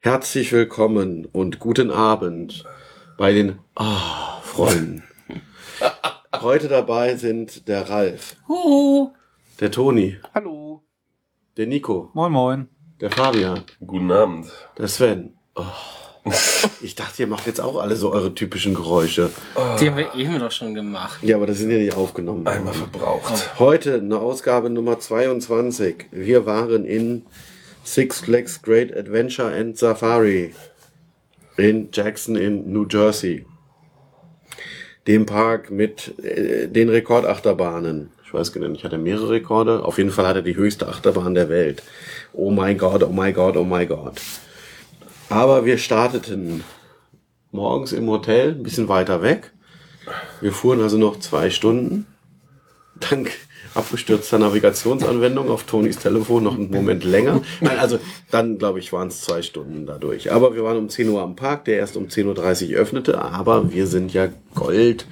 Herzlich 0.00 0.52
willkommen 0.52 1.26
und 1.26 1.58
guten 1.58 1.90
Abend 1.90 2.64
bei 3.16 3.32
den 3.32 3.58
ah, 3.74 4.40
Freunden. 4.42 5.02
Heute 6.40 6.68
dabei 6.68 7.16
sind 7.16 7.68
der 7.68 7.88
Ralf, 7.88 8.36
Huhu. 8.48 9.12
der 9.60 9.70
Toni, 9.70 10.16
Hallo. 10.34 10.82
der 11.56 11.66
Nico, 11.66 12.10
Moin, 12.14 12.32
moin. 12.32 12.68
der 13.00 13.10
Fabian, 13.10 13.62
Guten 13.86 14.10
Abend. 14.10 14.46
der 14.78 14.88
Sven. 14.88 15.34
Oh. 15.54 15.62
Ich 16.82 16.94
dachte, 16.94 17.22
ihr 17.22 17.26
macht 17.28 17.46
jetzt 17.46 17.60
auch 17.60 17.80
alle 17.80 17.96
so 17.96 18.12
eure 18.12 18.34
typischen 18.34 18.74
Geräusche. 18.74 19.30
Die 19.80 19.88
haben 19.88 19.96
wir 19.96 20.14
eben 20.14 20.38
doch 20.38 20.50
schon 20.52 20.74
gemacht. 20.74 21.18
Ja, 21.22 21.36
aber 21.36 21.46
das 21.46 21.58
sind 21.58 21.70
ja 21.70 21.78
nicht 21.78 21.94
aufgenommen. 21.96 22.46
Einmal 22.46 22.74
verbraucht. 22.74 23.58
Heute 23.58 23.94
eine 23.94 24.18
Ausgabe 24.18 24.70
Nummer 24.70 24.98
22. 25.00 26.06
Wir 26.12 26.46
waren 26.46 26.84
in 26.84 27.26
Six 27.84 28.20
Flags 28.20 28.62
Great 28.62 28.96
Adventure 28.96 29.52
and 29.52 29.76
Safari 29.76 30.54
in 31.56 31.88
Jackson 31.92 32.36
in 32.36 32.72
New 32.72 32.86
Jersey. 32.88 33.44
Dem 35.06 35.26
Park 35.26 35.70
mit 35.70 36.18
äh, 36.24 36.68
den 36.68 36.88
Rekordachterbahnen. 36.88 38.10
Ich 38.24 38.32
weiß 38.32 38.54
nicht, 38.54 38.76
ich 38.76 38.84
hatte 38.84 38.98
mehrere 38.98 39.30
Rekorde. 39.30 39.84
Auf 39.84 39.98
jeden 39.98 40.10
Fall 40.10 40.26
hat 40.26 40.36
er 40.36 40.42
die 40.42 40.56
höchste 40.56 40.88
Achterbahn 40.88 41.34
der 41.34 41.48
Welt. 41.48 41.82
Oh 42.32 42.50
mein 42.50 42.78
Gott, 42.78 43.02
oh 43.02 43.12
mein 43.12 43.34
Gott, 43.34 43.56
oh 43.56 43.64
mein 43.64 43.88
Gott. 43.88 44.20
Aber 45.28 45.64
wir 45.64 45.76
starteten 45.76 46.62
morgens 47.50 47.92
im 47.92 48.08
Hotel, 48.08 48.52
ein 48.52 48.62
bisschen 48.62 48.88
weiter 48.88 49.22
weg. 49.22 49.52
Wir 50.40 50.52
fuhren 50.52 50.80
also 50.80 50.98
noch 50.98 51.18
zwei 51.18 51.50
Stunden 51.50 52.06
dank 53.10 53.30
abgestürzter 53.74 54.38
Navigationsanwendung 54.38 55.50
auf 55.50 55.64
Tonis 55.64 55.98
Telefon 55.98 56.44
noch 56.44 56.54
einen 56.54 56.70
Moment 56.70 57.04
länger. 57.04 57.40
Nein, 57.60 57.78
also 57.78 57.98
dann, 58.30 58.58
glaube 58.58 58.78
ich, 58.78 58.92
waren 58.92 59.08
es 59.08 59.22
zwei 59.22 59.42
Stunden 59.42 59.86
dadurch. 59.86 60.32
Aber 60.32 60.54
wir 60.54 60.64
waren 60.64 60.78
um 60.78 60.88
10 60.88 61.08
Uhr 61.08 61.22
am 61.22 61.36
Park, 61.36 61.64
der 61.64 61.78
erst 61.78 61.96
um 61.96 62.06
10.30 62.06 62.72
Uhr 62.72 62.78
öffnete. 62.78 63.20
Aber 63.20 63.72
wir 63.72 63.86
sind 63.86 64.12
ja 64.12 64.28
Gold 64.54 65.06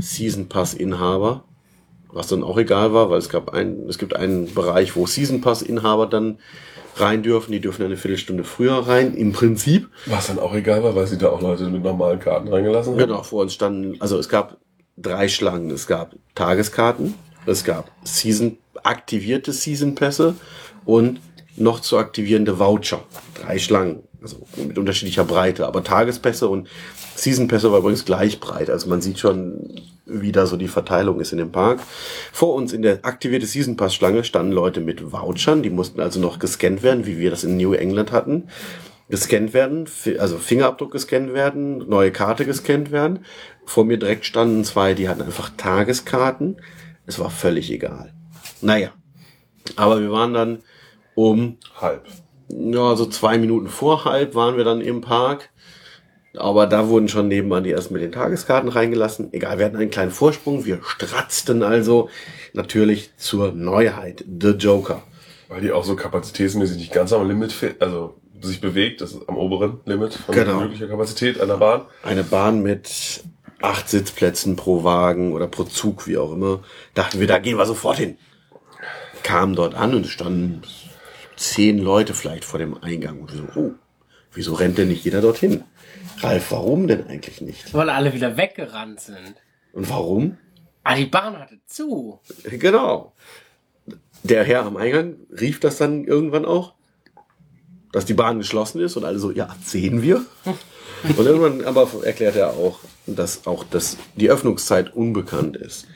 Season 0.00 0.48
Pass 0.48 0.74
Inhaber. 0.74 1.44
Was 2.14 2.26
dann 2.26 2.42
auch 2.42 2.58
egal 2.58 2.92
war, 2.92 3.08
weil 3.08 3.18
es 3.18 3.30
gab 3.30 3.54
einen, 3.54 3.88
es 3.88 3.96
gibt 3.96 4.14
einen 4.14 4.52
Bereich, 4.52 4.96
wo 4.96 5.06
Season 5.06 5.40
Pass 5.40 5.62
Inhaber 5.62 6.06
dann 6.06 6.38
rein 6.96 7.22
dürfen. 7.22 7.52
Die 7.52 7.60
dürfen 7.60 7.84
eine 7.84 7.96
Viertelstunde 7.96 8.44
früher 8.44 8.74
rein, 8.86 9.14
im 9.14 9.32
Prinzip. 9.32 9.88
Was 10.06 10.26
dann 10.26 10.38
auch 10.38 10.54
egal 10.54 10.82
war, 10.82 10.94
weil 10.94 11.06
sie 11.06 11.16
da 11.16 11.30
auch 11.30 11.40
Leute 11.40 11.64
mit 11.70 11.82
normalen 11.82 12.20
Karten 12.20 12.48
reingelassen 12.48 12.92
haben. 12.92 12.98
Genau, 12.98 13.22
vor 13.22 13.42
uns 13.42 13.54
standen, 13.54 13.96
also 14.00 14.18
es 14.18 14.28
gab 14.28 14.58
drei 14.96 15.28
Schlangen. 15.28 15.70
Es 15.70 15.86
gab 15.86 16.14
Tageskarten, 16.34 17.14
es 17.46 17.64
gab 17.64 17.90
Season, 18.04 18.58
aktivierte 18.82 19.52
Season 19.52 19.94
Pässe 19.94 20.34
und 20.84 21.20
noch 21.56 21.80
zu 21.80 21.98
aktivierende 21.98 22.58
Voucher. 22.58 23.04
Drei 23.34 23.58
Schlangen, 23.58 24.02
also 24.22 24.46
mit 24.56 24.78
unterschiedlicher 24.78 25.24
Breite, 25.24 25.66
aber 25.66 25.84
Tagespässe 25.84 26.48
und 26.48 26.68
Season 27.14 27.48
Pässe 27.48 27.70
war 27.70 27.80
übrigens 27.80 28.04
gleich 28.04 28.40
breit. 28.40 28.70
Also 28.70 28.88
man 28.88 29.02
sieht 29.02 29.18
schon, 29.18 29.80
wie 30.06 30.32
da 30.32 30.46
so 30.46 30.56
die 30.56 30.68
Verteilung 30.68 31.20
ist 31.20 31.32
in 31.32 31.38
dem 31.38 31.52
Park. 31.52 31.80
Vor 32.32 32.54
uns 32.54 32.72
in 32.72 32.82
der 32.82 33.04
aktivierte 33.04 33.46
Season 33.46 33.76
Pass 33.76 33.94
Schlange 33.94 34.24
standen 34.24 34.52
Leute 34.52 34.80
mit 34.80 35.12
Vouchern, 35.12 35.62
die 35.62 35.70
mussten 35.70 36.00
also 36.00 36.20
noch 36.20 36.38
gescannt 36.38 36.82
werden, 36.82 37.06
wie 37.06 37.18
wir 37.18 37.30
das 37.30 37.44
in 37.44 37.56
New 37.56 37.74
England 37.74 38.12
hatten 38.12 38.48
gescannt 39.12 39.52
werden, 39.52 39.86
also 40.18 40.38
Fingerabdruck 40.38 40.90
gescannt 40.90 41.34
werden, 41.34 41.86
neue 41.86 42.10
Karte 42.10 42.46
gescannt 42.46 42.90
werden. 42.92 43.26
Vor 43.66 43.84
mir 43.84 43.98
direkt 43.98 44.24
standen 44.24 44.64
zwei, 44.64 44.94
die 44.94 45.06
hatten 45.06 45.20
einfach 45.20 45.50
Tageskarten. 45.54 46.56
Es 47.06 47.18
war 47.18 47.30
völlig 47.30 47.70
egal. 47.70 48.12
Naja, 48.60 48.90
aber 49.76 50.00
wir 50.00 50.10
waren 50.10 50.34
dann 50.34 50.58
um, 51.14 51.58
Halb. 51.80 52.06
ja, 52.48 52.96
so 52.96 53.06
zwei 53.06 53.38
Minuten 53.38 53.68
vor 53.68 54.04
halb 54.04 54.34
waren 54.34 54.56
wir 54.56 54.64
dann 54.64 54.80
im 54.80 55.00
Park. 55.00 55.50
Aber 56.34 56.66
da 56.66 56.88
wurden 56.88 57.08
schon 57.08 57.28
nebenan 57.28 57.62
die 57.64 57.72
ersten 57.72 57.92
mit 57.92 58.02
den 58.02 58.12
Tageskarten 58.12 58.70
reingelassen. 58.70 59.30
Egal, 59.34 59.58
wir 59.58 59.66
hatten 59.66 59.76
einen 59.76 59.90
kleinen 59.90 60.10
Vorsprung. 60.12 60.64
Wir 60.64 60.80
stratzten 60.82 61.62
also 61.62 62.08
natürlich 62.54 63.10
zur 63.18 63.52
Neuheit. 63.52 64.24
The 64.40 64.52
Joker. 64.52 65.02
Weil 65.48 65.60
die 65.60 65.72
auch 65.72 65.84
so 65.84 65.94
kapazitätsmäßig 65.94 66.78
nicht 66.78 66.92
ganz 66.92 67.12
am 67.12 67.28
Limit, 67.28 67.54
also 67.80 68.14
sich 68.40 68.62
bewegt, 68.62 69.02
das 69.02 69.12
ist 69.12 69.28
am 69.28 69.36
oberen 69.36 69.80
Limit 69.84 70.14
von 70.14 70.34
Genau. 70.34 70.60
möglicher 70.60 70.88
Kapazität 70.88 71.38
einer 71.38 71.58
Bahn. 71.58 71.82
eine 72.02 72.24
Bahn 72.24 72.62
mit 72.62 73.22
acht 73.62 73.88
Sitzplätzen 73.88 74.56
pro 74.56 74.84
Wagen 74.84 75.32
oder 75.32 75.46
pro 75.46 75.64
Zug, 75.64 76.06
wie 76.06 76.18
auch 76.18 76.32
immer. 76.32 76.60
Dachten 76.94 77.20
wir, 77.20 77.26
da 77.26 77.38
gehen 77.38 77.58
wir 77.58 77.66
sofort 77.66 77.98
hin. 77.98 78.18
Kamen 79.22 79.54
dort 79.54 79.74
an 79.74 79.94
und 79.94 80.06
es 80.06 80.10
standen 80.10 80.62
zehn 81.36 81.78
Leute 81.78 82.14
vielleicht 82.14 82.44
vor 82.44 82.58
dem 82.58 82.82
Eingang. 82.82 83.20
Und 83.20 83.32
wir 83.32 83.38
so, 83.38 83.60
oh, 83.60 83.72
wieso 84.32 84.54
rennt 84.54 84.78
denn 84.78 84.88
nicht 84.88 85.04
jeder 85.04 85.20
dorthin? 85.20 85.64
Ralf, 86.20 86.50
warum 86.50 86.86
denn 86.86 87.06
eigentlich 87.06 87.40
nicht? 87.40 87.72
Weil 87.72 87.90
alle 87.90 88.12
wieder 88.12 88.36
weggerannt 88.36 89.00
sind. 89.00 89.34
Und 89.72 89.88
warum? 89.88 90.38
Ah, 90.84 90.96
die 90.96 91.06
Bahn 91.06 91.38
hatte 91.38 91.60
zu. 91.66 92.20
Genau. 92.44 93.14
Der 94.24 94.44
Herr 94.44 94.64
am 94.64 94.76
Eingang 94.76 95.16
rief 95.30 95.60
das 95.60 95.78
dann 95.78 96.04
irgendwann 96.04 96.44
auch, 96.44 96.74
dass 97.92 98.04
die 98.04 98.14
Bahn 98.14 98.38
geschlossen 98.38 98.80
ist 98.80 98.96
und 98.96 99.04
alle 99.04 99.18
so, 99.18 99.30
ja, 99.30 99.54
sehen 99.62 100.02
wir. 100.02 100.24
Und 101.04 101.26
irgendwann 101.26 101.64
aber 101.64 101.88
erklärt 102.04 102.36
er 102.36 102.50
auch, 102.50 102.80
dass 103.06 103.46
auch 103.46 103.64
das, 103.64 103.96
die 104.16 104.30
Öffnungszeit 104.30 104.94
unbekannt 104.94 105.56
ist. 105.56 105.86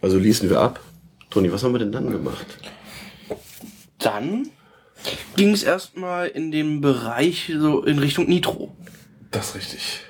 Also 0.00 0.18
ließen 0.18 0.50
wir 0.50 0.60
ab. 0.60 0.80
Toni, 1.30 1.50
was 1.52 1.62
haben 1.62 1.72
wir 1.72 1.78
denn 1.78 1.92
dann 1.92 2.10
gemacht? 2.10 2.46
Dann 3.98 4.48
ging 5.36 5.52
es 5.52 5.62
erstmal 5.62 6.28
in 6.28 6.50
dem 6.50 6.80
Bereich 6.80 7.52
so 7.58 7.82
in 7.82 7.98
Richtung 7.98 8.26
Nitro. 8.26 8.74
Das 9.30 9.50
ist 9.50 9.54
richtig. 9.54 10.00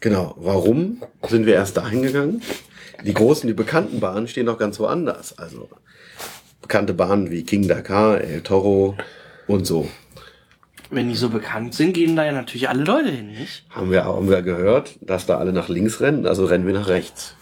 Genau, 0.00 0.34
warum 0.38 1.02
sind 1.28 1.46
wir 1.46 1.54
erst 1.54 1.76
dahin 1.76 2.02
gegangen? 2.02 2.42
Die 3.04 3.14
großen, 3.14 3.48
die 3.48 3.54
bekannten 3.54 3.98
Bahnen 3.98 4.28
stehen 4.28 4.46
doch 4.46 4.58
ganz 4.58 4.78
woanders. 4.78 5.36
Also 5.38 5.68
bekannte 6.62 6.94
Bahnen 6.94 7.30
wie 7.30 7.42
King 7.42 7.66
Dakar, 7.66 8.20
El 8.20 8.42
Toro 8.42 8.96
und 9.48 9.66
so. 9.66 9.88
Wenn 10.90 11.08
die 11.10 11.16
so 11.16 11.28
bekannt 11.28 11.74
sind, 11.74 11.92
gehen 11.92 12.16
da 12.16 12.24
ja 12.24 12.32
natürlich 12.32 12.68
alle 12.68 12.82
Leute 12.84 13.10
hin, 13.10 13.30
nicht? 13.32 13.64
Haben 13.70 13.90
wir, 13.90 14.04
haben 14.04 14.30
wir 14.30 14.40
gehört, 14.42 14.96
dass 15.02 15.26
da 15.26 15.36
alle 15.38 15.52
nach 15.52 15.68
links 15.68 16.00
rennen, 16.00 16.26
also 16.26 16.46
rennen 16.46 16.66
wir 16.66 16.72
nach 16.74 16.88
rechts. 16.88 17.34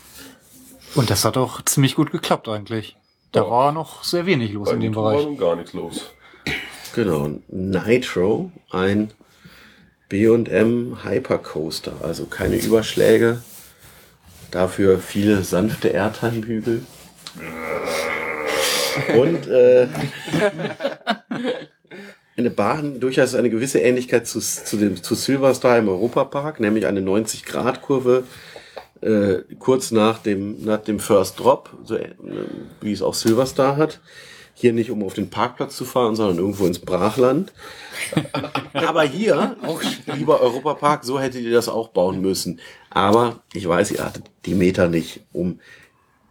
Und 0.96 1.10
das 1.10 1.24
hat 1.24 1.36
auch 1.36 1.62
ziemlich 1.62 1.94
gut 1.94 2.10
geklappt 2.10 2.48
eigentlich. 2.48 2.96
Da 3.32 3.42
Ja. 3.42 3.50
war 3.50 3.72
noch 3.72 4.02
sehr 4.02 4.26
wenig 4.26 4.52
los 4.52 4.68
Bei 4.68 4.74
in 4.74 4.80
dem 4.80 4.94
war 4.96 5.12
Bereich. 5.12 5.26
nun 5.26 5.38
gar 5.38 5.54
nichts 5.56 5.72
los. 5.74 6.10
Genau, 6.94 7.30
Nitro, 7.48 8.50
ein 8.70 9.12
B&M 10.08 10.98
Hypercoaster, 11.04 11.92
also 12.02 12.24
keine 12.26 12.56
Überschläge, 12.56 13.42
dafür 14.50 14.98
viele 14.98 15.42
sanfte 15.44 15.88
Airtime-Bügel. 15.88 16.82
Und 19.18 19.46
äh, 19.46 19.88
eine 22.36 22.50
Bahn, 22.50 23.00
durchaus 23.00 23.34
eine 23.34 23.50
gewisse 23.50 23.80
Ähnlichkeit 23.80 24.26
zu, 24.26 24.41
zu, 24.41 24.76
dem, 24.76 25.02
zu 25.02 25.14
Silverstar 25.14 25.78
im 25.78 25.88
Europapark, 25.88 26.60
nämlich 26.60 26.86
eine 26.86 27.00
90-Grad-Kurve 27.00 28.24
äh, 29.00 29.38
kurz 29.58 29.91
nach 29.91 30.19
dem, 30.19 30.64
nach 30.64 30.82
dem 30.82 31.00
First 31.00 31.41
Drop, 31.41 31.70
so, 31.84 31.97
äh, 31.97 32.10
wie 32.80 32.92
es 32.92 33.02
auch 33.02 33.14
Silverstar 33.14 33.76
hat. 33.76 34.00
Hier 34.58 34.72
nicht, 34.72 34.91
um 34.91 35.02
auf 35.02 35.12
den 35.12 35.28
Parkplatz 35.28 35.76
zu 35.76 35.84
fahren, 35.84 36.16
sondern 36.16 36.38
irgendwo 36.38 36.66
ins 36.66 36.78
Brachland. 36.78 37.52
Aber 38.72 39.03
hier, 39.03 39.56
auch 39.62 39.82
lieber 40.14 40.41
Europapark, 40.41 41.04
so 41.04 41.20
hättet 41.20 41.42
ihr 41.42 41.53
das 41.53 41.68
auch 41.68 41.88
bauen 41.88 42.22
müssen. 42.22 42.60
Aber 42.88 43.42
ich 43.53 43.68
weiß, 43.68 43.91
ihr 43.91 44.03
hattet 44.03 44.24
die 44.47 44.54
Meter 44.54 44.88
nicht, 44.88 45.20
um 45.32 45.60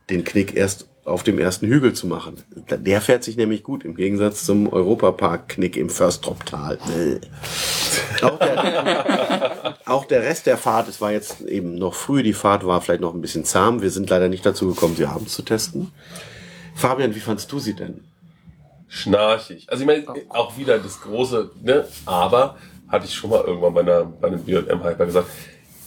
den 0.10 0.24
Knick 0.24 0.56
erst 0.56 0.88
auf 1.06 1.22
dem 1.22 1.38
ersten 1.38 1.68
Hügel 1.68 1.94
zu 1.94 2.08
machen. 2.08 2.44
Der 2.70 3.00
fährt 3.00 3.24
sich 3.24 3.38
nämlich 3.38 3.62
gut, 3.62 3.86
im 3.86 3.96
Gegensatz 3.96 4.44
zum 4.44 4.72
Europapark-Knick 4.72 5.78
im 5.78 5.92
First 5.92 6.26
Drop-Tal. 6.26 6.80
Äh. 6.90 8.26
Auch 8.26 8.40
der, 8.40 9.76
auch 9.86 10.06
der 10.06 10.24
Rest 10.24 10.48
der 10.48 10.58
Fahrt, 10.58 10.88
es 10.88 11.00
war 11.02 11.12
jetzt 11.12 11.42
eben 11.42 11.76
noch 11.76 11.94
früh, 11.94 12.24
die 12.24 12.34
Fahrt 12.34 12.66
war 12.66 12.82
vielleicht 12.82 13.02
noch 13.02 13.14
ein 13.14 13.22
bisschen 13.22 13.46
zahm. 13.46 13.84
Wir 13.84 13.92
sind 13.92 14.10
leider 14.10 14.30
nicht 14.30 14.46
dazu 14.46 14.68
gekommen, 14.68 14.96
sie 14.96 15.06
abends 15.06 15.36
zu 15.36 15.44
testen. 15.44 15.92
Fabian, 16.74 17.14
wie 17.14 17.20
fandst 17.20 17.52
du 17.52 17.60
sie 17.60 17.76
denn? 17.76 18.04
Schnarchig. 18.88 19.68
Also 19.70 19.84
ich 19.84 19.88
meine, 19.88 20.06
auch 20.30 20.58
wieder 20.58 20.80
das 20.80 21.02
große, 21.02 21.52
ne? 21.62 21.86
Aber 22.06 22.58
hatte 22.88 23.06
ich 23.06 23.14
schon 23.14 23.30
mal 23.30 23.44
irgendwann 23.44 23.74
bei, 23.76 23.82
einer, 23.82 24.06
bei 24.06 24.28
einem 24.28 24.44
B&M 24.44 24.84
Hyper 24.84 25.06
gesagt, 25.06 25.28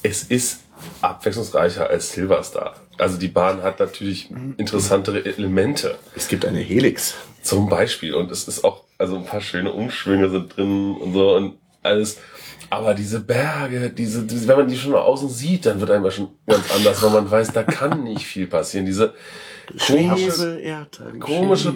es 0.03 0.25
ist 0.25 0.61
abwechslungsreicher 1.01 1.89
als 1.89 2.13
Silverstar. 2.13 2.75
Also 2.99 3.19
die 3.19 3.29
Bahn 3.29 3.63
hat 3.63 3.79
natürlich 3.81 4.31
interessantere 4.57 5.25
Elemente. 5.25 5.97
Es 6.17 6.29
gibt 6.29 6.45
eine 6.45 6.61
Helix. 6.61 7.15
Zum 7.43 7.69
Beispiel. 7.69 8.15
Und 8.15 8.31
es 8.31 8.49
ist 8.49 8.65
auch, 8.65 8.85
also 8.99 9.17
ein 9.17 9.25
paar 9.25 9.41
schöne 9.41 9.73
Umschwünge 9.73 10.29
sind 10.31 10.57
drin 10.57 10.97
und 10.97 11.13
so 11.13 11.37
und 11.37 11.55
alles. 11.83 12.19
Aber 12.71 12.93
diese 12.95 13.21
Berge, 13.21 13.91
diese, 13.91 14.25
diese, 14.25 14.47
wenn 14.49 14.59
man 14.59 14.69
die 14.69 14.77
schon 14.77 14.95
außen 14.95 15.29
sieht, 15.29 15.65
dann 15.65 15.81
wird 15.81 15.91
einem 15.91 16.11
schon 16.11 16.29
ganz 16.47 16.71
anders, 16.75 17.03
weil 17.03 17.11
man 17.11 17.31
weiß, 17.31 17.53
da 17.53 17.63
kann 17.63 18.03
nicht 18.05 18.27
viel 18.27 18.47
passieren. 18.47 18.85
Diese 18.85 19.15
komische, 19.87 20.59
Erdteile. 20.61 21.19
komische, 21.19 21.75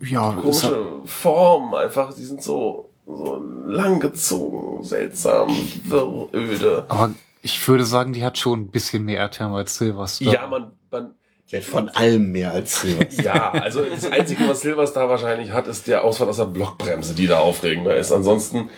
Ja, 0.00 0.32
komische 0.32 0.86
Form, 1.04 1.74
einfach, 1.74 2.12
die 2.14 2.24
sind 2.24 2.42
so, 2.42 2.90
so 3.06 3.42
langgezogen, 3.66 4.82
seltsam, 4.82 5.48
wirr, 5.84 6.28
öde. 6.34 6.84
Aber 6.88 7.12
ich 7.42 7.66
würde 7.68 7.84
sagen, 7.84 8.12
die 8.12 8.24
hat 8.24 8.38
schon 8.38 8.60
ein 8.60 8.70
bisschen 8.70 9.04
mehr 9.04 9.18
Airtime 9.20 9.56
als 9.56 9.76
Silverstar. 9.76 10.32
Ja, 10.32 10.46
man, 10.46 10.72
man, 10.90 11.14
von 11.62 11.88
allem 11.88 12.30
mehr 12.32 12.52
als 12.52 12.80
Silver. 12.80 13.06
ja, 13.22 13.50
also 13.52 13.82
das 13.84 14.10
Einzige, 14.10 14.46
was 14.48 14.60
Silverstar 14.60 15.08
wahrscheinlich 15.08 15.50
hat, 15.50 15.66
ist 15.66 15.86
der 15.86 16.04
Ausfall 16.04 16.28
aus 16.28 16.36
der 16.36 16.44
Blockbremse, 16.44 17.14
die 17.14 17.26
da 17.26 17.38
aufregender 17.40 17.96
ist. 17.96 18.12
Ansonsten, 18.12 18.70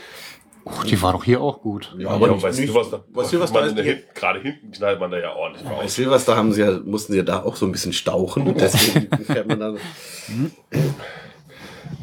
Oh, 0.65 0.71
die 0.85 1.01
war 1.03 1.13
doch 1.13 1.25
hier 1.25 1.41
auch 1.41 1.61
gut. 1.61 1.93
Ja, 1.99 2.11
aber 2.11 2.29
bei 2.29 2.35
nicht, 2.35 2.45
nicht, 2.45 2.55
Silverstar, 2.57 3.05
bei 3.13 3.25
Silverstar 3.25 3.67
ist 3.67 3.77
Hin- 3.79 4.03
gerade 4.15 4.41
hinten 4.41 4.71
knallt 4.71 5.01
man 5.01 5.11
da 5.11 5.19
ja 5.19 5.35
ordentlich 5.35 5.65
bei 5.65 5.75
raus. 5.75 5.95
Silverstar 5.95 6.37
haben 6.37 6.53
sie 6.53 6.61
ja, 6.61 6.79
mussten 6.85 7.13
sie 7.13 7.19
ja 7.19 7.25
da 7.25 7.43
auch 7.43 7.57
so 7.57 7.67
ein 7.67 7.73
bisschen 7.73 7.93
stauchen. 7.93 8.55
Deswegen 8.57 9.09
fährt 9.25 9.49
man 9.49 9.59
da. 9.59 9.75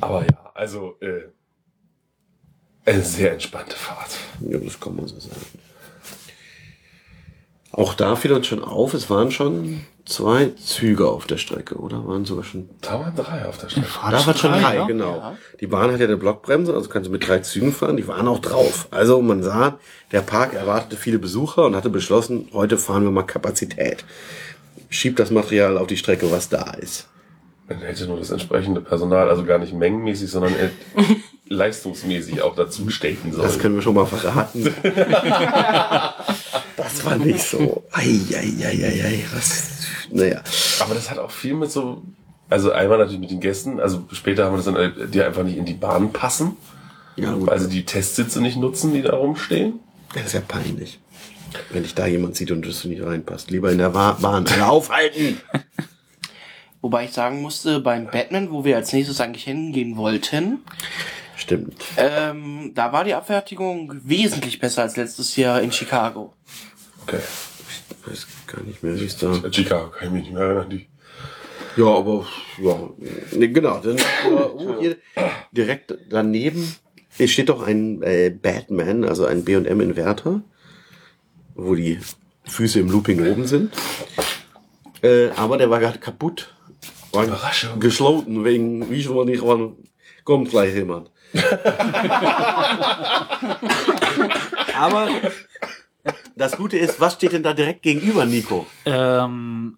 Aber 0.01 0.23
ja, 0.23 0.51
also, 0.53 0.97
äh, 0.99 1.29
eine 2.85 3.01
sehr 3.01 3.31
entspannte 3.33 3.77
Fahrt. 3.77 4.17
Ja, 4.41 4.57
das 4.57 4.77
kann 4.77 4.95
man 4.95 5.07
so 5.07 5.17
sagen. 5.19 5.39
Auch 7.79 7.93
da 7.93 8.17
fiel 8.17 8.33
uns 8.33 8.45
schon 8.45 8.61
auf, 8.61 8.93
es 8.93 9.09
waren 9.09 9.31
schon 9.31 9.79
zwei 10.03 10.51
Züge 10.61 11.07
auf 11.07 11.27
der 11.27 11.37
Strecke, 11.37 11.75
oder? 11.75 12.05
Waren 12.05 12.25
sogar 12.25 12.43
schon. 12.43 12.69
Da 12.81 12.99
waren 12.99 13.15
drei 13.15 13.45
auf 13.45 13.57
der 13.57 13.69
Strecke. 13.69 13.87
Da 14.03 14.25
waren 14.25 14.35
schon 14.35 14.51
drei, 14.51 14.75
ja? 14.75 14.85
genau. 14.85 15.15
Ja. 15.15 15.37
Die 15.61 15.67
Bahn 15.67 15.89
hat 15.89 16.01
ja 16.01 16.05
eine 16.05 16.17
Blockbremse, 16.17 16.73
also 16.73 16.89
kannst 16.89 17.07
du 17.07 17.11
mit 17.13 17.25
drei 17.25 17.39
Zügen 17.39 17.71
fahren. 17.71 17.95
Die 17.95 18.05
waren 18.05 18.27
auch 18.27 18.39
drauf. 18.39 18.89
Also 18.91 19.21
man 19.21 19.43
sah, 19.43 19.79
der 20.11 20.19
Park 20.19 20.55
erwartete 20.55 20.97
viele 20.97 21.19
Besucher 21.19 21.63
und 21.67 21.75
hatte 21.77 21.89
beschlossen, 21.89 22.49
heute 22.51 22.77
fahren 22.77 23.03
wir 23.03 23.11
mal 23.11 23.23
Kapazität. 23.23 24.03
Schiebt 24.89 25.17
das 25.17 25.31
Material 25.31 25.77
auf 25.77 25.87
die 25.87 25.95
Strecke, 25.95 26.29
was 26.31 26.49
da 26.49 26.71
ist. 26.71 27.07
Man 27.69 27.79
hätte 27.79 28.07
nur 28.07 28.19
das 28.19 28.31
entsprechende 28.31 28.81
Personal, 28.81 29.29
also 29.29 29.45
gar 29.45 29.57
nicht 29.57 29.73
mengenmäßig, 29.73 30.29
sondern 30.29 30.53
äh, 30.53 30.69
leistungsmäßig 31.47 32.41
auch 32.41 32.55
dazu 32.55 32.89
stecken 32.89 33.31
sollen. 33.31 33.47
Das 33.47 33.57
können 33.57 33.75
wir 33.75 33.81
schon 33.81 33.95
mal 33.95 34.05
verraten. 34.05 34.73
das 36.91 37.05
war 37.05 37.17
nicht 37.17 37.39
so. 37.41 37.83
Eieieiei, 37.91 39.23
was. 39.33 39.63
Naja. 40.11 40.41
Aber 40.79 40.93
das 40.95 41.09
hat 41.09 41.17
auch 41.19 41.31
viel 41.31 41.53
mit 41.53 41.71
so, 41.71 42.01
also 42.49 42.71
einmal 42.71 42.97
natürlich 42.97 43.19
mit 43.19 43.31
den 43.31 43.39
Gästen, 43.39 43.79
also 43.79 44.03
später 44.11 44.45
haben 44.45 44.53
wir 44.53 44.57
das 44.57 44.65
dann, 44.65 44.75
äh, 44.75 45.07
die 45.07 45.21
einfach 45.21 45.43
nicht 45.43 45.57
in 45.57 45.65
die 45.65 45.73
Bahn 45.73 46.11
passen, 46.11 46.57
Ja, 47.15 47.33
gut. 47.33 47.47
weil 47.47 47.59
sie 47.59 47.69
die 47.69 47.85
Testsitze 47.85 48.41
nicht 48.41 48.57
nutzen, 48.57 48.93
die 48.93 49.01
da 49.03 49.15
rumstehen. 49.15 49.79
Das 50.15 50.25
ist 50.25 50.33
ja 50.33 50.41
peinlich. 50.41 50.99
Wenn 51.71 51.83
dich 51.83 51.93
da 51.95 52.07
jemand 52.07 52.35
sieht 52.35 52.51
und 52.51 52.65
das 52.67 52.83
nicht 52.85 53.03
reinpasst. 53.03 53.51
Lieber 53.51 53.71
in 53.71 53.77
der 53.79 53.89
Bahn 53.89 54.47
aufhalten. 54.61 55.39
Wobei 56.81 57.05
ich 57.05 57.11
sagen 57.11 57.41
musste, 57.41 57.79
beim 57.81 58.05
Batman, 58.07 58.51
wo 58.51 58.63
wir 58.63 58.77
als 58.77 58.93
nächstes 58.93 59.19
eigentlich 59.19 59.43
hingehen 59.43 59.97
wollten, 59.97 60.59
Stimmt. 61.35 61.75
ähm, 61.97 62.71
da 62.73 62.93
war 62.93 63.03
die 63.03 63.13
Abfertigung 63.13 63.93
wesentlich 64.03 64.59
besser 64.59 64.83
als 64.83 64.95
letztes 64.95 65.35
Jahr 65.35 65.61
in 65.61 65.71
Chicago. 65.71 66.33
Okay. 67.03 67.19
Ich 67.69 68.11
weiß 68.11 68.27
gar 68.47 68.63
nicht 68.63 68.83
mehr, 68.83 68.99
wie 68.99 69.05
es 69.05 69.17
da. 69.17 69.33
Chicago 69.51 69.89
kann 69.89 70.07
ich 70.07 70.13
mich 70.13 70.23
nicht 70.23 70.33
mehr 70.33 70.43
erinnern. 70.43 70.69
Die. 70.69 70.87
Ja, 71.77 71.85
aber 71.85 72.25
ja, 72.61 72.89
nee, 73.31 73.47
genau. 73.47 73.79
Dann, 73.79 73.97
oh, 74.31 74.79
hier, 74.79 74.97
direkt 75.51 75.95
daneben 76.09 76.75
steht 77.25 77.49
doch 77.49 77.61
ein 77.65 78.01
äh, 78.01 78.29
Batman, 78.29 79.03
also 79.05 79.25
ein 79.25 79.43
B&M 79.43 79.81
Inverter, 79.81 80.41
wo 81.55 81.75
die 81.75 81.99
Füße 82.45 82.79
im 82.79 82.89
Looping 82.89 83.25
oben 83.27 83.45
sind. 83.45 83.73
Äh, 85.01 85.29
aber 85.29 85.57
der 85.57 85.69
war 85.69 85.79
gerade 85.79 85.99
kaputt. 85.99 86.53
War 87.11 87.25
Überraschung. 87.25 87.79
geschlossen 87.79 88.43
wegen, 88.45 88.89
wie 88.89 89.01
schon 89.01 89.25
nicht 89.27 89.43
wann 89.43 89.75
kommt 90.23 90.49
gleich 90.49 90.75
jemand. 90.75 91.09
aber 94.75 95.09
das 96.39 96.57
Gute 96.57 96.77
ist, 96.77 96.99
was 96.99 97.13
steht 97.13 97.33
denn 97.33 97.43
da 97.43 97.53
direkt 97.53 97.83
gegenüber, 97.83 98.25
Nico? 98.25 98.65
Ähm, 98.85 99.77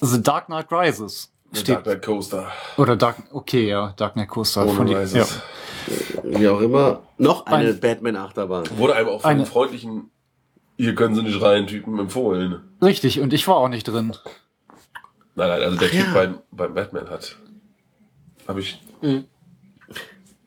The 0.00 0.22
Dark 0.22 0.46
Knight 0.46 0.66
Rises. 0.70 1.30
Steht, 1.52 1.68
Dark 1.76 1.84
Knight 1.84 2.02
Coaster. 2.02 2.50
oder 2.76 2.96
Dark, 2.96 3.16
okay, 3.32 3.68
ja, 3.68 3.94
Dark 3.96 4.14
Knight 4.14 4.28
Coaster. 4.28 4.62
Ohne 4.66 4.72
Von 4.74 4.86
die, 4.86 4.92
ja. 4.92 5.24
Wie 6.24 6.48
auch 6.48 6.60
immer. 6.60 7.02
Noch 7.18 7.46
eine 7.46 7.70
Ein- 7.70 7.80
Batman-Achterbahn. 7.80 8.64
Wurde 8.76 8.96
einem 8.96 9.08
auch 9.08 9.20
von 9.20 9.30
Eine- 9.30 9.42
den 9.44 9.46
freundlichen, 9.46 10.10
hier 10.76 10.94
können 10.96 11.14
sie 11.14 11.22
nicht 11.22 11.40
rein, 11.40 11.66
Typen 11.68 11.98
empfohlen. 12.00 12.60
Richtig, 12.82 13.20
und 13.20 13.32
ich 13.32 13.46
war 13.46 13.56
auch 13.56 13.68
nicht 13.68 13.84
drin. 13.86 14.16
Nein, 15.36 15.48
nein, 15.48 15.62
also 15.62 15.76
der 15.78 15.88
Ach 15.88 15.92
Typ 15.92 16.06
ja. 16.06 16.12
beim, 16.12 16.38
beim 16.50 16.74
Batman 16.74 17.08
hat. 17.08 17.36
Habe 18.48 18.60
ich. 18.60 18.80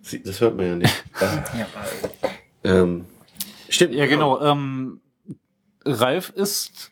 Sie- 0.02 0.24
Das 0.24 0.42
hört 0.42 0.58
man 0.58 0.66
ja 0.68 0.76
nicht. 0.76 1.04
ähm, 2.64 3.06
stimmt. 3.70 3.94
Ja, 3.94 4.06
genau. 4.08 4.42
Ähm, 4.42 5.00
Ralf 5.88 6.30
ist 6.30 6.92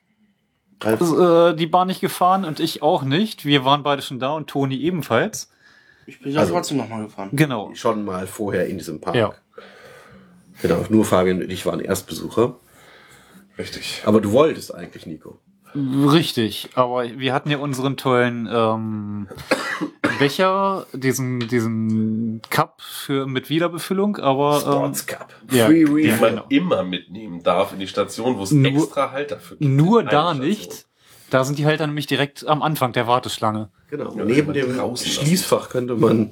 Ralf, 0.82 1.02
äh, 1.02 1.54
die 1.56 1.68
Bahn 1.68 1.88
nicht 1.88 2.02
gefahren 2.02 2.46
und 2.46 2.60
ich 2.60 2.82
auch 2.82 3.04
nicht. 3.04 3.46
Wir 3.46 3.66
waren 3.66 3.84
beide 3.84 4.02
schon 4.02 4.20
da 4.20 4.32
und 4.32 4.48
Toni 4.48 4.78
ebenfalls. 4.78 5.50
Ich 6.06 6.20
bin 6.22 6.32
ja 6.32 6.40
Also- 6.42 6.54
trotzdem 6.54 6.78
nochmal 6.78 7.04
gefahren. 7.04 7.30
Genau. 7.34 7.74
schon 7.76 8.06
mal 8.06 8.28
vorher 8.28 8.68
in 8.68 8.78
diesem 8.78 9.02
Park. 9.02 9.16
Ja. 9.16 9.34
Genau, 10.62 10.86
nur 10.90 11.04
Fabian 11.06 11.42
und 11.42 11.52
ich 11.52 11.66
waren 11.66 11.80
Erstbesucher. 11.80 12.56
Richtig. 13.58 14.04
Aber 14.06 14.22
du 14.22 14.32
wolltest 14.32 14.74
eigentlich, 14.74 15.06
Nico. 15.06 15.40
Richtig, 15.76 16.70
aber 16.76 17.04
wir 17.18 17.34
hatten 17.34 17.50
ja 17.52 17.58
unseren 17.58 17.98
tollen 17.98 18.48
ähm, 18.52 19.28
Becher, 20.20 20.86
diesen, 20.94 21.40
diesen 21.48 22.42
Cup 22.50 22.82
für, 22.82 23.28
mit 23.28 23.50
Wiederbefüllung, 23.50 24.18
aber 24.18 24.56
ähm, 24.58 24.62
Sports 24.62 25.06
Cup. 25.08 25.34
ja, 25.52 25.66
Free 25.66 25.84
Den 25.86 25.94
Refill. 25.94 26.18
man 26.22 26.30
genau. 26.30 26.46
immer 26.50 26.84
mitnehmen 26.84 27.44
darf 27.44 27.74
in 27.74 27.80
die 27.80 27.88
Station, 27.88 28.38
wo 28.38 28.44
es 28.44 28.52
Nur- 28.52 28.72
extra 28.72 29.12
Halt 29.12 29.32
dafür 29.32 29.58
gibt. 29.58 29.70
nur 29.72 30.04
da 30.04 30.30
Station. 30.34 30.48
nicht. 30.48 30.86
Da 31.32 31.44
sind 31.44 31.58
die 31.58 31.66
Halter 31.66 31.88
nämlich 31.88 32.06
direkt 32.08 32.48
am 32.48 32.62
Anfang 32.62 32.94
der 32.94 33.08
Warteschlange. 33.08 33.70
Genau. 33.90 34.16
Ja, 34.16 34.24
Neben 34.26 34.54
dem 34.54 34.78
lassen. 34.78 35.06
Schließfach 35.10 35.70
könnte 35.70 35.96
man. 35.96 36.32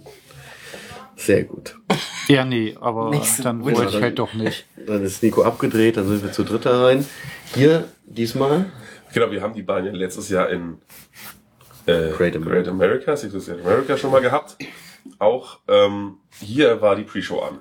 Sehr 1.15 1.43
gut. 1.43 1.75
Ja, 2.27 2.45
nee, 2.45 2.75
aber 2.79 3.09
Nicht 3.09 3.25
so 3.25 3.43
dann 3.43 3.63
wollte 3.63 3.85
ich 3.85 4.01
halt 4.01 4.17
doch 4.19 4.33
nicht. 4.33 4.65
Dann 4.87 5.03
ist 5.03 5.21
Nico 5.21 5.43
abgedreht, 5.43 5.97
dann 5.97 6.07
sind 6.07 6.23
wir 6.23 6.31
zu 6.31 6.43
dritter 6.43 6.83
rein. 6.85 7.05
Hier, 7.53 7.87
diesmal. 8.05 8.65
Genau, 9.13 9.31
wir 9.31 9.41
haben 9.41 9.53
die 9.53 9.61
Bahn 9.61 9.85
ja 9.85 9.91
letztes 9.91 10.29
Jahr 10.29 10.49
in 10.49 10.77
äh, 11.85 12.09
Great 12.09 12.35
America. 12.35 12.61
Great 12.61 12.67
America, 12.67 13.15
Secret 13.15 13.45
Great 13.45 13.59
America 13.65 13.97
schon 13.97 14.11
mal 14.11 14.21
gehabt. 14.21 14.57
Auch 15.19 15.59
ähm, 15.67 16.17
hier 16.39 16.81
war 16.81 16.95
die 16.95 17.03
Pre-Show 17.03 17.39
an. 17.39 17.59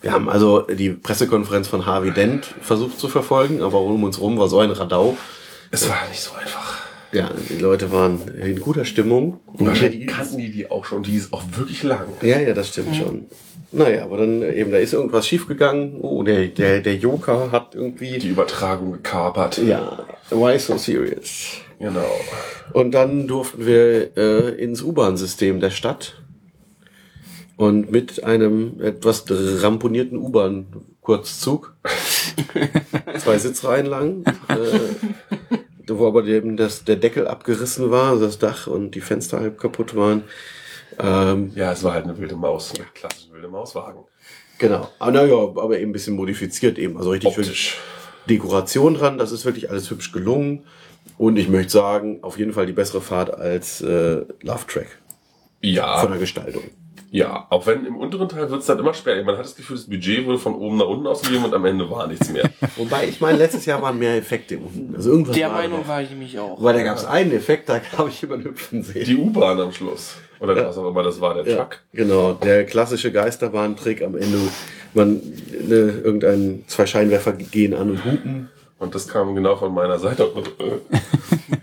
Wir 0.00 0.12
haben 0.12 0.28
also 0.28 0.62
die 0.62 0.90
Pressekonferenz 0.90 1.68
von 1.68 1.86
Harvey 1.86 2.10
Dent 2.10 2.44
versucht 2.60 2.98
zu 2.98 3.08
verfolgen, 3.08 3.62
aber 3.62 3.80
um 3.80 4.02
uns 4.04 4.20
rum 4.20 4.38
war 4.38 4.48
so 4.48 4.60
ein 4.60 4.70
Radau. 4.70 5.16
Es 5.70 5.88
war 5.88 6.08
nicht 6.08 6.20
so 6.20 6.34
einfach. 6.34 6.82
Ja, 7.12 7.30
die 7.50 7.58
Leute 7.58 7.92
waren 7.92 8.26
in 8.28 8.60
guter 8.60 8.84
Stimmung. 8.84 9.40
Wahrscheinlich 9.46 10.06
kannten 10.06 10.38
die 10.38 10.50
die 10.50 10.70
auch 10.70 10.84
schon. 10.84 11.02
Die 11.02 11.16
ist 11.16 11.32
auch 11.32 11.42
wirklich 11.56 11.82
lang. 11.82 12.06
Ja, 12.22 12.38
ja, 12.38 12.54
das 12.54 12.68
stimmt 12.68 12.96
schon. 12.96 13.26
Naja, 13.72 14.04
aber 14.04 14.18
dann 14.18 14.42
eben, 14.42 14.70
da 14.70 14.78
ist 14.78 14.92
irgendwas 14.92 15.26
schiefgegangen. 15.26 16.00
Oh, 16.00 16.22
der, 16.22 16.48
der, 16.48 16.80
der 16.80 16.96
Joker 16.96 17.50
hat 17.50 17.74
irgendwie. 17.74 18.18
Die 18.18 18.28
Übertragung 18.28 18.92
gekapert. 18.92 19.58
ja, 19.58 20.06
why 20.30 20.58
so 20.58 20.76
serious? 20.76 21.56
Genau. 21.78 22.10
Und 22.74 22.92
dann 22.92 23.26
durften 23.26 23.66
wir 23.66 24.16
äh, 24.16 24.50
ins 24.62 24.82
U-Bahn-System 24.82 25.60
der 25.60 25.70
Stadt. 25.70 26.22
Und 27.56 27.90
mit 27.90 28.24
einem 28.24 28.80
etwas 28.80 29.24
ramponierten 29.28 30.18
U-Bahn-Kurzzug. 30.18 31.74
Zwei 33.18 33.38
Sitzreihen 33.38 33.86
lang. 33.86 34.24
Äh, 34.48 35.88
wo 35.88 36.06
aber 36.06 36.24
eben 36.26 36.56
das, 36.56 36.84
der 36.84 36.96
Deckel 36.96 37.26
abgerissen 37.26 37.90
war, 37.90 38.12
also 38.12 38.26
das 38.26 38.38
Dach 38.38 38.66
und 38.66 38.94
die 38.94 39.00
Fenster 39.00 39.40
halb 39.40 39.58
kaputt 39.58 39.94
waren. 39.96 40.24
Ähm, 40.98 41.52
Ja, 41.54 41.72
es 41.72 41.82
war 41.82 41.94
halt 41.94 42.04
eine 42.04 42.18
wilde 42.18 42.36
Maus. 42.36 42.72
Eine 42.74 42.86
klassische 42.94 43.31
wilde 43.42 43.52
Mauswagen. 43.52 44.04
genau. 44.58 44.88
Aber 44.98 45.10
naja, 45.10 45.34
aber 45.34 45.78
eben 45.78 45.90
ein 45.90 45.92
bisschen 45.92 46.14
modifiziert 46.14 46.78
eben. 46.78 46.96
Also 46.96 47.10
richtig 47.10 47.36
Optisch. 47.36 47.78
Dekoration 48.28 48.94
dran. 48.94 49.18
Das 49.18 49.32
ist 49.32 49.44
wirklich 49.44 49.70
alles 49.70 49.90
hübsch 49.90 50.12
gelungen. 50.12 50.64
Und 51.18 51.36
ich 51.36 51.48
möchte 51.48 51.72
sagen, 51.72 52.22
auf 52.22 52.38
jeden 52.38 52.52
Fall 52.52 52.66
die 52.66 52.72
bessere 52.72 53.00
Fahrt 53.00 53.34
als 53.34 53.80
äh, 53.80 54.24
Love 54.42 54.66
Track 54.68 54.98
von 55.60 55.70
Ja, 55.70 56.06
der 56.06 56.18
Gestaltung. 56.18 56.62
Ja. 57.12 57.46
Auch 57.50 57.66
wenn 57.66 57.86
im 57.86 57.96
unteren 57.96 58.28
Teil 58.28 58.50
wird 58.50 58.60
es 58.60 58.66
dann 58.66 58.78
immer 58.80 58.92
sperrig. 58.94 59.24
Man 59.24 59.36
hat 59.36 59.44
das 59.44 59.54
Gefühl, 59.54 59.76
das 59.76 59.86
Budget 59.88 60.26
wurde 60.26 60.38
von 60.38 60.54
oben 60.56 60.78
nach 60.78 60.86
unten 60.86 61.06
ausgegeben 61.06 61.44
und 61.44 61.54
am 61.54 61.64
Ende 61.64 61.88
war 61.88 62.06
nichts 62.08 62.28
mehr. 62.30 62.50
Wobei, 62.76 63.06
ich 63.06 63.20
meine, 63.20 63.38
letztes 63.38 63.64
Jahr 63.66 63.80
waren 63.80 63.98
mehr 63.98 64.16
Effekte 64.16 64.58
unten. 64.58 64.94
Also 64.96 65.10
irgendwas 65.10 65.36
Der 65.36 65.48
war 65.48 65.58
Meinung 65.58 65.80
noch. 65.82 65.88
war 65.88 66.02
ich 66.02 66.10
nämlich 66.10 66.38
auch. 66.38 66.60
Weil 66.62 66.74
da 66.74 66.82
gab 66.82 66.96
es 66.96 67.04
einen 67.04 67.30
Effekt, 67.32 67.68
da 67.68 67.80
habe 67.96 68.08
ich 68.08 68.20
jemanden 68.22 68.46
hüpfen 68.48 68.82
sehen. 68.82 69.04
Die 69.04 69.16
U-Bahn 69.16 69.60
am 69.60 69.72
Schluss. 69.72 70.16
Oder 70.40 70.56
Ja. 70.56 70.66
was 70.68 70.76
auch 70.78 70.88
immer 70.88 71.04
das 71.04 71.20
war, 71.20 71.34
der 71.34 71.46
ja, 71.46 71.56
Truck. 71.58 71.78
genau, 71.92 72.32
der 72.32 72.64
klassische 72.66 73.12
Geisterbahntrick 73.12 74.02
am 74.02 74.16
Ende. 74.16 74.38
Man, 74.94 75.20
ne, 75.68 76.00
irgendein, 76.02 76.64
zwei 76.66 76.84
Scheinwerfer 76.86 77.32
gehen 77.32 77.74
an 77.74 77.90
und 77.90 78.04
hupen. 78.04 78.48
Und 78.78 78.94
das 78.96 79.06
kam 79.06 79.34
genau 79.36 79.54
von 79.54 79.72
meiner 79.72 79.98
Seite. 80.00 80.26
Und, 80.34 80.48
äh, 80.58 80.80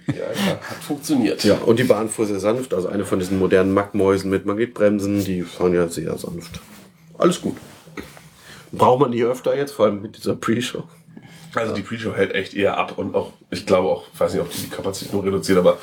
ja, 0.07 0.23
ja, 0.23 0.51
hat 0.53 0.77
funktioniert. 0.89 1.43
Ja, 1.43 1.55
und 1.65 1.77
die 1.77 1.84
Bahn 1.84 2.10
fuhr 2.10 2.25
sehr 2.25 2.39
sanft. 2.39 2.74
Also 2.74 2.88
eine 2.88 3.05
von 3.05 3.19
diesen 3.19 3.38
modernen 3.38 3.74
Mackmäusen 3.74 4.29
mit 4.31 4.46
Magnetbremsen, 4.46 5.24
die 5.24 5.43
fahren 5.43 5.74
ja 5.75 5.88
sehr 5.88 6.17
sanft. 6.17 6.60
alles 7.17 7.41
gut. 7.41 7.55
Braucht 8.72 9.00
man 9.00 9.12
die 9.12 9.24
öfter 9.24 9.55
jetzt, 9.55 9.72
vor 9.72 9.86
allem 9.86 10.01
mit 10.01 10.17
dieser 10.17 10.36
Pre-Show? 10.36 10.84
Also 11.53 11.74
die 11.74 11.81
Pre-Show 11.81 12.13
hält 12.13 12.34
echt 12.34 12.53
eher 12.53 12.77
ab 12.77 12.98
und 12.98 13.15
auch, 13.15 13.34
ich 13.51 13.65
glaube 13.65 13.88
auch, 13.88 14.03
ich 14.13 14.19
weiß 14.19 14.34
nicht, 14.34 14.41
ob 14.41 14.51
die 14.51 14.62
die 14.62 14.69
Kapazität 14.69 15.13
nur 15.13 15.24
reduziert, 15.24 15.58
aber 15.60 15.77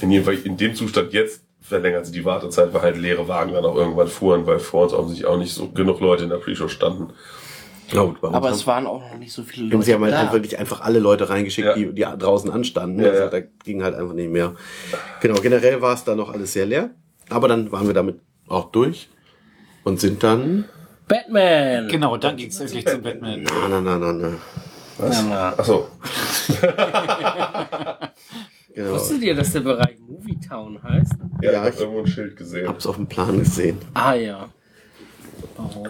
in 0.00 0.10
jedem 0.10 0.24
Fall 0.24 0.34
in 0.44 0.56
dem 0.56 0.74
Zustand 0.74 1.12
jetzt 1.12 1.42
verlängert 1.60 2.06
sie 2.06 2.12
die 2.12 2.24
Wartezeit, 2.24 2.72
weil 2.72 2.82
halt 2.82 2.96
leere 2.96 3.28
Wagen 3.28 3.52
dann 3.52 3.64
auch 3.64 3.76
irgendwann 3.76 4.08
fuhren, 4.08 4.46
weil 4.46 4.58
vor 4.58 4.84
uns 4.84 4.92
offensichtlich 4.92 5.26
auch 5.26 5.38
nicht 5.38 5.52
so 5.52 5.68
genug 5.68 6.00
Leute 6.00 6.24
in 6.24 6.30
der 6.30 6.38
Pre-Show 6.38 6.68
standen. 6.68 7.12
Ja, 7.92 8.02
gut, 8.04 8.20
bei 8.20 8.28
uns 8.28 8.36
Aber 8.36 8.46
haben- 8.48 8.54
es 8.54 8.66
waren 8.66 8.86
auch 8.86 9.00
noch 9.00 9.18
nicht 9.18 9.32
so 9.32 9.42
viele 9.42 9.66
Und 9.66 9.72
Leute. 9.72 9.84
sie 9.84 9.94
haben 9.94 10.02
halt 10.04 10.12
da. 10.14 10.20
einfach 10.20 10.32
wirklich 10.34 10.58
einfach 10.58 10.80
alle 10.80 10.98
Leute 11.00 11.28
reingeschickt, 11.28 11.66
Ja. 11.66 11.74
die, 11.74 11.92
die 11.92 12.02
draußen 12.02 12.50
anstanden. 12.50 13.00
Ja, 13.00 13.08
also 13.10 13.22
ja. 13.22 13.28
da 13.28 13.40
ging 13.64 13.82
halt 13.82 13.94
einfach 13.94 14.14
nicht 14.14 14.30
mehr. 14.30 14.54
Genau, 15.20 15.40
generell 15.40 15.80
war 15.82 15.94
es 15.94 16.04
da 16.04 16.14
noch 16.14 16.32
alles 16.32 16.52
sehr 16.52 16.66
leer. 16.66 16.90
Aber 17.28 17.48
dann 17.48 17.70
waren 17.72 17.86
wir 17.86 17.94
damit 17.94 18.20
auch 18.48 18.70
durch 18.72 19.08
und 19.84 20.00
sind 20.00 20.22
dann. 20.22 20.64
Batman! 21.08 21.88
Genau, 21.88 22.16
dann 22.16 22.36
ging 22.36 22.48
es 22.48 22.60
endlich 22.60 22.86
zum 22.86 23.02
Batman. 23.02 23.42
Na, 23.44 23.68
na, 23.68 23.80
na, 23.80 23.98
na, 23.98 24.12
na. 24.12 24.30
Na, 24.98 25.22
na. 25.22 25.48
Achso, 25.56 25.88
Genau. 28.72 28.92
Wusstet 28.92 29.22
ihr, 29.22 29.34
dass 29.34 29.52
der 29.52 29.60
Bereich 29.60 29.96
Movietown 29.98 30.80
heißt? 30.82 31.12
ja, 31.42 31.52
Ja, 31.52 31.66
ich 31.66 31.72
habe 31.74 31.82
irgendwo 31.82 32.00
ein 32.00 32.06
Schild 32.06 32.36
gesehen. 32.36 32.68
Hab's 32.68 32.86
auf 32.86 32.96
dem 32.96 33.06
Plan 33.08 33.38
gesehen. 33.38 33.78
Ah 33.94 34.14
ja. 34.14 34.48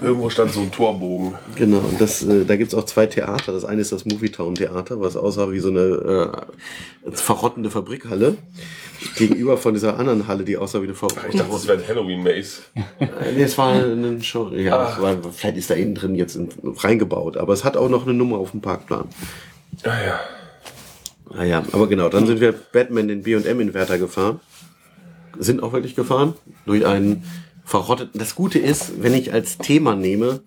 Irgendwo 0.00 0.30
stand 0.30 0.52
so 0.52 0.60
ein 0.60 0.70
Torbogen. 0.72 1.34
Genau, 1.56 1.78
und 1.78 2.00
das, 2.00 2.22
äh, 2.22 2.44
da 2.44 2.56
gibt's 2.56 2.74
auch 2.74 2.84
zwei 2.84 3.06
Theater. 3.06 3.52
Das 3.52 3.64
eine 3.64 3.80
ist 3.80 3.92
das 3.92 4.04
Movietown 4.04 4.54
Theater, 4.54 5.00
was 5.00 5.16
aussah 5.16 5.50
wie 5.50 5.60
so 5.60 5.68
eine 5.68 6.34
äh, 7.06 7.10
verrottende 7.12 7.70
Fabrikhalle. 7.70 8.36
Gegenüber 9.16 9.56
von 9.56 9.72
dieser 9.74 9.98
anderen 9.98 10.26
Halle, 10.26 10.44
die 10.44 10.56
aussah 10.56 10.80
wie 10.82 10.84
eine 10.86 10.92
Ich 10.94 11.36
dachte, 11.36 11.50
das 11.52 11.66
wäre 11.66 11.78
ein 11.78 11.86
Halloween-Maze. 11.88 12.60
Äh, 12.98 13.06
Nee, 13.36 13.42
es 13.42 13.56
war 13.56 13.72
ein 13.72 14.22
Show. 14.22 14.50
Ja, 14.50 14.78
Ah. 14.78 14.92
es 14.94 15.02
war, 15.02 15.16
vielleicht 15.32 15.56
ist 15.56 15.70
da 15.70 15.74
innen 15.74 15.94
drin 15.94 16.14
jetzt 16.14 16.36
in, 16.36 16.48
reingebaut, 16.62 17.36
aber 17.36 17.52
es 17.52 17.64
hat 17.64 17.76
auch 17.76 17.88
noch 17.88 18.04
eine 18.04 18.14
Nummer 18.14 18.38
auf 18.38 18.50
dem 18.50 18.60
Parkplan. 18.60 19.08
Ah 19.84 19.88
ja. 20.04 20.20
Naja, 21.32 21.62
aber 21.72 21.86
genau, 21.88 22.08
dann 22.08 22.26
sind 22.26 22.40
wir 22.40 22.52
Batman 22.52 23.08
den 23.08 23.22
B&M-Inverter 23.22 23.98
gefahren. 23.98 24.40
Sind 25.38 25.62
auch 25.62 25.72
wirklich 25.72 25.94
gefahren. 25.94 26.34
Durch 26.66 26.84
einen 26.84 27.22
verrotteten. 27.64 28.18
Das 28.18 28.34
Gute 28.34 28.58
ist, 28.58 29.02
wenn 29.02 29.14
ich 29.14 29.32
als 29.32 29.58
Thema 29.58 29.94
nehme, 29.94 30.42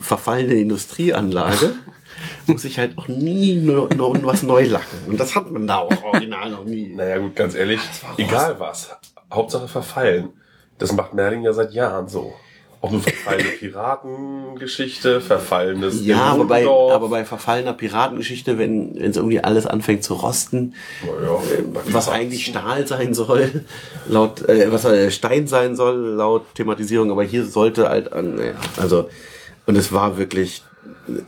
verfallene 0.00 0.54
Industrieanlage, 0.54 1.74
muss 2.46 2.64
ich 2.64 2.78
halt 2.78 2.98
auch 2.98 3.08
nie 3.08 3.54
nur, 3.54 3.92
nur 3.94 4.22
was 4.24 4.42
neu 4.42 4.64
lacken. 4.64 4.98
Und 5.06 5.18
das 5.18 5.34
hat 5.34 5.50
man 5.50 5.66
da 5.66 5.78
auch 5.78 6.02
original 6.02 6.50
noch 6.50 6.64
nie. 6.64 6.94
Naja, 6.94 7.18
gut, 7.18 7.36
ganz 7.36 7.54
ehrlich, 7.54 7.80
egal 8.16 8.58
was. 8.58 8.96
Hauptsache 9.32 9.68
verfallen. 9.68 10.30
Das 10.78 10.92
macht 10.92 11.14
Merlin 11.14 11.42
ja 11.42 11.52
seit 11.52 11.72
Jahren 11.72 12.08
so. 12.08 12.34
Auch 12.82 12.90
nur 12.90 13.02
verfallene 13.02 13.50
Piratengeschichte, 13.50 15.20
verfallenes 15.20 16.02
Ja, 16.04 16.22
aber 16.22 16.46
bei, 16.46 16.66
aber 16.66 17.10
bei 17.10 17.26
verfallener 17.26 17.74
Piratengeschichte, 17.74 18.56
wenn 18.56 18.96
es 18.96 19.16
irgendwie 19.16 19.40
alles 19.40 19.66
anfängt 19.66 20.02
zu 20.02 20.14
rosten, 20.14 20.74
Naja, 21.04 21.38
was 21.86 22.08
eigentlich 22.08 22.46
Stahl 22.46 22.86
sein 22.86 23.12
soll, 23.12 23.66
laut 24.08 24.48
äh, 24.48 24.72
was 24.72 24.86
äh, 24.86 25.10
Stein 25.10 25.46
sein 25.46 25.76
soll, 25.76 25.96
laut 25.96 26.54
Thematisierung, 26.54 27.10
aber 27.10 27.22
hier 27.22 27.44
sollte 27.44 27.90
halt 27.90 28.14
an, 28.14 28.36
naja, 28.36 28.54
also 28.78 29.10
und 29.66 29.76
es 29.76 29.92
war 29.92 30.16
wirklich 30.16 30.62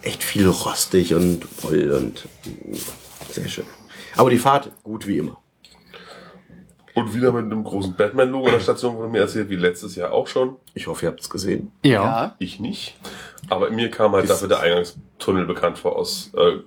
echt 0.02 0.23
viel 0.23 0.49
rostig 0.49 1.14
und 1.14 1.44
voll 1.44 1.90
und 1.90 2.26
sehr 3.30 3.49
schön. 3.49 3.66
Aber 4.16 4.30
die 4.30 4.38
Fahrt 4.38 4.71
gut 4.82 5.06
wie 5.06 5.18
immer. 5.18 5.38
Und 6.94 7.14
wieder 7.14 7.32
mit 7.32 7.44
einem 7.44 7.64
großen 7.64 7.94
Batman-Logo 7.94 8.46
an 8.46 8.52
der 8.52 8.61
Station 8.61 8.96
wurde 8.96 9.08
mir 9.08 9.20
erzählt, 9.20 9.49
wie 9.49 9.56
letztes 9.56 9.96
Jahr 9.96 10.12
auch 10.12 10.26
schon. 10.26 10.56
Ich 10.75 10.87
hoffe, 10.87 11.06
ihr 11.06 11.11
habt 11.11 11.20
es 11.20 11.30
gesehen. 11.30 11.72
Ja. 11.82 11.92
Ja. 11.92 12.37
Ich 12.38 12.61
nicht. 12.61 12.96
Aber 13.49 13.70
mir 13.70 13.90
kam 13.90 14.12
halt 14.12 14.28
dafür 14.28 14.49
der 14.49 14.61
Eingangstunnel 14.61 15.46
bekannt 15.46 15.78
vor 15.78 15.96
aus 15.96 16.30
äh, 16.37 16.58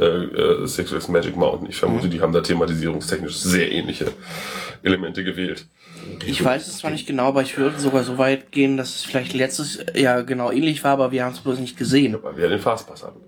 äh, 0.00 0.04
äh, 0.04 0.66
Six 0.66 0.90
Flags 0.90 1.08
Magic 1.08 1.36
Mountain. 1.36 1.68
Ich 1.68 1.76
vermute, 1.76 2.08
die 2.08 2.20
haben 2.20 2.32
da 2.32 2.40
thematisierungstechnisch 2.40 3.36
sehr 3.36 3.70
ähnliche 3.70 4.12
Elemente 4.82 5.24
gewählt. 5.24 5.66
Ich 6.26 6.44
weiß 6.44 6.66
es 6.66 6.78
zwar 6.78 6.90
nicht 6.90 7.06
genau, 7.06 7.28
aber 7.28 7.42
ich 7.42 7.56
würde 7.58 7.78
sogar 7.78 8.04
so 8.04 8.18
weit 8.18 8.52
gehen, 8.52 8.76
dass 8.76 8.96
es 8.96 9.02
vielleicht 9.02 9.32
letztes 9.32 9.84
Jahr 9.94 10.24
genau 10.24 10.50
ähnlich 10.50 10.84
war, 10.84 10.92
aber 10.92 11.12
wir 11.12 11.24
haben 11.24 11.32
es 11.32 11.40
bloß 11.40 11.58
nicht 11.58 11.76
gesehen. 11.76 12.16
Weil 12.22 12.36
wir 12.36 12.44
ja 12.44 12.50
den 12.50 12.60
Fastpass 12.60 13.02
hatten. 13.02 13.20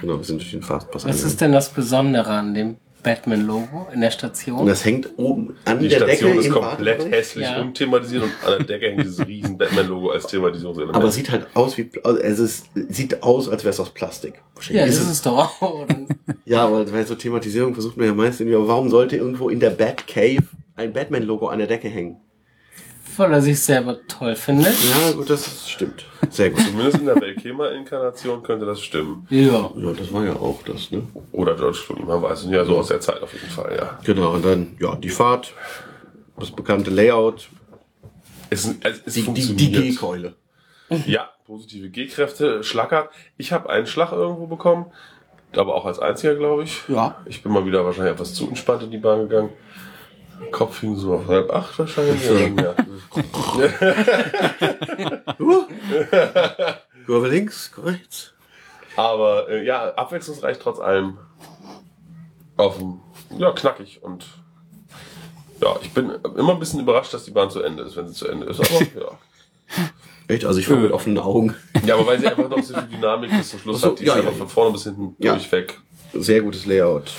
Genau, 0.00 0.16
wir 0.16 0.24
sind 0.24 0.40
durch 0.40 0.50
den 0.50 0.62
Fastpass 0.62 1.04
Was 1.04 1.22
ist 1.22 1.40
denn 1.40 1.52
das 1.52 1.68
Besondere 1.70 2.30
an 2.30 2.54
dem 2.54 2.76
Batman-Logo 3.02 3.88
in 3.92 4.00
der 4.00 4.10
Station? 4.10 4.60
Und 4.60 4.66
das 4.66 4.84
hängt 4.84 5.08
oben 5.18 5.56
an 5.64 5.80
Die 5.80 5.88
der 5.88 5.98
Station 5.98 6.30
Decke 6.30 6.40
ist 6.40 6.46
im 6.46 6.52
komplett 6.52 6.98
Wartebereich. 6.98 7.12
hässlich 7.20 7.44
Ja. 7.46 7.60
umthematisiert 7.60 8.22
und 8.22 8.32
an 8.46 8.58
der 8.58 8.66
Decke 8.66 8.86
hängt 8.90 9.04
dieses 9.04 9.26
riesen 9.26 9.58
Batman-Logo 9.58 10.10
als 10.10 10.26
Thematisierungselement. 10.26 10.96
Aber 10.96 11.08
es 11.08 11.14
sieht 11.14 11.30
halt 11.30 11.46
aus 11.54 11.76
wie, 11.78 11.90
also 12.04 12.44
es 12.44 12.64
sieht 12.88 13.22
aus, 13.22 13.48
als 13.48 13.64
wäre 13.64 13.70
es 13.72 13.80
aus 13.80 13.90
Plastik. 13.90 14.34
ja, 14.34 14.40
Wahrscheinlich 14.54 14.84
das 14.96 15.10
ist 15.10 15.26
doch 15.26 15.62
auch. 15.62 15.86
Ja, 16.44 16.64
aber 16.66 16.84
bei 16.84 17.04
so 17.04 17.14
Thematisierung 17.14 17.72
versucht 17.74 17.96
man 17.96 18.06
ja 18.06 18.14
meist 18.14 18.40
irgendwie, 18.40 18.56
aber 18.56 18.68
warum 18.68 18.90
sollte 18.90 19.16
irgendwo 19.16 19.48
in 19.48 19.60
der 19.60 19.70
Batcave 19.70 20.42
ein 20.76 20.92
Batman-Logo 20.92 21.46
an 21.48 21.58
der 21.58 21.68
Decke 21.68 21.88
hängen? 21.88 22.16
Weil 23.16 23.32
er 23.32 23.42
sich 23.42 23.60
selber 23.60 23.98
toll 24.08 24.34
findet. 24.36 24.72
Ja, 24.84 25.12
gut, 25.12 25.28
das 25.28 25.68
stimmt. 25.68 26.04
Sehr 26.30 26.50
gut. 26.50 26.60
Zumindest 26.62 26.98
in 26.98 27.06
der 27.06 27.14
Belkema-Inkarnation 27.16 28.42
könnte 28.42 28.64
das 28.64 28.80
stimmen. 28.80 29.26
Ja. 29.30 29.70
Ja, 29.76 29.92
das 29.92 30.12
war 30.12 30.24
ja 30.24 30.34
auch 30.34 30.60
das, 30.64 30.90
ne? 30.90 31.02
Oder 31.32 31.54
George 31.56 31.78
Clooney, 31.84 32.04
man 32.04 32.22
weiß 32.22 32.40
es 32.40 32.44
nicht. 32.46 32.54
Ja, 32.54 32.64
so 32.64 32.78
aus 32.78 32.88
der 32.88 33.00
Zeit 33.00 33.20
auf 33.22 33.32
jeden 33.32 33.48
Fall, 33.50 33.76
ja. 33.76 33.98
Genau, 34.04 34.32
und 34.32 34.44
dann, 34.44 34.76
ja, 34.80 34.94
die 34.96 35.08
Fahrt, 35.10 35.52
das 36.38 36.50
bekannte 36.50 36.90
Layout, 36.90 37.48
Es, 38.50 38.66
es, 38.66 39.02
es 39.04 39.14
die, 39.14 39.20
die, 39.20 39.22
funktioniert. 39.22 39.60
die 39.60 39.90
G-Keule. 39.90 40.34
Ja, 41.06 41.30
positive 41.46 41.88
G-Kräfte, 41.90 42.62
schlackert. 42.62 43.10
Ich 43.36 43.52
habe 43.52 43.68
einen 43.70 43.86
Schlag 43.86 44.12
irgendwo 44.12 44.46
bekommen, 44.46 44.86
aber 45.56 45.74
auch 45.74 45.86
als 45.86 45.98
einziger, 45.98 46.34
glaube 46.34 46.64
ich. 46.64 46.82
Ja. 46.88 47.16
Ich 47.26 47.42
bin 47.42 47.52
mal 47.52 47.64
wieder 47.66 47.84
wahrscheinlich 47.84 48.12
etwas 48.14 48.34
zu 48.34 48.46
entspannt 48.48 48.82
in 48.82 48.90
die 48.90 48.98
Bahn 48.98 49.28
gegangen. 49.28 49.50
Kopf 50.50 50.80
hing 50.80 50.96
so 50.96 51.14
auf 51.14 51.26
halb 51.28 51.50
acht 51.50 51.78
wahrscheinlich. 51.78 52.22
ja. 52.56 52.74
Kurve 57.06 57.28
links, 57.28 57.70
rechts. 57.82 58.32
Aber 58.96 59.48
äh, 59.48 59.64
ja, 59.64 59.94
abwechslungsreich 59.94 60.58
trotz 60.58 60.78
allem. 60.80 61.18
Auf 62.56 62.78
dem, 62.78 63.00
ja, 63.38 63.50
knackig 63.52 64.02
und 64.02 64.26
ja, 65.62 65.76
ich 65.80 65.92
bin 65.92 66.10
immer 66.36 66.52
ein 66.52 66.58
bisschen 66.58 66.80
überrascht, 66.80 67.14
dass 67.14 67.24
die 67.24 67.30
Bahn 67.30 67.48
zu 67.50 67.62
Ende 67.62 67.84
ist, 67.84 67.96
wenn 67.96 68.06
sie 68.08 68.14
zu 68.14 68.28
Ende 68.28 68.46
ist. 68.46 68.60
Aber 68.60 68.68
ja. 69.00 69.18
Echt? 70.28 70.44
Also 70.44 70.58
ich 70.60 70.68
war 70.68 70.76
mit 70.76 70.92
offenen 70.92 71.18
Augen. 71.18 71.54
Ja, 71.86 71.94
aber 71.94 72.06
weil 72.08 72.20
sie 72.20 72.26
einfach 72.26 72.48
noch 72.48 72.62
so 72.62 72.74
viel 72.74 72.88
Dynamik 72.88 73.30
bis 73.30 73.50
zum 73.50 73.60
Schluss 73.60 73.80
so, 73.80 73.92
hat, 73.92 74.00
die 74.00 74.04
ja, 74.04 74.14
ist 74.14 74.18
ja, 74.22 74.28
einfach 74.28 74.38
von 74.38 74.48
vorne 74.48 74.72
bis 74.72 74.84
hinten 74.84 75.16
Ja. 75.18 75.32
durchweg. 75.32 75.80
Sehr 76.14 76.42
gutes 76.42 76.66
Layout. 76.66 77.12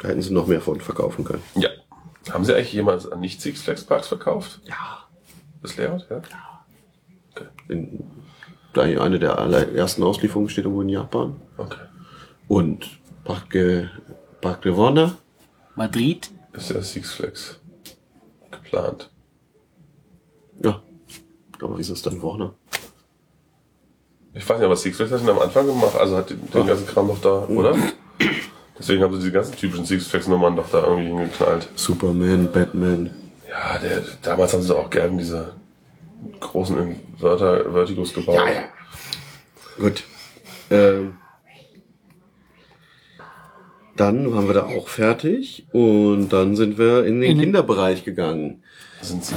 Da 0.00 0.08
hätten 0.08 0.22
sie 0.22 0.32
noch 0.32 0.46
mehr 0.46 0.60
von 0.60 0.80
verkaufen 0.80 1.24
können. 1.24 1.42
Ja. 1.54 1.68
Haben 2.30 2.44
sie 2.44 2.54
eigentlich 2.54 2.72
jemals 2.72 3.10
an 3.10 3.20
nicht 3.20 3.40
Six 3.40 3.62
Flags 3.62 3.84
Parks 3.84 4.08
verkauft? 4.08 4.60
Ja. 4.64 5.06
Das 5.60 5.76
Layout, 5.76 6.06
ja? 6.10 6.22
In, 7.68 8.04
da 8.72 8.82
eine 8.82 9.18
der 9.18 9.38
allerersten 9.38 10.02
Auslieferungen 10.02 10.48
steht 10.48 10.64
irgendwo 10.64 10.82
in 10.82 10.88
Japan. 10.88 11.40
Okay. 11.56 11.80
Und 12.48 13.00
Parque, 13.24 13.90
Parque 14.40 14.62
de 14.62 14.76
Warner. 14.76 15.16
Madrid. 15.74 16.30
Ist 16.52 16.70
ja 16.70 16.82
Six 16.82 17.12
Flags 17.12 17.60
geplant. 18.50 19.10
Ja. 20.62 20.82
Aber 21.60 21.78
wieso 21.78 21.92
ist 21.94 22.04
dann 22.06 22.22
Warner? 22.22 22.54
Ich 24.34 24.48
weiß 24.48 24.58
nicht, 24.58 24.66
aber 24.66 24.76
Six 24.76 24.96
Flags 24.96 25.12
hat 25.12 25.22
ihn 25.22 25.28
am 25.28 25.38
Anfang 25.38 25.66
gemacht, 25.66 25.96
also 25.96 26.16
hat 26.16 26.30
den, 26.30 26.50
den 26.50 26.66
ganzen 26.66 26.86
Kram 26.86 27.08
doch 27.08 27.20
da, 27.20 27.46
oder? 27.46 27.76
Deswegen 28.82 29.00
haben 29.04 29.14
sie 29.14 29.20
diese 29.20 29.30
ganzen 29.32 29.54
typischen 29.56 29.84
Six 29.84 30.08
Flags 30.08 30.26
Nummern 30.26 30.56
doch 30.56 30.68
da 30.68 30.84
irgendwie 30.84 31.08
hingeknallt. 31.10 31.68
Superman, 31.76 32.50
Batman. 32.50 33.10
Ja, 33.48 33.78
der, 33.78 34.02
damals 34.22 34.52
haben 34.52 34.62
sie 34.62 34.76
auch 34.76 34.90
gerne 34.90 35.16
diese 35.18 35.52
großen 36.40 36.76
Inverter, 36.76 37.72
Vertigos 37.72 38.12
gebaut. 38.12 38.40
Gut. 39.78 40.02
Ähm, 40.70 41.14
dann 43.96 44.32
waren 44.34 44.48
wir 44.48 44.54
da 44.54 44.64
auch 44.66 44.88
fertig 44.88 45.66
und 45.72 46.30
dann 46.30 46.56
sind 46.56 46.76
wir 46.76 47.04
in 47.04 47.20
den 47.20 47.30
In 47.30 47.38
den- 47.38 47.44
Kinderbereich 47.44 48.04
gegangen. 48.04 48.64
Sind 49.00 49.24
sie? 49.24 49.36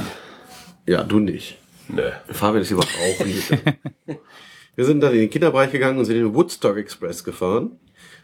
Ja, 0.86 1.04
du 1.04 1.20
nicht. 1.20 1.58
Ne. 1.88 2.12
Fabian 2.32 2.62
ist 2.62 2.72
überhaupt 2.72 2.96
auch 2.98 3.24
nicht. 3.24 3.48
Wir 4.76 4.84
sind 4.84 5.00
dann 5.00 5.12
in 5.12 5.20
den 5.20 5.30
Kinderbereich 5.30 5.70
gegangen 5.72 5.98
und 5.98 6.04
sind 6.04 6.16
in 6.16 6.24
den 6.24 6.34
Woodstock 6.34 6.76
Express 6.76 7.22
gefahren. 7.24 7.78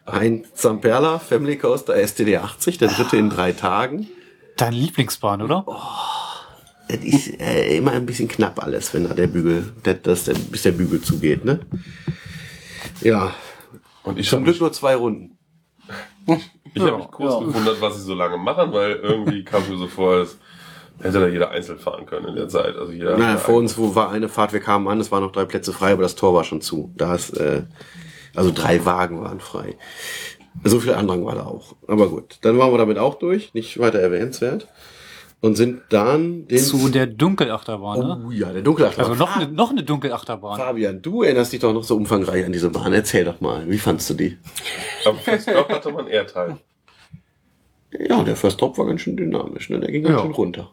Ein 0.05 0.45
Zamperla 0.55 1.19
Family 1.19 1.57
Coaster 1.57 1.95
STD 1.97 2.37
80, 2.39 2.79
der 2.79 2.89
dritte 2.89 3.17
in 3.17 3.31
drei 3.31 3.53
Tagen. 3.53 4.09
Deine 4.57 4.77
Lieblingsbahn, 4.77 5.43
oder? 5.43 5.65
Es 6.89 6.99
ist 7.05 7.41
äh, 7.41 7.77
immer 7.77 7.93
ein 7.93 8.05
bisschen 8.05 8.29
knapp 8.29 8.63
alles, 8.63 8.93
wenn 8.93 9.09
da 9.09 9.15
der 9.15 9.29
Bügel, 9.29 9.73
der, 9.85 9.95
das, 9.95 10.25
der, 10.25 10.35
bis 10.35 10.63
der 10.63 10.73
Bügel 10.73 11.01
zugeht, 11.01 11.45
ne? 11.45 11.61
Ja, 13.01 13.33
Und 14.03 14.19
ich 14.19 14.29
zum 14.29 14.39
habe 14.39 14.45
Glück 14.45 14.55
mich, 14.57 14.61
nur 14.61 14.73
zwei 14.73 14.97
Runden. 14.97 15.39
ich 16.75 16.83
hab 16.83 16.99
mich 16.99 17.11
kurz 17.11 17.33
Ja. 17.35 17.41
gewundert, 17.41 17.81
was 17.81 17.97
sie 17.97 18.03
so 18.03 18.15
lange 18.15 18.37
machen, 18.37 18.73
weil 18.73 18.93
irgendwie 18.97 19.45
kam 19.45 19.69
mir 19.69 19.77
so 19.79 19.87
vor, 19.87 20.15
als 20.17 20.37
Hätte 21.01 21.19
da 21.21 21.27
jeder 21.27 21.51
einzeln 21.51 21.79
fahren 21.81 22.07
können 22.07 22.29
in 22.29 22.37
der 22.37 22.49
Zeit. 22.49 22.77
Also 22.77 22.93
jeder 22.93 23.17
Naja, 23.19 23.37
vor 23.37 23.55
uns 23.57 23.77
wo 23.77 23.95
war 23.97 24.11
eine 24.13 24.29
Fahrt, 24.29 24.53
wir 24.53 24.61
kamen 24.61 24.87
an, 24.87 25.01
es 25.01 25.11
waren 25.11 25.23
noch 25.25 25.33
drei 25.33 25.47
Plätze 25.47 25.73
frei, 25.73 25.93
aber 25.95 26.03
das 26.03 26.15
Tor 26.15 26.33
war 26.35 26.45
schon 26.45 26.61
zu. 26.61 26.93
Da 26.97 27.15
ist, 27.17 27.31
äh, 27.37 27.63
also 28.35 28.51
drei 28.55 28.85
Wagen 28.85 29.21
waren 29.23 29.41
frei. 29.41 29.77
So 30.65 30.81
viel 30.81 30.95
Andrang 30.95 31.25
war 31.25 31.35
da 31.35 31.47
auch. 31.47 31.75
Aber 31.89 32.09
gut, 32.09 32.39
dann 32.43 32.59
waren 32.59 32.73
wir 32.73 32.79
damit 32.79 32.99
auch 32.99 33.15
durch, 33.15 33.55
nicht 33.55 33.79
weiter 33.79 33.99
erwähnenswert. 34.01 34.69
Und 35.41 35.57
sind 35.57 35.81
dann 35.89 36.47
den... 36.47 36.59
Zu 36.59 36.89
der 36.89 37.07
Dunkelachterbahn, 37.09 37.99
ne? 37.99 38.25
oh 38.29 38.31
ja, 38.31 38.53
der 38.53 38.63
Dunkelachterbahn. 38.63 39.11
Also 39.11 39.25
noch 39.25 39.35
eine, 39.37 39.51
noch 39.51 39.71
eine 39.71 39.83
Dunkelachterbahn. 39.83 40.57
Fabian, 40.57 41.03
du 41.03 41.25
erinnerst 41.25 41.53
dich 41.53 41.59
doch 41.59 41.73
noch 41.73 41.83
so 41.83 41.97
umfangreich 41.97 42.45
an 42.45 42.53
diese 42.53 42.71
Bahn. 42.71 42.93
Erzähl 42.93 43.25
doch 43.25 43.41
mal, 43.41 43.69
wie 43.69 43.79
fandst 43.79 44.09
du 44.11 44.15
die? 44.15 44.39
Am 45.05 45.17
First 45.19 45.49
Drop 45.49 45.69
hatte 45.69 45.91
man 45.91 46.07
Airtime. 46.07 46.59
Ja, 47.99 48.23
der 48.23 48.37
First 48.37 48.61
Drop 48.61 48.79
war 48.79 48.87
ganz 48.87 49.01
schön 49.01 49.17
dynamisch, 49.17 49.69
ne? 49.69 49.81
Der 49.81 49.91
ging 49.91 50.05
ganz 50.05 50.17
Ja. 50.19 50.23
schön 50.23 50.33
runter. 50.33 50.71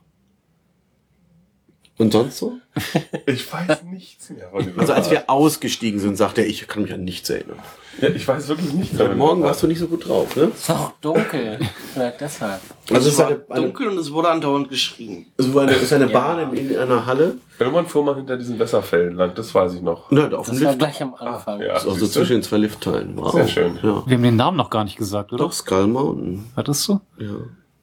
Und 1.99 2.11
sonst 2.13 2.37
so? 2.37 2.53
Ich 3.27 3.51
weiß 3.51 3.83
nichts 3.83 4.29
mehr 4.31 4.49
von 4.49 4.65
Also 4.79 4.93
als 4.93 5.11
wir 5.11 5.29
ausgestiegen 5.29 5.99
sind, 5.99 6.15
sagte 6.15 6.41
er, 6.41 6.47
ich 6.47 6.65
kann 6.67 6.81
mich 6.83 6.93
an 6.93 7.03
nichts 7.03 7.29
erinnern. 7.29 7.59
Ja, 8.01 8.07
ich 8.07 8.25
weiß 8.25 8.47
wirklich 8.47 8.71
nichts 8.73 8.97
Heute 8.97 9.15
Morgen 9.15 9.43
warst 9.43 9.61
du 9.61 9.67
nicht 9.67 9.79
so 9.79 9.87
gut 9.87 10.07
drauf, 10.07 10.33
ne? 10.37 10.43
Ist 10.55 10.71
auch 10.71 10.93
dunkel. 11.01 11.59
Vielleicht 11.93 12.21
deshalb. 12.21 12.61
Also 12.89 13.09
es 13.09 13.17
war 13.17 13.27
eine, 13.27 13.41
eine, 13.49 13.61
dunkel 13.61 13.89
und 13.89 13.97
es 13.97 14.11
wurde 14.13 14.29
andauernd 14.29 14.69
geschrien. 14.69 15.25
es 15.35 15.53
war 15.53 15.63
eine, 15.63 15.73
es 15.73 15.81
ist 15.83 15.91
eine 15.93 16.07
Bahn 16.07 16.53
in, 16.55 16.69
in 16.71 16.77
einer 16.77 17.05
Halle. 17.05 17.35
Irgendwann 17.59 17.85
fuhr 17.87 18.03
man 18.05 18.15
hinter 18.15 18.37
diesen 18.37 18.57
Wässerfällen 18.57 19.15
lang, 19.15 19.33
das 19.35 19.53
weiß 19.53 19.73
ich 19.73 19.81
noch. 19.81 20.09
Na, 20.11 20.29
auf 20.31 20.45
dem 20.47 20.53
Das 20.55 20.63
war 20.63 20.67
Lift. 20.71 20.79
gleich 20.79 21.01
am 21.03 21.13
Anfang. 21.15 21.59
Ja, 21.59 21.73
Das 21.73 21.83
ist 21.83 21.89
auch 21.89 21.93
so 21.95 21.99
siehst 21.99 22.15
du? 22.15 22.19
zwischen 22.21 22.33
den 22.37 22.43
zwei 22.43 22.57
Liftteilen. 22.57 23.17
Wow. 23.17 23.33
Sehr 23.33 23.47
schön. 23.49 23.75
Ja. 23.83 24.03
Wir 24.07 24.15
haben 24.15 24.23
den 24.23 24.35
Namen 24.37 24.55
noch 24.55 24.69
gar 24.69 24.85
nicht 24.85 24.95
gesagt, 24.97 25.33
oder? 25.33 25.43
Doch, 25.43 25.51
Skull 25.51 25.87
Mountain. 25.87 26.45
Hattest 26.55 26.87
du? 26.87 27.01
Ja. 27.17 27.27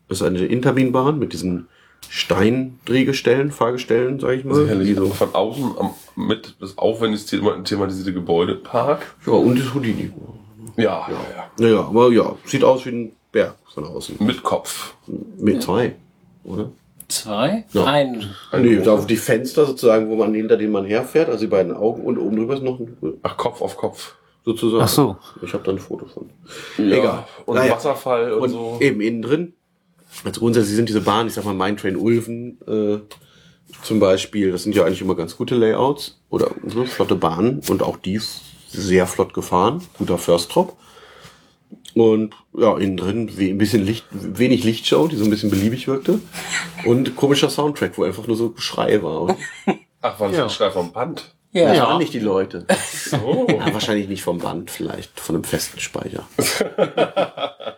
Das 0.09 0.23
ist 0.23 0.27
eine 0.27 0.39
Interminbahn 0.47 1.19
mit 1.19 1.35
diesen 1.35 1.69
Steindrehgestellen, 2.11 3.51
Fahrgestellen, 3.51 4.19
sag 4.21 4.33
ich 4.39 4.45
mal. 4.45 4.55
Sicherlich 4.55 4.89
Die 4.89 4.95
so, 4.95 5.07
von 5.09 5.35
außen 5.35 5.75
am, 5.79 5.91
mit 6.17 6.55
das 6.61 6.79
aufwendigst 6.79 7.31
thema- 7.31 7.63
thematisierte 7.63 8.13
Gebäudepark. 8.13 9.15
ja, 9.27 9.33
und 9.33 9.59
das 9.59 9.75
Houdini. 9.75 10.13
Ja, 10.77 11.07
ja, 11.09 11.17
ja. 11.37 11.51
Naja, 11.59 11.81
aber 11.81 12.11
ja, 12.13 12.35
sieht 12.45 12.65
aus 12.65 12.85
wie 12.87 12.91
ein 12.91 13.13
Berg 13.33 13.57
von 13.73 13.85
außen. 13.85 14.17
Mit 14.21 14.43
Kopf. 14.43 14.95
Mit 15.39 15.63
zwei, 15.63 15.95
oder? 16.45 16.71
Zwei? 17.09 17.65
Ja. 17.73 17.85
Ein. 17.85 18.35
Nee, 18.59 18.77
da 18.83 18.95
auf 18.95 19.07
die 19.07 19.17
Fenster 19.17 19.65
sozusagen, 19.65 20.09
wo 20.09 20.17
man 20.17 20.35
hinter 20.35 20.57
denen 20.57 20.73
man 20.73 20.85
herfährt, 20.85 21.29
also 21.29 21.41
die 21.41 21.47
beiden 21.47 21.73
Augen 21.73 22.03
und 22.03 22.19
oben 22.19 22.37
drüber 22.37 22.55
ist 22.55 22.63
noch 22.65 22.81
ein, 22.81 22.97
Ach, 23.23 23.37
Kopf 23.37 23.63
auf 23.63 23.77
Kopf. 23.77 24.17
sozusagen. 24.45 24.83
Ach 24.83 24.89
so. 24.89 25.17
Ich 25.41 25.53
habe 25.55 25.63
da 25.63 25.71
ein 25.71 25.79
Foto 25.79 26.07
von. 26.07 26.29
Ja. 26.79 26.97
Egal. 26.97 27.25
Und 27.47 27.55
Naja. 27.57 27.75
Wasserfall 27.75 28.33
und, 28.33 28.41
Und 28.43 28.51
so. 28.51 28.79
eben 28.81 29.01
innen 29.01 29.23
drin. 29.23 29.53
Also 30.25 30.41
grundsätzlich 30.41 30.77
sind 30.77 30.89
diese 30.89 31.01
Bahnen, 31.01 31.29
ich 31.29 31.35
sag 31.35 31.45
mal 31.45 31.55
Mindtrain 31.55 31.97
Ulven 31.97 32.59
äh, 32.67 32.99
zum 33.83 34.01
Beispiel, 34.01 34.53
das 34.53 34.63
sind 34.63 34.75
ja 34.75 34.85
eigentlich 34.85 35.01
immer 35.03 35.15
ganz 35.17 35.37
gute 35.37 35.55
Layouts 35.55 36.19
oder 36.31 36.51
so, 36.67 36.85
flotte 36.85 37.17
Bahnen 37.17 37.61
und 37.69 37.83
auch 37.83 37.97
die 37.97 38.15
ist 38.15 38.41
sehr 38.69 39.07
flott 39.07 39.35
gefahren, 39.35 39.83
guter 39.99 40.19
First 40.19 40.55
Drop. 40.55 40.77
Und 41.95 42.35
ja, 42.57 42.77
innen 42.77 42.97
drin 42.97 43.31
ein 43.39 43.59
bisschen 43.59 43.85
Licht, 43.85 44.05
wenig 44.11 44.65
Lichtshow, 44.65 45.09
die 45.09 45.17
so 45.17 45.25
ein 45.25 45.31
bisschen 45.31 45.51
beliebig 45.51 45.89
wirkte. 45.89 46.21
Und 46.85 47.17
komischer 47.17 47.49
Soundtrack, 47.49 47.97
wo 47.97 48.05
einfach 48.05 48.27
nur 48.27 48.37
so 48.37 48.51
Geschrei 48.51 49.03
war. 49.03 49.23
Und 49.23 49.37
Ach, 50.03 50.21
war 50.21 50.29
das 50.29 50.37
Ja. 50.37 50.45
ein 50.45 50.51
Schrei 50.51 50.71
vom 50.71 50.93
Band? 50.93 51.35
Ja. 51.53 51.73
das 51.73 51.81
waren 51.81 51.99
nicht 51.99 52.13
die 52.13 52.19
Leute. 52.21 52.67
Oh. 53.25 53.47
Ja, 53.49 53.73
wahrscheinlich 53.73 54.09
nicht 54.09 54.23
vom 54.23 54.39
Band, 54.39 54.71
vielleicht 54.71 55.19
von 55.19 55.37
einem 55.37 55.45
festen 55.45 55.81
Speicher. 55.81 56.29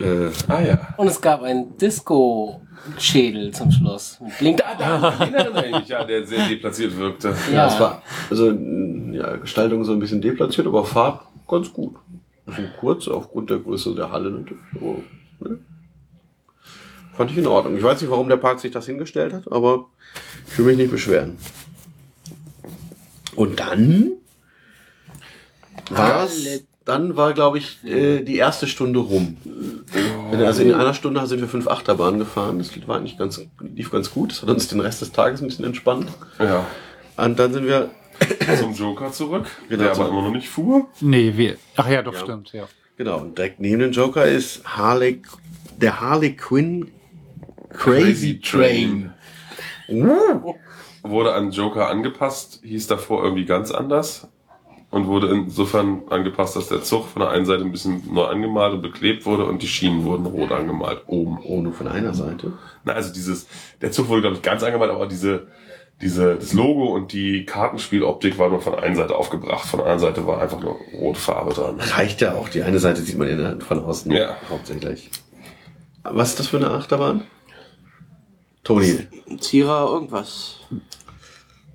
äh, 0.00 0.30
Ah 0.48 0.60
ja. 0.60 0.94
Und 0.96 1.08
es 1.08 1.20
gab 1.20 1.42
einen 1.42 1.76
Disco-Schädel 1.78 3.52
zum 3.52 3.70
Schluss. 3.70 4.18
Mit 4.20 4.38
Blink. 4.38 4.58
Da, 4.58 4.74
da, 4.74 5.24
den 5.24 5.34
erinnere 5.34 5.66
ich 5.66 5.78
mich, 5.80 5.88
ja, 5.88 6.04
der 6.04 6.26
sehr 6.26 6.46
deplatziert 6.48 6.96
wirkte. 6.96 7.34
Ja, 7.52 7.68
es 7.68 7.80
war 7.80 8.02
also 8.30 8.50
ja, 8.50 9.36
Gestaltung 9.36 9.84
so 9.84 9.92
ein 9.92 9.98
bisschen 9.98 10.20
deplatziert, 10.20 10.66
aber 10.66 10.84
Farb 10.84 11.26
ganz 11.48 11.72
gut. 11.72 11.96
Bisschen 12.44 12.70
kurz 12.78 13.08
aufgrund 13.08 13.50
der 13.50 13.58
Größe 13.58 13.94
der 13.94 14.10
Halle 14.10 14.30
natürlich. 14.30 14.62
Aber, 14.76 14.96
ne? 15.40 15.58
Fand 17.16 17.30
ich 17.30 17.38
in 17.38 17.46
Ordnung. 17.46 17.76
Ich 17.76 17.82
weiß 17.82 18.00
nicht, 18.00 18.10
warum 18.10 18.28
der 18.28 18.36
Park 18.36 18.60
sich 18.60 18.70
das 18.70 18.86
hingestellt 18.86 19.32
hat, 19.32 19.50
aber 19.50 19.86
ich 20.46 20.58
will 20.58 20.66
mich 20.66 20.76
nicht 20.76 20.90
beschweren. 20.90 21.38
Und 23.34 23.58
dann 23.58 24.12
war's, 25.90 26.46
dann 26.86 27.16
war, 27.16 27.34
glaube 27.34 27.58
ich, 27.58 27.84
äh, 27.84 28.22
die 28.22 28.36
erste 28.36 28.66
Stunde 28.66 29.00
rum. 29.00 29.36
Also 30.32 30.62
in 30.62 30.72
einer 30.72 30.94
Stunde 30.94 31.26
sind 31.26 31.40
wir 31.40 31.48
fünf 31.48 31.66
Achterbahnen 31.66 32.20
gefahren. 32.20 32.58
Das 32.58 32.70
war 32.88 32.96
eigentlich 32.96 33.18
ganz, 33.18 33.44
lief 33.60 33.90
ganz 33.90 34.10
gut. 34.12 34.30
Das 34.30 34.42
hat 34.42 34.48
uns 34.48 34.68
den 34.68 34.80
Rest 34.80 35.02
des 35.02 35.12
Tages 35.12 35.42
ein 35.42 35.48
bisschen 35.48 35.64
entspannt. 35.64 36.08
Ja. 36.38 36.64
Und 37.16 37.38
dann 37.38 37.52
sind 37.52 37.66
wir 37.66 37.90
Zum 38.58 38.72
Joker 38.72 39.12
zurück, 39.12 39.44
Genau, 39.68 39.82
der 39.82 39.92
aber 39.92 40.08
immer 40.08 40.22
noch 40.22 40.30
nicht 40.30 40.48
fuhr. 40.48 40.86
Nee, 41.00 41.34
wir. 41.36 41.56
Ach 41.76 41.88
ja, 41.88 42.00
doch, 42.02 42.14
Ja. 42.14 42.20
stimmt, 42.20 42.52
ja. 42.52 42.66
Genau, 42.96 43.18
und 43.18 43.36
direkt 43.36 43.60
neben 43.60 43.80
dem 43.80 43.92
Joker 43.92 44.24
ist 44.24 44.64
Harley, 44.64 45.20
der 45.76 46.00
Harley 46.00 46.34
Quinn 46.34 46.92
Crazy 47.70 48.40
Train. 48.40 49.12
Wurde 51.02 51.34
an 51.34 51.50
Joker 51.50 51.88
angepasst, 51.88 52.60
hieß 52.64 52.86
davor 52.86 53.22
irgendwie 53.22 53.44
ganz 53.44 53.70
anders 53.70 54.28
und 54.96 55.06
wurde 55.06 55.28
insofern 55.28 56.02
angepasst, 56.10 56.56
dass 56.56 56.68
der 56.68 56.82
Zug 56.82 57.06
von 57.06 57.20
der 57.20 57.30
einen 57.30 57.44
Seite 57.46 57.62
ein 57.64 57.70
bisschen 57.70 58.02
neu 58.12 58.24
angemalt 58.24 58.72
und 58.74 58.82
beklebt 58.82 59.26
wurde 59.26 59.44
und 59.44 59.62
die 59.62 59.68
Schienen 59.68 60.04
wurden 60.04 60.26
rot 60.26 60.50
angemalt 60.52 61.02
oben. 61.06 61.38
Oh, 61.44 61.60
nur 61.60 61.72
von 61.74 61.86
einer 61.88 62.14
Seite. 62.14 62.52
Na, 62.84 62.94
also 62.94 63.12
dieses, 63.12 63.46
der 63.80 63.92
Zug 63.92 64.08
wurde 64.08 64.22
glaube 64.22 64.36
ich 64.36 64.42
ganz 64.42 64.62
angemalt, 64.62 64.90
aber 64.90 65.06
diese, 65.06 65.48
diese, 66.00 66.36
das 66.36 66.52
Logo 66.52 66.86
und 66.94 67.12
die 67.12 67.44
Kartenspieloptik 67.44 68.38
war 68.38 68.48
nur 68.48 68.60
von 68.60 68.74
einer 68.74 68.96
Seite 68.96 69.14
aufgebracht, 69.14 69.66
von 69.68 69.78
der 69.80 69.86
anderen 69.88 70.14
Seite 70.14 70.26
war 70.26 70.40
einfach 70.40 70.60
nur 70.60 70.76
rote 70.98 71.20
Farbe 71.20 71.54
dran. 71.54 71.78
Reicht 71.78 72.20
ja 72.22 72.34
auch, 72.34 72.48
die 72.48 72.62
eine 72.62 72.78
Seite 72.78 73.02
sieht 73.02 73.18
man 73.18 73.28
in, 73.28 73.60
von 73.60 73.84
außen 73.84 74.10
Ja. 74.12 74.36
hauptsächlich. 74.50 75.10
Was 76.02 76.30
ist 76.30 76.40
das 76.40 76.46
für 76.48 76.56
eine 76.56 76.70
Achterbahn? 76.70 77.24
Toni. 78.64 79.06
Zierer 79.38 79.88
irgendwas. 79.92 80.60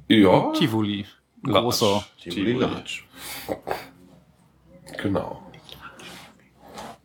Ja, 0.07 0.51
Tivoli. 0.53 1.05
Großer. 1.43 2.03
Tivoli 2.21 2.53
Large. 2.53 3.01
Genau. 5.01 5.41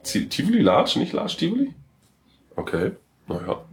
Tivoli 0.02 0.60
Large, 0.60 0.98
nicht 0.98 1.12
Large 1.12 1.36
Tivoli? 1.38 1.74
Okay, 2.54 2.92
naja. 3.26 3.64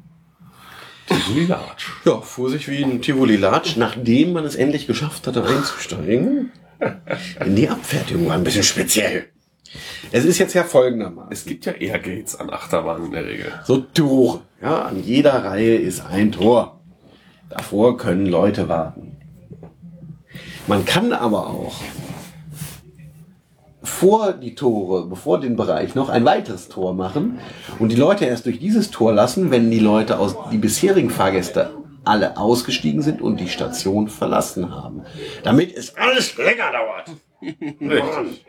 Tivoli 1.08 1.46
Large. 1.46 1.86
Ja, 2.06 2.22
fuhr 2.22 2.50
sich 2.50 2.68
wie 2.68 2.84
ein 2.84 3.02
Tivoli 3.02 3.36
Large, 3.36 3.74
nachdem 3.78 4.34
man 4.34 4.46
es 4.46 4.56
endlich 4.56 4.88
geschafft 4.88 5.28
hatte 5.28 5.44
einzusteigen. 5.44 6.52
Denn 7.40 7.56
die 7.56 7.70
Abfertigung 7.70 8.28
war 8.28 8.36
ein 8.36 8.44
bisschen 8.44 8.64
speziell. 8.64 9.30
Es 10.12 10.26
ist 10.26 10.38
jetzt 10.38 10.54
ja 10.54 10.64
folgendermaßen. 10.64 11.32
Es 11.32 11.46
gibt 11.46 11.66
ja 11.66 11.74
Airgates 11.74 12.36
an 12.40 12.50
Achterbahnen 12.50 13.08
in 13.08 13.12
der 13.12 13.26
Regel. 13.26 13.52
So 13.66 13.78
Tore. 13.78 14.42
Ja, 14.62 14.84
an 14.84 15.04
jeder 15.04 15.44
Reihe 15.44 15.76
ist 15.76 16.06
ein 16.06 16.32
Tor. 16.32 16.82
Davor 17.50 17.98
können 17.98 18.26
Leute 18.26 18.70
warten. 18.70 19.18
Man 20.68 20.86
kann 20.86 21.14
aber 21.14 21.48
auch 21.48 21.82
vor 23.84 24.34
die 24.34 24.56
Tore, 24.56 25.06
bevor 25.08 25.40
den 25.40 25.56
Bereich 25.56 25.94
noch 25.94 26.10
ein 26.10 26.26
weiteres 26.26 26.70
Tor 26.70 26.94
machen 26.94 27.40
und 27.80 27.90
die 27.90 27.98
Leute 27.98 28.26
erst 28.26 28.46
durch 28.46 28.60
dieses 28.60 28.92
Tor 28.92 29.14
lassen, 29.14 29.52
wenn 29.52 29.70
die 29.70 29.80
Leute 29.80 30.20
aus 30.20 30.36
die 30.52 30.58
bisherigen 30.58 31.10
Fahrgäste 31.10 31.72
alle 32.06 32.38
ausgestiegen 32.38 33.02
sind 33.02 33.22
und 33.22 33.40
die 33.40 33.50
Station 33.50 34.08
verlassen 34.08 34.72
haben. 34.74 35.04
Damit 35.44 35.76
es 35.76 35.96
alles 35.96 36.38
länger 36.38 36.72
dauert. 36.72 37.12
Richtig. 37.42 38.46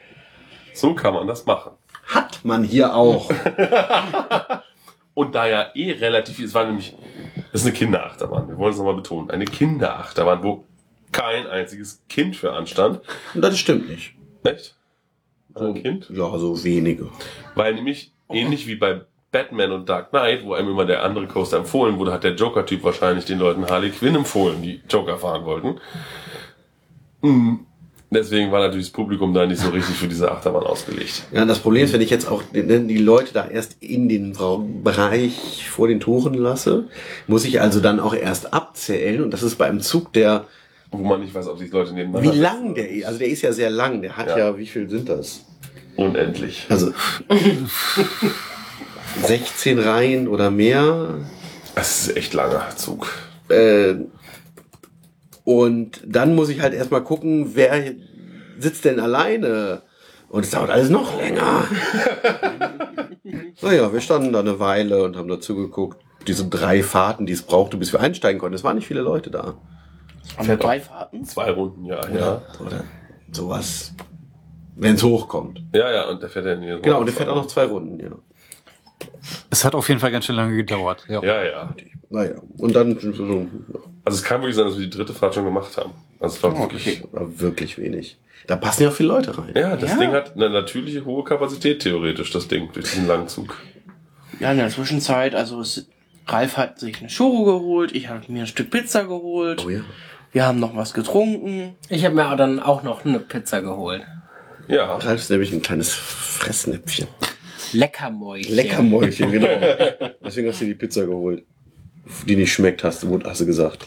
So 0.72 0.94
kann 0.94 1.14
man 1.14 1.26
das 1.26 1.46
machen. 1.46 1.72
Hat 2.06 2.40
man 2.44 2.64
hier 2.64 2.94
auch. 2.94 3.30
Und 5.14 5.36
da 5.36 5.46
ja 5.46 5.70
eh 5.74 5.92
relativ 5.92 6.36
viel, 6.36 6.46
es 6.46 6.54
war 6.54 6.64
nämlich, 6.64 6.96
das 7.52 7.60
ist 7.60 7.68
eine 7.68 7.76
Kinderachterbahn, 7.76 8.48
wir 8.48 8.58
wollen 8.58 8.72
es 8.72 8.78
nochmal 8.78 8.96
betonen, 8.96 9.30
eine 9.30 9.44
Kinderachterbahn, 9.44 10.42
wo 10.42 10.66
kein 11.12 11.46
einziges 11.46 12.02
Kind 12.08 12.34
für 12.34 12.52
anstand. 12.52 13.00
Und 13.32 13.40
das 13.40 13.56
stimmt 13.56 13.88
nicht. 13.88 14.16
Echt? 14.42 14.76
Ein 15.54 15.74
Kind? 15.74 16.10
Ja, 16.10 16.36
so 16.38 16.62
wenige. 16.64 17.08
Weil 17.54 17.74
nämlich, 17.74 18.12
ähnlich 18.30 18.66
wie 18.66 18.76
bei 18.76 19.02
Batman 19.30 19.72
und 19.72 19.88
Dark 19.88 20.10
Knight, 20.10 20.44
wo 20.44 20.54
einem 20.54 20.70
immer 20.70 20.84
der 20.84 21.02
andere 21.02 21.26
Coaster 21.26 21.58
empfohlen 21.58 21.98
wurde, 21.98 22.12
hat 22.12 22.24
der 22.24 22.34
Joker-Typ 22.34 22.82
wahrscheinlich 22.84 23.24
den 23.24 23.38
Leuten 23.38 23.66
Harley 23.66 23.90
Quinn 23.90 24.14
empfohlen, 24.14 24.62
die 24.62 24.80
Joker 24.88 25.18
fahren 25.18 25.44
wollten. 25.44 25.80
Mm, 27.22 27.56
Deswegen 28.14 28.52
war 28.52 28.60
natürlich 28.60 28.86
das 28.86 28.92
Publikum 28.92 29.34
da 29.34 29.44
nicht 29.44 29.60
so 29.60 29.70
richtig 29.70 29.96
für 29.96 30.06
diese 30.06 30.30
Achterbahn 30.30 30.62
ausgelegt. 30.62 31.24
Ja, 31.32 31.44
das 31.44 31.58
Problem 31.58 31.84
ist, 31.84 31.92
wenn 31.92 32.00
ich 32.00 32.10
jetzt 32.10 32.28
auch 32.28 32.42
die 32.54 32.62
die 32.62 32.98
Leute 32.98 33.34
da 33.34 33.48
erst 33.48 33.82
in 33.82 34.08
den 34.08 34.36
Bereich 34.84 35.68
vor 35.68 35.88
den 35.88 35.98
Toren 35.98 36.34
lasse, 36.34 36.84
muss 37.26 37.44
ich 37.44 37.60
also 37.60 37.80
dann 37.80 37.98
auch 37.98 38.14
erst 38.14 38.54
abzählen. 38.54 39.22
Und 39.22 39.32
das 39.32 39.42
ist 39.42 39.56
bei 39.56 39.66
einem 39.66 39.80
Zug, 39.80 40.12
der, 40.12 40.44
Wo 40.98 41.04
man 41.04 41.20
nicht 41.20 41.34
weiß, 41.34 41.48
ob 41.48 41.58
sich 41.58 41.70
Leute 41.72 41.92
nebeneinander 41.94 42.32
wie 42.34 42.38
lang 42.38 42.74
der 42.74 42.90
ist. 42.90 43.04
Also 43.06 43.18
der 43.18 43.28
ist 43.28 43.42
ja 43.42 43.52
sehr 43.52 43.70
lang. 43.70 44.02
Der 44.02 44.16
hat 44.16 44.28
ja, 44.28 44.38
Ja. 44.38 44.58
wie 44.58 44.66
viel 44.66 44.88
sind 44.88 45.08
das? 45.08 45.44
Unendlich. 45.96 46.66
Also 46.68 46.92
16 49.22 49.78
Reihen 49.78 50.28
oder 50.28 50.50
mehr. 50.50 51.14
Das 51.74 52.06
ist 52.08 52.16
echt 52.16 52.34
langer 52.34 52.68
Zug. 52.76 53.10
Äh, 53.48 53.94
und 55.44 56.00
dann 56.06 56.34
muss 56.34 56.48
ich 56.48 56.60
halt 56.60 56.74
erstmal 56.74 57.02
gucken, 57.04 57.50
wer 57.54 57.92
sitzt 58.58 58.84
denn 58.84 58.98
alleine? 59.00 59.82
Und 60.28 60.44
es 60.44 60.50
dauert 60.50 60.70
alles 60.70 60.88
noch 60.90 61.16
länger. 61.20 61.64
naja, 63.62 63.92
wir 63.92 64.00
standen 64.00 64.32
da 64.32 64.40
eine 64.40 64.58
Weile 64.58 65.04
und 65.04 65.16
haben 65.16 65.28
dazu 65.28 65.54
geguckt. 65.54 65.98
Diese 66.26 66.46
drei 66.48 66.82
Fahrten, 66.82 67.26
die 67.26 67.34
es 67.34 67.42
brauchte, 67.42 67.76
bis 67.76 67.92
wir 67.92 68.00
einsteigen 68.00 68.40
konnten. 68.40 68.54
Es 68.54 68.64
waren 68.64 68.76
nicht 68.76 68.86
viele 68.88 69.02
Leute 69.02 69.30
da. 69.30 69.54
Haben 70.36 70.48
wir 70.48 70.56
drei 70.56 70.80
Fahrten? 70.80 71.24
Zwei 71.24 71.50
Runden, 71.50 71.84
ja, 71.84 72.00
ja. 72.10 72.42
Oder 72.60 72.84
sowas. 73.32 73.94
Wenn 74.76 74.94
es 74.96 75.02
hochkommt. 75.02 75.62
Ja, 75.72 75.90
ja, 75.92 76.08
und 76.08 76.20
der 76.22 76.28
fährt 76.28 76.46
ja 76.46 76.56
nie. 76.56 76.80
Genau, 76.82 77.00
und 77.00 77.06
der 77.06 77.14
fährt 77.14 77.28
auch 77.28 77.36
noch 77.36 77.46
zwei 77.46 77.64
Runden, 77.64 78.00
ja. 78.00 78.10
Es 79.50 79.64
hat 79.64 79.74
auf 79.74 79.88
jeden 79.88 80.00
Fall 80.00 80.10
ganz 80.10 80.24
schön 80.24 80.36
lange 80.36 80.56
gedauert. 80.56 81.04
Ja. 81.08 81.22
Ja, 81.22 81.44
ja. 81.44 81.74
Naja, 82.10 82.34
und 82.58 82.74
dann 82.74 82.96
Also 84.04 84.16
es 84.18 84.22
kann 84.22 84.40
wirklich 84.40 84.56
sein, 84.56 84.66
dass 84.66 84.78
wir 84.78 84.84
die 84.86 84.90
dritte 84.96 85.14
Fahrt 85.14 85.34
schon 85.34 85.44
gemacht 85.44 85.76
haben. 85.76 85.92
Also 86.20 86.36
es 86.36 86.42
war 86.42 86.58
wirklich. 86.58 87.02
war 87.12 87.40
wirklich 87.40 87.78
wenig. 87.78 88.18
Da 88.46 88.56
passen 88.56 88.82
ja 88.82 88.88
auch 88.90 88.92
viele 88.92 89.08
Leute 89.08 89.36
rein. 89.38 89.52
Ja, 89.54 89.76
das 89.76 89.92
Ja. 89.92 89.98
Ding 89.98 90.12
hat 90.12 90.34
eine 90.34 90.50
natürliche 90.50 91.04
hohe 91.04 91.24
Kapazität 91.24 91.80
theoretisch, 91.80 92.30
das 92.30 92.46
Ding, 92.48 92.70
durch 92.72 92.90
diesen 92.90 93.06
langen 93.06 93.28
Zug. 93.28 93.56
Ja, 94.38 94.50
in 94.52 94.58
der 94.58 94.68
Zwischenzeit, 94.68 95.34
also 95.34 95.60
es, 95.60 95.88
Ralf 96.26 96.56
hat 96.56 96.78
sich 96.78 96.98
eine 96.98 97.08
Churro 97.08 97.44
geholt, 97.44 97.92
ich 97.94 98.08
habe 98.08 98.20
mir 98.30 98.40
ein 98.42 98.46
Stück 98.46 98.70
Pizza 98.70 99.04
geholt, 99.04 99.64
Oh 99.64 99.70
ja. 99.70 99.80
Wir 100.34 100.44
haben 100.44 100.58
noch 100.58 100.76
was 100.76 100.92
getrunken. 100.92 101.76
Ich 101.88 102.04
habe 102.04 102.16
mir 102.16 102.36
dann 102.36 102.58
auch 102.58 102.82
noch 102.82 103.04
eine 103.04 103.20
Pizza 103.20 103.62
geholt. 103.62 104.02
Ja. 104.66 104.96
Ralf 104.96 105.20
ist 105.20 105.30
nämlich 105.30 105.52
ein 105.52 105.62
kleines 105.62 105.94
Fressnäpfchen. 105.94 107.06
Leckermäulchen. 107.72 108.52
Leckermäulchen, 108.52 109.30
genau. 109.30 109.48
Deswegen 110.24 110.48
hast 110.48 110.60
du 110.60 110.64
die 110.64 110.74
Pizza 110.74 111.06
geholt. 111.06 111.44
Die 112.26 112.34
nicht 112.34 112.52
schmeckt, 112.52 112.82
hast 112.82 113.04
du, 113.04 113.20
hast 113.24 113.40
du 113.42 113.46
gesagt. 113.46 113.86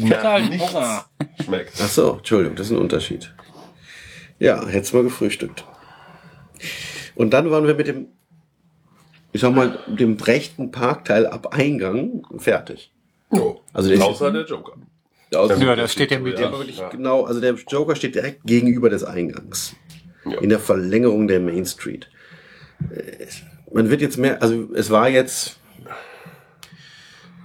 Total 0.00 0.48
Hunger. 0.58 1.06
Schmeckt. 1.44 1.72
Ach 1.82 1.88
so, 1.88 2.14
Entschuldigung, 2.18 2.56
das 2.56 2.68
ist 2.68 2.72
ein 2.72 2.78
Unterschied. 2.78 3.34
Ja, 4.38 4.64
hättest 4.64 4.94
mal 4.94 5.02
gefrühstückt. 5.02 5.64
Und 7.16 7.30
dann 7.30 7.50
waren 7.50 7.66
wir 7.66 7.74
mit 7.74 7.88
dem, 7.88 8.08
ich 9.32 9.40
sag 9.40 9.52
mal, 9.52 9.80
dem 9.88 10.16
rechten 10.16 10.70
Parkteil 10.70 11.26
ab 11.26 11.52
Eingang 11.52 12.24
fertig. 12.38 12.92
Oh. 13.30 13.56
Also 13.72 13.88
der 13.88 13.98
ist- 13.98 14.04
Außer 14.04 14.30
der 14.32 14.44
Joker. 14.44 14.72
Also, 15.34 15.54
Ja, 15.62 15.74
da 15.76 15.88
steht 15.88 16.10
der 16.12 16.20
mit 16.20 16.38
ja. 16.38 16.50
dem 16.50 16.68
ja. 16.70 16.88
Genau, 16.88 17.24
also 17.24 17.40
der 17.40 17.54
Joker 17.68 17.96
steht 17.96 18.14
direkt 18.14 18.44
gegenüber 18.44 18.88
des 18.88 19.02
Eingangs. 19.04 19.74
Ja. 20.24 20.38
In 20.40 20.48
der 20.48 20.60
Verlängerung 20.60 21.26
der 21.28 21.40
Main 21.40 21.66
Street. 21.66 22.08
Äh, 22.90 23.26
Man 23.72 23.90
wird 23.90 24.00
jetzt 24.00 24.16
mehr, 24.16 24.40
also 24.42 24.68
es 24.74 24.90
war 24.90 25.08
jetzt 25.08 25.58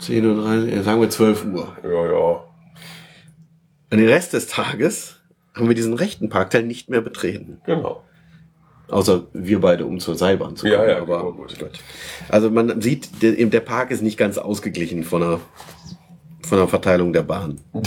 10.30 0.02 0.78
Uhr, 0.78 0.84
sagen 0.84 1.02
wir 1.02 1.10
12 1.10 1.46
Uhr. 1.46 1.78
Ja, 1.84 2.06
ja. 2.12 2.44
Und 3.91 3.98
den 3.98 4.08
Rest 4.08 4.34
des 4.34 4.48
Tages 4.48 5.20
haben 5.54 5.67
wir 5.67 5.76
diesen 5.76 5.94
rechten 5.94 6.30
Parkteil 6.30 6.63
nicht 6.63 6.89
mehr 6.89 7.02
betreten. 7.02 7.60
Genau. 7.65 8.04
Außer 8.91 9.23
wir 9.34 9.62
beide, 9.62 9.86
um 9.86 9.99
zur 9.99 10.15
Seilbahn 10.15 10.56
zu 10.56 10.63
kommen. 10.67 10.73
Ja, 10.73 10.88
ja, 10.88 10.97
aber 11.01 11.19
genau, 11.19 11.32
gut. 11.32 11.56
Also 12.30 12.49
man 12.51 12.82
sieht, 12.82 13.21
der, 13.23 13.34
der 13.45 13.60
Park 13.62 13.89
ist 13.91 14.01
nicht 14.01 14.17
ganz 14.17 14.38
ausgeglichen 14.38 15.04
von 15.04 15.21
der, 15.21 15.39
von 16.45 16.58
der 16.58 16.67
Verteilung 16.67 17.13
der 17.13 17.23
Bahn. 17.23 17.60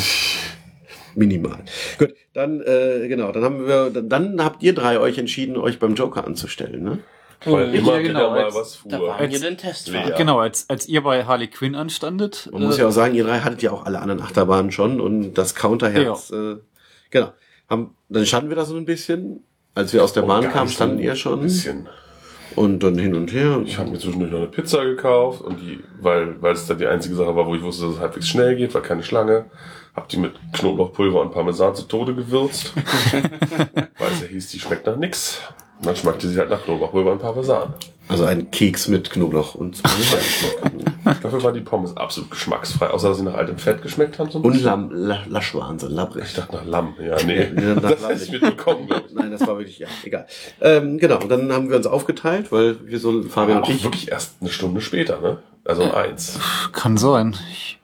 Minimal. 1.14 1.58
Gut, 1.98 2.14
dann, 2.32 2.60
äh, 2.62 3.06
genau, 3.06 3.30
dann 3.30 3.44
haben 3.44 3.66
wir, 3.66 3.90
dann 3.90 4.42
habt 4.42 4.62
ihr 4.64 4.74
drei 4.74 4.98
euch 4.98 5.16
entschieden, 5.18 5.56
euch 5.56 5.78
beim 5.78 5.94
Joker 5.94 6.26
anzustellen, 6.26 6.82
ne? 6.82 6.98
Weil 7.44 7.74
immer 7.74 7.96
Ja, 7.96 8.00
genau, 8.02 8.18
wieder 8.20 8.30
mal 8.30 8.44
als- 8.46 8.54
was 8.54 8.80
Da 8.86 8.96
fuhr. 8.98 9.08
waren 9.08 9.30
wir 9.30 9.38
den 9.38 9.58
Testfahrt. 9.58 10.08
Ja. 10.08 10.16
Genau, 10.16 10.38
als, 10.38 10.68
als 10.70 10.88
ihr 10.88 11.02
bei 11.02 11.24
Harley 11.26 11.48
Quinn 11.48 11.74
anstandet. 11.74 12.48
Man 12.50 12.62
muss 12.64 12.78
ja 12.78 12.88
auch 12.88 12.92
sagen, 12.92 13.14
ihr 13.14 13.24
drei 13.24 13.40
hattet 13.40 13.60
ja 13.62 13.70
auch 13.70 13.84
alle 13.84 14.00
anderen 14.00 14.22
Achterbahnen 14.22 14.72
schon 14.72 15.00
und 15.00 15.34
das 15.34 15.54
Counterherz, 15.54 16.30
äh, 16.30 16.56
genau. 17.10 17.32
Haben, 17.68 17.94
dann 18.08 18.24
standen 18.26 18.48
wir 18.48 18.56
da 18.56 18.64
so 18.64 18.76
ein 18.76 18.86
bisschen. 18.86 19.44
Als 19.74 19.92
wir 19.92 20.04
aus 20.04 20.12
der 20.12 20.22
Bahn 20.22 20.50
kamen, 20.50 20.70
standen 20.70 20.98
ihr 20.98 21.12
Ein 21.12 21.16
schon. 21.16 21.40
bisschen. 21.40 21.88
Und 22.54 22.84
dann 22.84 22.96
hin 22.96 23.14
und 23.16 23.32
her. 23.32 23.60
Ich 23.64 23.78
habe 23.78 23.90
mir 23.90 23.98
zwischendurch 23.98 24.30
noch 24.30 24.38
eine 24.38 24.46
Pizza 24.46 24.84
gekauft 24.84 25.40
und 25.40 25.60
die, 25.60 25.82
weil, 26.00 26.40
weil 26.40 26.52
es 26.52 26.66
dann 26.66 26.78
die 26.78 26.86
einzige 26.86 27.16
Sache 27.16 27.34
war, 27.34 27.46
wo 27.46 27.54
ich 27.56 27.62
wusste, 27.62 27.86
dass 27.86 27.94
es 27.94 28.00
halbwegs 28.00 28.28
schnell 28.28 28.54
geht, 28.54 28.72
war 28.74 28.82
keine 28.82 29.02
Schlange. 29.02 29.46
Hab 29.96 30.08
die 30.08 30.18
mit 30.18 30.32
Knoblauchpulver 30.52 31.20
und 31.20 31.32
Parmesan 31.32 31.74
zu 31.74 31.84
Tode 31.84 32.14
gewürzt. 32.14 32.72
weil 33.98 34.12
es 34.12 34.20
ja 34.20 34.26
hieß, 34.28 34.48
die 34.50 34.60
schmeckt 34.60 34.86
nach 34.86 34.96
nix. 34.96 35.40
Und 35.78 35.86
dann 35.86 35.96
schmeckte 35.96 36.28
sie 36.28 36.38
halt 36.38 36.50
nach 36.50 36.62
Knoblauchpulver 36.64 37.12
und 37.12 37.18
Parmesan. 37.20 37.74
Also 38.08 38.24
ein 38.24 38.50
Keks 38.50 38.88
mit 38.88 39.10
Knoblauch 39.10 39.54
und 39.54 39.82
Dafür 41.22 41.42
war 41.42 41.52
die 41.52 41.60
Pommes 41.60 41.96
absolut 41.96 42.30
geschmacksfrei, 42.30 42.88
außer 42.88 43.08
dass 43.08 43.18
sie 43.18 43.24
nach 43.24 43.34
altem 43.34 43.58
Fett 43.58 43.82
geschmeckt 43.82 44.18
haben. 44.18 44.30
So 44.30 44.38
und. 44.40 44.62
Lamm, 44.62 44.90
La- 44.92 45.22
Lasch 45.28 45.54
waren 45.54 45.78
sie, 45.78 45.88
labbrig. 45.88 46.24
Ich 46.26 46.34
dachte 46.34 46.56
nach 46.56 46.64
Lamm. 46.64 46.94
Ja, 47.02 47.16
nee. 47.24 47.48
Ja, 47.60 47.74
das 47.76 48.06
hätte 48.08 48.22
ich 48.24 48.30
nicht. 48.30 48.42
mitbekommen. 48.42 48.88
Nein, 49.14 49.30
das 49.30 49.40
war 49.46 49.58
wirklich, 49.58 49.78
ja, 49.78 49.88
egal. 50.04 50.26
Ähm, 50.60 50.98
genau, 50.98 51.18
und 51.20 51.28
dann 51.30 51.50
haben 51.52 51.68
wir 51.70 51.76
uns 51.76 51.86
aufgeteilt, 51.86 52.52
weil 52.52 52.76
wir 52.86 52.98
so, 52.98 53.22
Fabian 53.22 53.58
Aber 53.58 53.66
und 53.66 53.72
auch 53.72 53.76
ich, 53.76 53.84
wirklich 53.84 54.10
erst 54.10 54.36
eine 54.40 54.50
Stunde 54.50 54.80
später, 54.80 55.20
ne? 55.20 55.38
Also 55.64 55.82
um 55.84 55.92
eins. 55.92 56.38
Kann 56.72 56.96
sein. 56.98 57.36
Ich, 57.52 57.78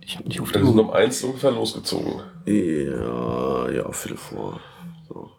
ich 0.00 0.16
habe 0.16 0.28
nicht 0.28 0.40
auf 0.40 0.52
die 0.52 0.58
Wir 0.60 0.66
sind 0.66 0.78
um 0.78 0.90
eins 0.90 1.22
ungefähr 1.24 1.50
losgezogen. 1.50 2.20
ja, 2.46 3.70
ja, 3.70 3.92
Viertel 3.92 4.18
vor, 4.18 4.60
so, 5.08 5.30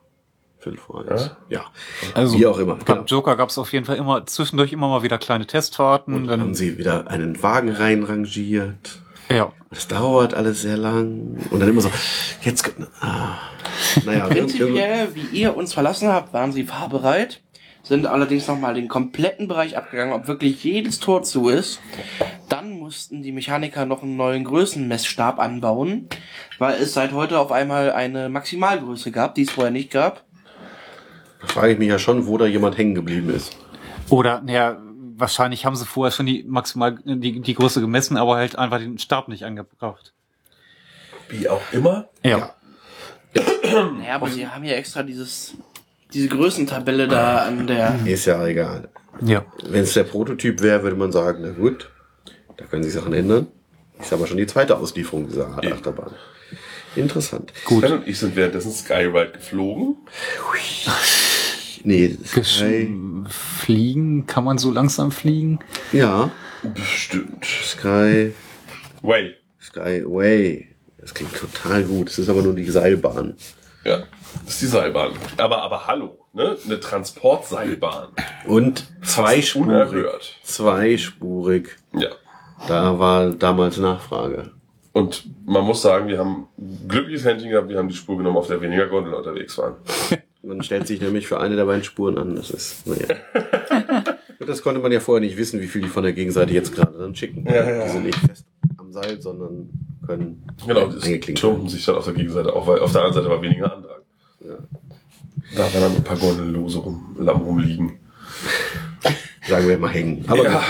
Viertel 0.63 0.80
vor 0.80 1.06
eins. 1.10 1.32
Ja, 1.49 1.65
Also, 2.13 2.38
wie 2.39 2.47
auch 2.47 2.58
immer. 2.58 2.76
Beim 2.76 2.86
Genau. 2.86 3.04
Joker 3.06 3.36
gab 3.36 3.49
es 3.49 3.58
auf 3.58 3.71
jeden 3.73 3.86
Fall 3.86 3.97
immer 3.97 4.26
zwischendurch 4.26 4.71
immer 4.71 4.88
mal 4.88 5.04
wieder 5.04 5.17
kleine 5.17 5.45
Testfahrten. 5.45 6.28
Dann 6.28 6.39
haben 6.41 6.56
sie 6.56 6.78
wieder 6.78 7.08
einen 7.10 7.41
Wagen 7.43 7.69
reinrangiert. 7.69 8.99
ja. 9.30 9.52
Das 9.69 9.88
dauert 9.88 10.36
alles 10.36 10.62
sehr 10.62 10.78
lang. 10.78 11.38
Und 11.49 11.60
dann 11.60 11.67
immer 11.69 11.82
so, 11.82 11.89
jetzt, 12.43 12.71
ah, 13.02 13.39
naja, 14.06 14.28
Prinzipiell, 14.28 15.10
wie 15.15 15.36
ihr 15.38 15.58
uns 15.58 15.73
verlassen 15.73 16.08
habt, 16.10 16.32
waren 16.32 16.52
sie 16.52 16.63
fahrbereit, 16.63 17.41
sind 17.82 18.06
allerdings 18.06 18.47
nochmal 18.47 18.76
den 18.76 18.88
kompletten 18.88 19.47
Bereich 19.47 19.76
abgegangen, 19.76 20.13
ob 20.13 20.28
wirklich 20.28 20.63
jedes 20.63 20.99
Tor 20.99 21.23
zu 21.23 21.49
ist. 21.49 21.80
Dann 22.49 22.78
mussten 22.78 23.23
die 23.23 23.32
Mechaniker 23.32 23.88
noch 23.88 24.04
einen 24.04 24.15
neuen 24.15 24.43
Größenmessstab 24.43 25.39
anbauen, 25.39 26.08
weil 26.60 26.76
es 26.80 26.93
seit 26.93 27.12
heute 27.13 27.39
auf 27.39 27.52
einmal 27.52 27.91
eine 27.91 28.30
Maximalgröße 28.30 29.12
gab, 29.12 29.34
die 29.34 29.41
es 29.41 29.49
vorher 29.52 29.71
nicht 29.71 29.89
gab. 29.89 30.23
Da 31.43 31.53
frage 31.53 31.73
ich 31.73 31.79
mich 31.79 31.89
ja 31.89 31.99
schon, 31.99 32.25
wo 32.25 32.38
da 32.38 32.45
jemand 32.45 32.77
hängen 32.77 32.95
geblieben 32.95 33.29
ist. 33.29 33.56
Oder, 34.10 34.41
naja, 34.41 34.77
wahrscheinlich 35.15 35.65
haben 35.65 35.75
sie 35.75 35.86
vorher 35.86 36.12
schon 36.12 36.25
die 36.25 36.43
maximal 36.47 36.97
die, 37.03 37.41
die 37.41 37.53
Größe 37.53 37.82
gemessen, 37.82 38.17
aber 38.17 38.38
halt 38.38 38.58
einfach 38.58 38.79
den 38.79 38.97
Stab 38.97 39.27
nicht 39.27 39.43
angebracht. 39.43 40.13
Wie 41.29 41.47
auch 41.49 41.62
immer. 41.71 42.10
Ja. 42.23 42.56
Naja, 43.36 44.15
aber 44.15 44.29
sie 44.29 44.47
haben 44.47 44.63
ja 44.63 44.73
extra 44.73 45.03
dieses, 45.03 45.53
diese 46.13 46.27
Größentabelle 46.27 47.08
da 47.08 47.45
an 47.45 47.65
der... 47.67 47.97
Ist 48.06 48.25
ja 48.25 48.45
egal. 48.45 48.89
Ja. 49.21 49.45
Wenn 49.67 49.84
es 49.84 49.93
der 49.93 50.03
Prototyp 50.03 50.62
wäre, 50.62 50.84
würde 50.84 50.95
man 50.95 51.12
sagen, 51.12 51.39
na 51.41 51.51
gut, 51.51 51.89
da 52.58 52.65
können 52.65 52.84
sich 52.84 52.93
Sachen 52.93 53.13
ändern. 53.13 53.47
Ist 53.99 54.13
aber 54.13 54.27
schon 54.27 54.38
die 54.38 54.47
zweite 54.47 54.77
Auslieferung 54.77 55.27
dieser 55.27 55.58
Achterbahn. 55.58 56.12
Interessant. 56.95 57.51
Gut. 57.65 57.84
Sven 57.84 57.93
und 57.93 58.08
ich 58.08 58.19
sind 58.19 58.36
währenddessen 58.36 58.71
Skyride 58.71 59.32
geflogen. 59.32 59.97
Nee, 61.84 62.17
Sky, 62.26 62.96
Fliegen, 63.28 64.26
kann 64.26 64.43
man 64.43 64.58
so 64.58 64.72
langsam 64.72 65.12
fliegen? 65.12 65.60
ja, 65.91 66.32
Bestimmt. 66.74 67.46
Sky, 67.46 68.34
Way. 69.02 69.36
Skyway. 69.62 70.67
Das 70.98 71.13
klingt 71.13 71.36
total 71.36 71.84
gut. 71.84 72.10
Es 72.10 72.17
ist 72.17 72.30
aber 72.30 72.41
nur 72.41 72.54
die 72.56 72.63
Seilbahn. 72.69 73.36
Ja. 73.84 74.04
Das 74.46 74.54
ist 74.54 74.62
die 74.62 74.67
Seilbahn. 74.67 75.12
Aber, 75.38 75.62
aber 75.62 75.86
hallo, 75.88 76.26
ne? 76.32 76.56
Eine 76.65 76.80
Transportseilbahn. 76.80 78.10
Und 78.46 78.88
zweispurig. 79.04 79.67
Unerhört. 79.67 80.39
Zweispurig. 80.43 81.76
Ja. 81.93 82.10
Da 82.67 82.98
war 82.98 83.32
damals 83.32 83.78
Nachfrage. 83.78 84.52
Und 84.93 85.26
man 85.46 85.65
muss 85.65 85.82
sagen, 85.82 86.08
wir 86.08 86.19
haben 86.19 86.48
glückliches 86.88 87.26
Händchen 87.26 87.50
gehabt, 87.50 87.67
wir 87.67 87.78
haben 87.78 87.89
die 87.89 87.96
Spur 87.96 88.17
genommen, 88.17 88.38
auf 88.38 88.48
der 88.48 88.62
weniger 88.62 88.88
Gondel 88.88 89.13
unterwegs 89.13 89.58
waren. 89.58 89.76
Man 90.45 90.62
stellt 90.62 90.88
sich 90.88 90.99
nämlich 91.01 91.25
für 91.27 91.39
eine 91.39 91.56
der 91.56 91.65
beiden 91.65 91.84
Spuren 91.84 92.17
an. 92.17 92.36
Das 92.36 92.49
ist, 92.51 92.86
naja. 92.88 93.15
Das 94.45 94.62
konnte 94.62 94.82
man 94.82 94.91
ja 94.91 94.99
vorher 94.99 95.21
nicht 95.25 95.38
wissen, 95.38 95.62
wie 95.62 95.67
viel 95.67 95.84
die 95.84 95.88
von 95.88 96.03
der 96.03 96.12
Gegenseite 96.12 96.51
jetzt 96.53 96.75
gerade 96.75 96.97
dann 96.97 97.15
schicken. 97.15 97.45
Ja, 97.47 97.63
ja. 97.69 97.86
Die 97.86 97.89
sind 97.91 98.06
nicht 98.06 98.17
fest 98.17 98.45
am 98.77 98.91
Seil, 98.91 99.21
sondern 99.21 99.69
können 100.06 100.43
Genau, 100.67 100.88
die 100.88 101.19
türmten 101.34 101.69
sich 101.69 101.86
dann 101.86 101.95
auf 101.95 102.03
der 102.03 102.13
Gegenseite 102.13 102.51
auf, 102.51 102.67
weil 102.67 102.79
auf 102.79 102.91
der 102.91 103.03
anderen 103.03 103.23
Seite 103.23 103.34
war 103.34 103.41
weniger 103.41 103.73
Andrang. 103.73 104.01
Ja. 104.41 104.56
Da 105.56 105.60
waren 105.73 105.82
dann 105.82 105.95
ein 105.95 106.03
paar 106.03 106.17
Gondeln 106.17 106.51
lose 106.51 106.79
rum, 106.79 107.15
Lamm 107.19 107.41
rumliegen. 107.41 107.99
sagen 109.47 109.67
wir 109.69 109.77
mal 109.77 109.91
hängen. 109.91 110.25
Aber 110.27 110.43
Ja. 110.43 110.62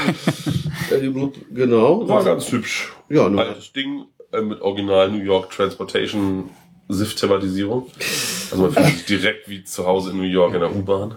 gut. 1.11 1.35
genau. 1.51 2.07
War 2.07 2.23
ganz 2.23 2.51
hübsch. 2.51 2.91
Ja, 3.09 3.27
nur- 3.27 3.41
Altes 3.41 3.73
Ding 3.73 4.05
äh, 4.33 4.41
mit 4.41 4.61
original 4.61 5.09
New 5.09 5.23
York 5.23 5.49
Transportation 5.49 6.51
SIF-Thematisierung. 6.89 7.89
Also 8.51 8.63
man 8.63 8.71
fühlt 8.71 8.87
sich 8.87 9.05
direkt 9.05 9.49
wie 9.49 9.63
zu 9.63 9.85
Hause 9.85 10.11
in 10.11 10.17
New 10.17 10.23
York 10.23 10.53
in 10.53 10.59
der 10.59 10.75
U-Bahn, 10.75 11.15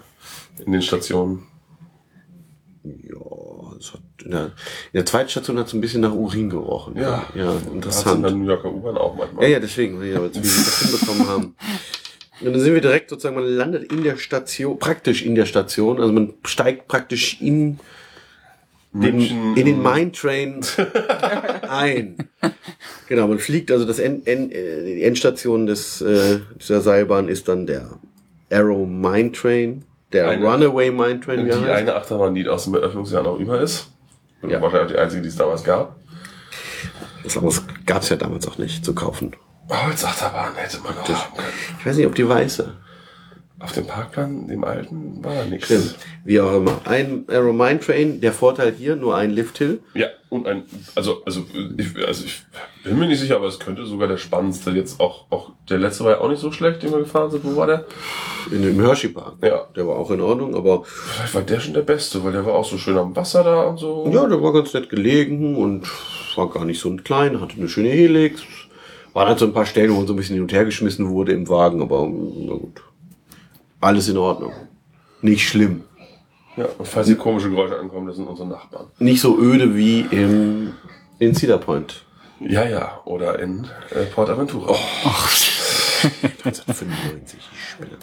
in 0.64 0.72
den 0.72 0.82
Stationen. 0.82 1.46
Ja, 2.84 3.76
es 3.78 3.92
hat 3.92 4.00
in, 4.24 4.30
der, 4.30 4.44
in 4.44 4.52
der 4.94 5.06
zweiten 5.06 5.28
Station 5.28 5.58
hat 5.58 5.66
es 5.66 5.72
ein 5.72 5.80
bisschen 5.80 6.02
nach 6.02 6.12
Urin 6.12 6.50
gerochen. 6.50 6.96
Ja. 6.96 7.26
ja 7.34 7.52
Das 7.52 7.62
in 7.66 7.72
interessant. 7.74 8.24
der 8.24 8.30
New 8.30 8.46
Yorker 8.46 8.72
U-Bahn 8.72 8.96
auch 8.96 9.16
manchmal. 9.16 9.44
Ja, 9.44 9.50
ja, 9.50 9.60
deswegen, 9.60 9.96
ja, 10.04 10.22
wie 10.22 10.34
wir 10.34 10.40
das 10.42 10.82
hinbekommen 10.82 11.28
haben. 11.28 11.56
Und 12.40 12.52
dann 12.52 12.60
sind 12.60 12.74
wir 12.74 12.80
direkt 12.80 13.10
sozusagen, 13.10 13.34
man 13.34 13.46
landet 13.46 13.90
in 13.90 14.04
der 14.04 14.18
Station, 14.18 14.78
praktisch 14.78 15.22
in 15.22 15.34
der 15.34 15.46
Station, 15.46 15.98
also 16.00 16.12
man 16.12 16.34
steigt 16.44 16.86
praktisch 16.86 17.40
in 17.40 17.80
den, 19.00 19.56
in 19.56 19.66
den 19.66 19.82
Mine 19.82 20.12
Train 20.12 20.60
ein. 21.68 22.16
Genau, 23.08 23.26
man 23.28 23.38
fliegt, 23.38 23.70
also 23.70 23.84
das 23.84 23.98
End, 23.98 24.26
End, 24.26 24.52
äh, 24.52 24.84
die 24.84 25.02
Endstation 25.04 25.66
des, 25.66 26.00
äh, 26.00 26.40
dieser 26.60 26.80
Seilbahn 26.80 27.28
ist 27.28 27.48
dann 27.48 27.66
der 27.66 27.90
Arrow 28.50 28.86
Mine 28.86 29.32
Train, 29.32 29.84
der 30.12 30.28
Eine- 30.28 30.44
Runaway 30.46 30.90
Mine 30.90 31.20
Train, 31.20 31.40
wie 31.46 31.50
Die 31.50 31.56
heißt. 31.56 31.68
eine 31.68 31.94
Achterbahn, 31.94 32.34
die 32.34 32.48
aus 32.48 32.64
dem 32.64 32.74
Eröffnungsjahr 32.74 33.22
noch 33.22 33.38
über 33.38 33.60
ist. 33.60 33.88
Ja. 34.46 34.60
Wahrscheinlich 34.60 34.90
auch 34.92 34.94
die 34.94 34.98
einzige, 34.98 35.22
die 35.22 35.28
es 35.28 35.36
damals 35.36 35.64
gab. 35.64 35.96
Das 37.24 37.36
anderes 37.36 37.62
gab 37.86 38.02
es 38.02 38.08
ja 38.10 38.16
damals 38.16 38.46
auch 38.46 38.58
nicht 38.58 38.84
zu 38.84 38.94
kaufen. 38.94 39.32
Holzachterbahn 39.68 40.54
hätte 40.54 40.78
man 40.78 40.92
auch 40.96 41.08
haben 41.08 41.36
können. 41.36 41.48
Ich 41.80 41.86
weiß 41.86 41.96
nicht, 41.96 42.06
ob 42.06 42.14
die 42.14 42.28
weiße. 42.28 42.72
Auf 43.58 43.72
dem 43.72 43.86
Parkplan, 43.86 44.48
dem 44.48 44.64
alten, 44.64 45.24
war 45.24 45.44
nichts. 45.46 45.64
Stimmt. 45.66 45.94
Wie 46.24 46.38
auch 46.40 46.56
immer. 46.56 46.78
Ein 46.84 47.24
Arrow 47.28 47.54
Mine 47.54 47.80
Train, 47.80 48.20
der 48.20 48.34
Vorteil 48.34 48.74
hier, 48.76 48.96
nur 48.96 49.16
ein 49.16 49.30
Lifthill. 49.30 49.80
Ja, 49.94 50.08
und 50.28 50.46
ein, 50.46 50.64
also, 50.94 51.22
also, 51.24 51.46
ich, 51.78 52.06
also 52.06 52.26
ich 52.26 52.42
bin 52.84 52.98
mir 52.98 53.06
nicht 53.06 53.18
sicher, 53.18 53.36
aber 53.36 53.46
es 53.46 53.58
könnte 53.58 53.86
sogar 53.86 54.08
der 54.08 54.18
spannendste 54.18 54.72
jetzt 54.72 55.00
auch, 55.00 55.24
auch, 55.30 55.52
der 55.70 55.78
letzte 55.78 56.04
war 56.04 56.10
ja 56.12 56.20
auch 56.20 56.28
nicht 56.28 56.40
so 56.40 56.52
schlecht, 56.52 56.82
den 56.82 56.92
wir 56.92 56.98
gefahren 56.98 57.30
sind. 57.30 57.44
Wo 57.44 57.56
war 57.56 57.66
der? 57.66 57.86
In 58.50 58.60
dem 58.60 58.78
Hershey 58.78 59.08
Park. 59.08 59.36
Ja. 59.42 59.66
Der 59.74 59.86
war 59.88 59.96
auch 59.96 60.10
in 60.10 60.20
Ordnung, 60.20 60.54
aber 60.54 60.84
Vielleicht 60.84 61.34
war 61.34 61.42
der 61.42 61.60
schon 61.60 61.72
der 61.72 61.80
beste, 61.80 62.22
weil 62.22 62.32
der 62.32 62.44
war 62.44 62.52
auch 62.52 62.64
so 62.66 62.76
schön 62.76 62.98
am 62.98 63.16
Wasser 63.16 63.42
da 63.42 63.62
und 63.62 63.78
so. 63.78 64.10
ja, 64.12 64.26
der 64.28 64.42
war 64.42 64.52
ganz 64.52 64.74
nett 64.74 64.90
gelegen 64.90 65.56
und 65.56 65.86
war 66.36 66.50
gar 66.50 66.66
nicht 66.66 66.80
so 66.80 66.90
ein 66.90 67.02
klein, 67.04 67.40
hatte 67.40 67.56
eine 67.56 67.70
schöne 67.70 67.88
Helix. 67.88 68.42
Waren 69.14 69.28
halt 69.28 69.38
so 69.38 69.46
ein 69.46 69.54
paar 69.54 69.64
Stellen, 69.64 69.92
wo 69.92 69.96
man 69.96 70.06
so 70.06 70.12
ein 70.12 70.16
bisschen 70.16 70.34
hin 70.34 70.42
und 70.42 70.52
her 70.52 70.66
geschmissen 70.66 71.08
wurde 71.08 71.32
im 71.32 71.48
Wagen, 71.48 71.80
aber 71.80 72.06
na 72.06 72.52
gut. 72.52 72.82
Alles 73.86 74.08
in 74.08 74.16
Ordnung. 74.16 74.52
Nicht 75.22 75.48
schlimm. 75.48 75.84
Ja, 76.56 76.64
und 76.76 76.88
falls 76.88 77.06
hier 77.06 77.16
komische 77.16 77.48
Geräusche 77.50 77.78
ankommen, 77.78 78.08
das 78.08 78.16
sind 78.16 78.26
unsere 78.26 78.48
Nachbarn. 78.48 78.88
Nicht 78.98 79.20
so 79.20 79.38
öde 79.38 79.76
wie 79.76 80.00
im, 80.00 80.74
in 81.20 81.36
Cedar 81.36 81.58
Point. 81.58 82.04
Ja, 82.40 82.64
ja, 82.64 83.00
oder 83.04 83.38
in 83.38 83.64
äh, 83.90 84.06
Port 84.06 84.28
Aventura. 84.28 84.74
1995, 86.02 87.38
ich 87.38 87.70
spinne. 87.70 87.96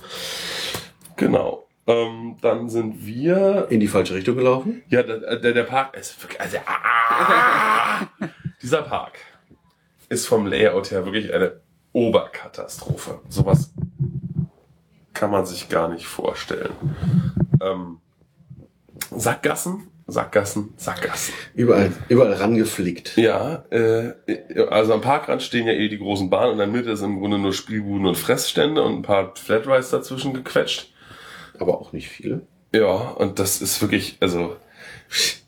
Genau. 1.17 1.67
Ähm, 1.85 2.37
dann 2.39 2.69
sind 2.69 3.05
wir 3.05 3.67
In 3.69 3.81
die 3.81 3.89
falsche 3.89 4.13
Richtung 4.13 4.37
gelaufen. 4.37 4.83
Ja, 4.87 5.03
der, 5.03 5.35
der, 5.35 5.51
der 5.51 5.63
Park 5.63 5.97
ist 5.97 6.23
wirklich, 6.23 6.39
also, 6.39 6.59
ah, 6.65 8.07
dieser 8.61 8.83
Park 8.83 9.19
ist 10.07 10.27
vom 10.27 10.47
Layout 10.47 10.91
her 10.91 11.03
wirklich 11.03 11.33
eine 11.33 11.59
Oberkatastrophe. 11.91 13.19
Sowas 13.27 13.73
kann 15.13 15.31
man 15.31 15.45
sich 15.45 15.69
gar 15.69 15.89
nicht 15.89 16.07
vorstellen. 16.07 16.73
Ähm, 17.61 17.99
Sackgassen, 19.11 19.87
Sackgassen, 20.07 20.73
Sackgassen. 20.77 21.33
Überall, 21.53 21.91
überall 22.09 22.33
rangeflickt. 22.33 23.15
Ja, 23.15 23.63
äh, 23.69 24.13
also 24.69 24.93
am 24.93 25.01
Parkrand 25.01 25.41
stehen 25.41 25.67
ja 25.67 25.73
eh 25.73 25.87
die 25.87 25.99
großen 25.99 26.29
Bahnen 26.29 26.47
und 26.47 26.53
in 26.53 26.57
der 26.59 26.67
Mitte 26.67 26.91
ist 26.91 27.01
im 27.01 27.19
Grunde 27.19 27.37
nur 27.37 27.53
Spielbuden 27.53 28.05
und 28.05 28.17
Fressstände 28.17 28.83
und 28.83 28.95
ein 28.95 29.01
paar 29.01 29.33
Flatrides 29.35 29.91
dazwischen 29.91 30.33
gequetscht. 30.33 30.91
Aber 31.59 31.79
auch 31.79 31.93
nicht 31.93 32.09
viele. 32.09 32.41
Ja, 32.73 33.11
und 33.11 33.39
das 33.39 33.61
ist 33.61 33.81
wirklich, 33.81 34.17
also, 34.19 34.55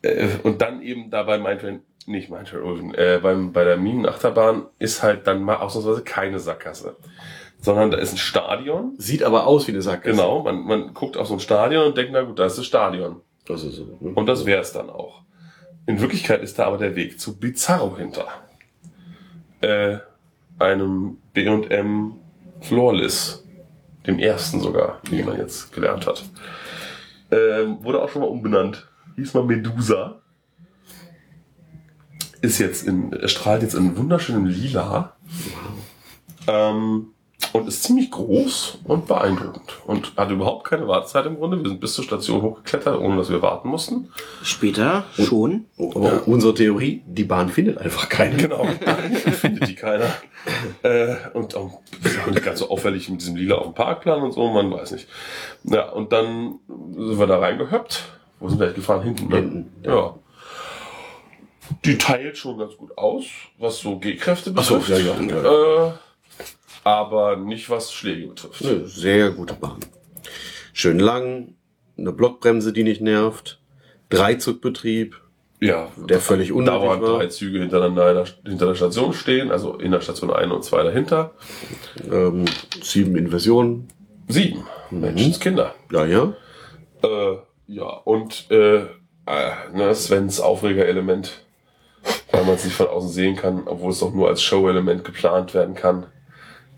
äh, 0.03 0.27
und 0.43 0.61
dann 0.61 0.81
eben 0.81 1.09
dabei 1.09 1.39
Mindtrain, 1.39 1.81
nicht 2.05 2.29
Mindtrain 2.29 2.61
Ulven, 2.61 2.93
äh, 2.93 3.19
beim, 3.21 3.51
bei 3.51 3.63
der 3.63 3.77
Minenachterbahn 3.77 4.67
ist 4.77 5.01
halt 5.01 5.25
dann 5.25 5.41
mal 5.41 5.55
ausnahmsweise 5.55 6.03
keine 6.03 6.39
Sackgasse. 6.39 6.95
Sondern 7.65 7.89
da 7.89 7.97
ist 7.97 8.13
ein 8.13 8.17
Stadion. 8.17 8.93
Sieht 8.99 9.23
aber 9.23 9.47
aus 9.47 9.65
wie 9.65 9.71
eine 9.71 9.81
Sackgasse. 9.81 10.15
Genau, 10.15 10.43
man, 10.43 10.65
man 10.65 10.93
guckt 10.93 11.17
auf 11.17 11.27
so 11.27 11.33
ein 11.33 11.39
Stadion 11.39 11.87
und 11.87 11.97
denkt, 11.97 12.11
na 12.13 12.21
gut, 12.21 12.37
da 12.37 12.45
ist 12.45 12.59
das 12.59 12.65
Stadion. 12.67 13.21
Das 13.47 13.63
ist 13.63 13.77
so. 13.77 13.97
Ne? 13.99 14.11
Und 14.13 14.27
das 14.27 14.45
wäre 14.45 14.61
es 14.61 14.71
dann 14.71 14.91
auch. 14.91 15.23
In 15.87 15.99
Wirklichkeit 15.99 16.43
ist 16.43 16.59
da 16.59 16.65
aber 16.67 16.77
der 16.77 16.95
Weg 16.95 17.19
zu 17.19 17.39
Bizarro 17.39 17.97
hinter. 17.97 18.27
Äh, 19.61 19.97
einem 20.59 21.17
B&M 21.33 22.13
Flawless. 22.61 23.43
Dem 24.05 24.19
ersten 24.19 24.59
sogar, 24.59 24.99
wie 25.09 25.23
man 25.23 25.37
jetzt 25.37 25.73
gelernt 25.73 26.05
hat. 26.05 26.23
Ähm, 27.31 27.83
wurde 27.83 27.99
auch 27.99 28.09
schon 28.09 28.21
mal 28.21 28.27
umbenannt. 28.27 28.87
Hieß 29.15 29.33
mal 29.33 29.43
Medusa. 29.43 30.21
Ist 32.41 32.59
jetzt 32.59 32.87
in, 32.87 33.11
er 33.11 33.27
strahlt 33.27 33.63
jetzt 33.63 33.73
in 33.73 33.97
wunderschönem 33.97 34.45
Lila. 34.45 35.15
Ähm, 36.45 37.14
und 37.55 37.67
ist 37.67 37.83
ziemlich 37.83 38.11
groß 38.11 38.79
und 38.83 39.07
beeindruckend. 39.07 39.63
Und 39.85 40.13
hat 40.17 40.29
überhaupt 40.29 40.65
keine 40.67 40.87
Wartezeit 40.87 41.25
im 41.25 41.37
Grunde. 41.37 41.61
Wir 41.61 41.69
sind 41.69 41.79
bis 41.79 41.93
zur 41.93 42.03
Station 42.03 42.41
hochgeklettert, 42.41 42.99
ohne 42.99 43.17
dass 43.17 43.29
wir 43.29 43.41
warten 43.41 43.69
mussten. 43.69 44.09
Später 44.43 45.05
schon. 45.17 45.65
Aber 45.77 46.27
unsere 46.27 46.53
Theorie, 46.53 47.01
die 47.05 47.23
Bahn 47.23 47.49
findet 47.49 47.77
einfach 47.77 48.09
keine. 48.09 48.35
Genau. 48.37 48.65
Findet 49.31 49.67
die 49.69 49.75
keiner. 49.75 50.07
Äh, 50.83 51.15
und 51.33 51.55
auch 51.55 51.79
nicht 52.29 52.43
ganz 52.43 52.59
so 52.59 52.69
auffällig 52.69 53.09
mit 53.09 53.21
diesem 53.21 53.35
Lila 53.35 53.55
auf 53.55 53.65
dem 53.67 53.73
Parkplan 53.73 54.21
und 54.21 54.33
so, 54.33 54.47
man 54.51 54.69
weiß 54.71 54.91
nicht. 54.91 55.07
Ja, 55.63 55.89
und 55.91 56.11
dann 56.11 56.59
sind 56.97 57.17
wir 57.17 57.27
da 57.27 57.39
reingehöppt. 57.39 58.03
Wo 58.39 58.49
sind 58.49 58.59
wir 58.59 58.67
jetzt 58.67 58.75
gefahren? 58.75 59.01
Hinten, 59.03 59.27
ne? 59.29 59.35
Hinten, 59.37 59.73
ja. 59.83 60.15
Die 61.83 61.97
teilt 61.97 62.37
schon 62.37 62.57
ganz 62.59 62.75
gut 62.77 62.95
aus, 62.97 63.23
was 63.57 63.79
so 63.79 63.97
G-Kräfte 63.97 64.53
Ach 64.55 64.63
so, 64.63 64.77
betrifft. 64.77 65.03
ja, 65.05 65.13
ja, 65.19 65.87
Äh, 65.87 65.91
aber 66.85 67.35
nicht 67.35 67.69
was 67.69 67.91
Schläge 67.91 68.27
betrifft. 68.27 68.61
Nö, 68.63 68.87
sehr 68.87 69.31
gute 69.31 69.55
Bahn. 69.55 69.79
Schön 70.71 70.99
lang, 70.99 71.55
eine 71.97 72.11
Blockbremse, 72.13 72.71
die 72.71 72.83
nicht 72.83 73.01
nervt, 73.01 73.59
Dreizugbetrieb, 74.09 75.19
Ja, 75.59 75.87
der 75.97 76.19
völlig 76.19 76.51
unnötig 76.51 76.79
dauernd 76.79 77.01
war. 77.01 77.17
drei 77.17 77.27
Züge 77.27 77.59
hintereinander 77.59 78.09
in 78.09 78.15
der, 78.17 78.25
hinter 78.51 78.67
der 78.67 78.75
Station 78.75 79.13
stehen, 79.13 79.51
also 79.51 79.75
in 79.77 79.91
der 79.91 80.01
Station 80.01 80.31
1 80.31 80.51
und 80.53 80.63
2 80.63 80.83
dahinter. 80.83 81.31
Ähm, 82.11 82.45
sieben 82.81 83.15
Inversionen. 83.17 83.87
Sieben. 84.27 84.63
Menschenskinder. 84.91 85.73
Ja, 85.91 86.05
ja. 86.05 86.33
Äh, 87.03 87.37
ja, 87.67 87.87
und 87.87 88.45
äh, 88.51 88.75
äh, 88.77 88.85
ne, 89.73 89.95
Svens 89.95 90.39
Aufregerelement, 90.39 91.45
weil 92.31 92.43
man 92.43 92.53
es 92.55 92.63
nicht 92.65 92.75
von 92.75 92.87
außen 92.87 93.09
sehen 93.09 93.35
kann, 93.35 93.63
obwohl 93.65 93.89
es 93.91 93.99
doch 93.99 94.13
nur 94.13 94.27
als 94.27 94.43
Show-Element 94.43 95.03
geplant 95.03 95.55
werden 95.55 95.73
kann. 95.73 96.05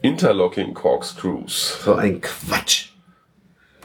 Interlocking 0.02 0.74
Corkscrews. 0.74 1.80
So 1.84 1.96
ein 1.96 2.22
Quatsch. 2.22 2.90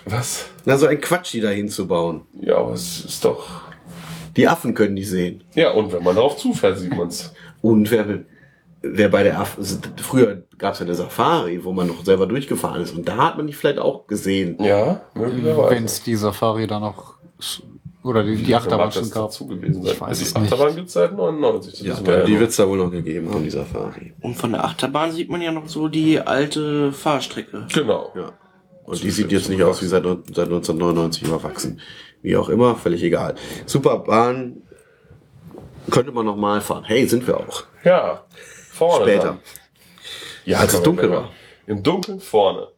Was? 0.05 0.47
Na, 0.65 0.77
so 0.77 0.87
ein 0.87 1.01
Quatsch, 1.01 1.33
die 1.33 1.41
da 1.41 1.51
hinzubauen. 1.51 2.23
Ja, 2.41 2.59
aber 2.59 2.73
es 2.73 3.05
ist 3.05 3.25
doch. 3.25 3.63
Die 4.37 4.49
Affen 4.49 4.75
können 4.75 4.97
die 4.97 5.05
sehen. 5.05 5.45
Ja, 5.55 5.73
und 5.73 5.93
wenn 5.93 6.03
man 6.03 6.17
darauf 6.17 6.37
zufällt, 6.37 6.79
sieht 6.79 6.97
man's. 6.97 7.35
Und 7.61 7.91
wer, 7.91 8.25
wer 8.81 9.09
bei 9.09 9.23
der 9.23 9.39
Affen, 9.39 9.65
früher 9.97 10.43
gab 10.59 10.73
es 10.73 10.81
ja 10.81 10.87
eine 10.87 10.95
Safari, 10.95 11.63
wo 11.65 11.73
man 11.73 11.87
noch 11.87 12.05
selber 12.05 12.27
durchgefahren 12.27 12.83
ist. 12.83 12.95
Und 12.95 13.09
da 13.09 13.17
hat 13.19 13.37
man 13.37 13.47
die 13.47 13.53
vielleicht 13.53 13.79
auch 13.79 14.07
gesehen. 14.07 14.57
Ja, 14.63 15.03
möglicherweise. 15.15 15.71
Wenn 15.71 15.85
es 15.85 16.03
die 16.03 16.17
Safari 16.17 16.67
da 16.67 16.81
noch 16.81 17.17
oder 18.05 18.25
die, 18.25 18.37
die 18.37 18.55
Achterbahn 18.55 18.91
schon 18.91 19.11
gab. 19.11 19.27
dazu 19.27 19.47
gewesen 19.47 19.83
sein. 19.83 19.93
Ich 19.95 20.01
weiß 20.01 20.19
die 20.19 20.25
es 20.25 20.35
nicht. 20.35 20.53
Achterbahn 20.53 20.77
gibt's 20.77 20.93
seit 20.95 21.13
99. 21.17 21.73
Das 21.73 21.81
Ja, 21.83 22.07
wir 22.07 22.19
ja 22.19 22.25
die 22.25 22.33
noch. 22.33 22.41
wird 22.41 22.51
es 22.51 22.57
da 22.57 22.69
wohl 22.69 22.79
noch 22.79 22.91
gegeben 22.91 23.33
haben, 23.33 23.45
die 23.45 23.51
Safari. 23.51 24.13
Und 24.21 24.35
von 24.37 24.53
der 24.53 24.65
Achterbahn 24.65 25.13
sieht 25.13 25.31
man 25.31 25.41
ja 25.41 25.53
noch 25.53 25.69
so 25.69 25.89
die 25.89 26.21
alte 26.21 26.93
Fahrstrecke. 26.93 27.67
Genau. 27.73 28.13
Ja. 28.17 28.33
Und 28.85 29.03
die 29.03 29.11
sieht 29.11 29.31
jetzt 29.31 29.49
nicht 29.49 29.63
aus 29.63 29.81
wie 29.83 29.87
seit, 29.87 30.03
seit 30.03 30.47
1999 30.47 31.23
überwachsen. 31.23 31.81
Wie 32.23 32.37
auch 32.37 32.49
immer, 32.49 32.75
völlig 32.77 33.03
egal. 33.03 33.37
Super 33.67 33.99
Bahn. 34.01 34.63
Könnte 35.91 36.13
man 36.13 36.27
noch 36.27 36.37
mal 36.37 36.61
fahren. 36.61 36.85
Hey, 36.85 37.07
sind 37.07 37.27
wir 37.27 37.37
auch. 37.39 37.65
Ja, 37.85 38.25
vorne. 38.71 39.05
Später. 39.05 39.25
Dann. 39.25 39.39
Ja, 40.45 40.59
Als 40.59 40.75
es 40.75 40.83
dunkel 40.83 41.11
war. 41.11 41.31
Im 41.67 41.83
Dunkeln 41.83 42.19
vorne. 42.21 42.69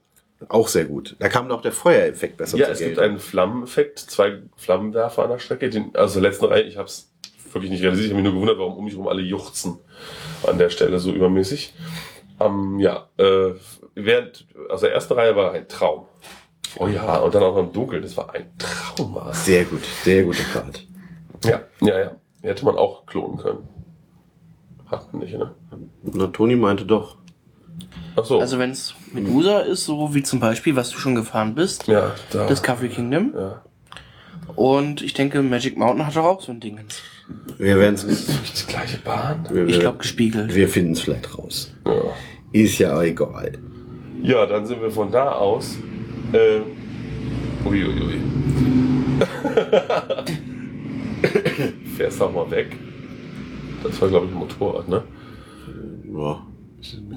Auch 0.48 0.68
sehr 0.68 0.84
gut. 0.84 1.16
Da 1.18 1.28
kam 1.28 1.48
noch 1.48 1.62
der 1.62 1.72
Feuereffekt 1.72 2.36
besser 2.36 2.56
Ja, 2.56 2.66
zur 2.66 2.74
es 2.74 2.80
gibt 2.80 2.98
einen 2.98 3.18
Flammeneffekt, 3.18 3.98
zwei 3.98 4.42
Flammenwerfer 4.56 5.24
an 5.24 5.30
der 5.30 5.38
Strecke. 5.38 5.70
Den, 5.70 5.94
also 5.94 6.20
letzten 6.20 6.46
Reihe, 6.46 6.62
ich 6.62 6.76
habe 6.76 6.88
es 6.88 7.12
wirklich 7.52 7.70
nicht 7.70 7.82
realisiert. 7.82 8.06
Ich 8.06 8.12
habe 8.12 8.22
mich 8.22 8.30
nur 8.30 8.34
gewundert, 8.34 8.58
warum 8.58 8.76
um 8.76 8.84
mich 8.84 8.94
herum 8.94 9.08
alle 9.08 9.22
juchzen 9.22 9.78
an 10.46 10.58
der 10.58 10.70
Stelle 10.70 10.98
so 10.98 11.12
übermäßig. 11.12 11.74
Ähm, 12.40 12.78
ja, 12.80 13.08
äh, 13.16 13.52
während, 13.94 14.46
also 14.68 14.86
der 14.86 14.94
erste 14.94 15.16
Reihe 15.16 15.36
war 15.36 15.52
ein 15.52 15.68
Traum. 15.68 16.06
Oh 16.78 16.88
ja, 16.88 17.18
und 17.18 17.34
dann 17.34 17.42
auch 17.42 17.54
noch 17.54 17.62
im 17.62 17.72
Dunkeln, 17.72 18.02
das 18.02 18.16
war 18.16 18.34
ein 18.34 18.50
Traum. 18.58 19.16
Sehr 19.32 19.64
gut, 19.64 19.84
sehr 20.02 20.24
gute 20.24 20.42
Fahrt. 20.42 20.86
Ja, 21.44 21.62
ja, 21.80 21.98
ja. 22.00 22.16
Hätte 22.42 22.64
man 22.64 22.76
auch 22.76 23.06
klonen 23.06 23.38
können. 23.38 23.68
Hat 24.86 25.12
man 25.12 25.22
nicht, 25.22 25.36
ne? 25.36 25.54
Na, 26.02 26.26
Toni 26.26 26.56
meinte 26.56 26.84
doch, 26.84 27.16
Ach 28.16 28.24
so. 28.24 28.40
Also 28.40 28.58
wenn 28.58 28.70
es 28.70 28.94
Medusa 29.12 29.60
ist, 29.60 29.84
so 29.84 30.14
wie 30.14 30.22
zum 30.22 30.40
Beispiel, 30.40 30.76
was 30.76 30.90
du 30.90 30.98
schon 30.98 31.14
gefahren 31.14 31.54
bist, 31.54 31.86
ja, 31.88 32.12
da. 32.30 32.46
Discovery 32.46 32.88
Kingdom, 32.88 33.32
ja. 33.36 33.62
Und 34.56 35.02
ich 35.02 35.14
denke, 35.14 35.42
Magic 35.42 35.76
Mountain 35.76 36.06
hat 36.06 36.16
doch 36.16 36.24
auch 36.24 36.40
so 36.40 36.52
ein 36.52 36.60
Ding. 36.60 36.78
Wir 37.58 37.78
werden 37.78 37.94
es 37.94 38.06
Die 38.06 38.66
gleiche 38.70 38.98
Bahn? 38.98 39.46
wir, 39.50 39.66
Ich 39.66 39.80
glaube 39.80 39.98
gespiegelt. 39.98 40.54
wir 40.54 40.68
finden 40.68 40.92
es 40.92 41.00
vielleicht 41.00 41.36
raus. 41.36 41.72
Ja. 41.86 41.92
Ist 42.52 42.78
ja 42.78 43.00
egal. 43.02 43.52
Ja, 44.22 44.46
dann 44.46 44.64
sind 44.66 44.80
wir 44.80 44.90
von 44.90 45.10
da 45.10 45.32
aus. 45.32 45.76
Äh, 46.32 46.60
uiuiui. 47.66 48.20
Fährst 51.96 52.20
auch 52.22 52.32
mal 52.32 52.50
weg. 52.50 52.76
Das 53.82 54.00
war, 54.00 54.08
glaube 54.08 54.26
ich, 54.26 54.32
ein 54.32 54.38
Motorrad, 54.38 54.88
ne? 54.88 55.02
Ja, 56.12 56.12
mit, 56.12 56.36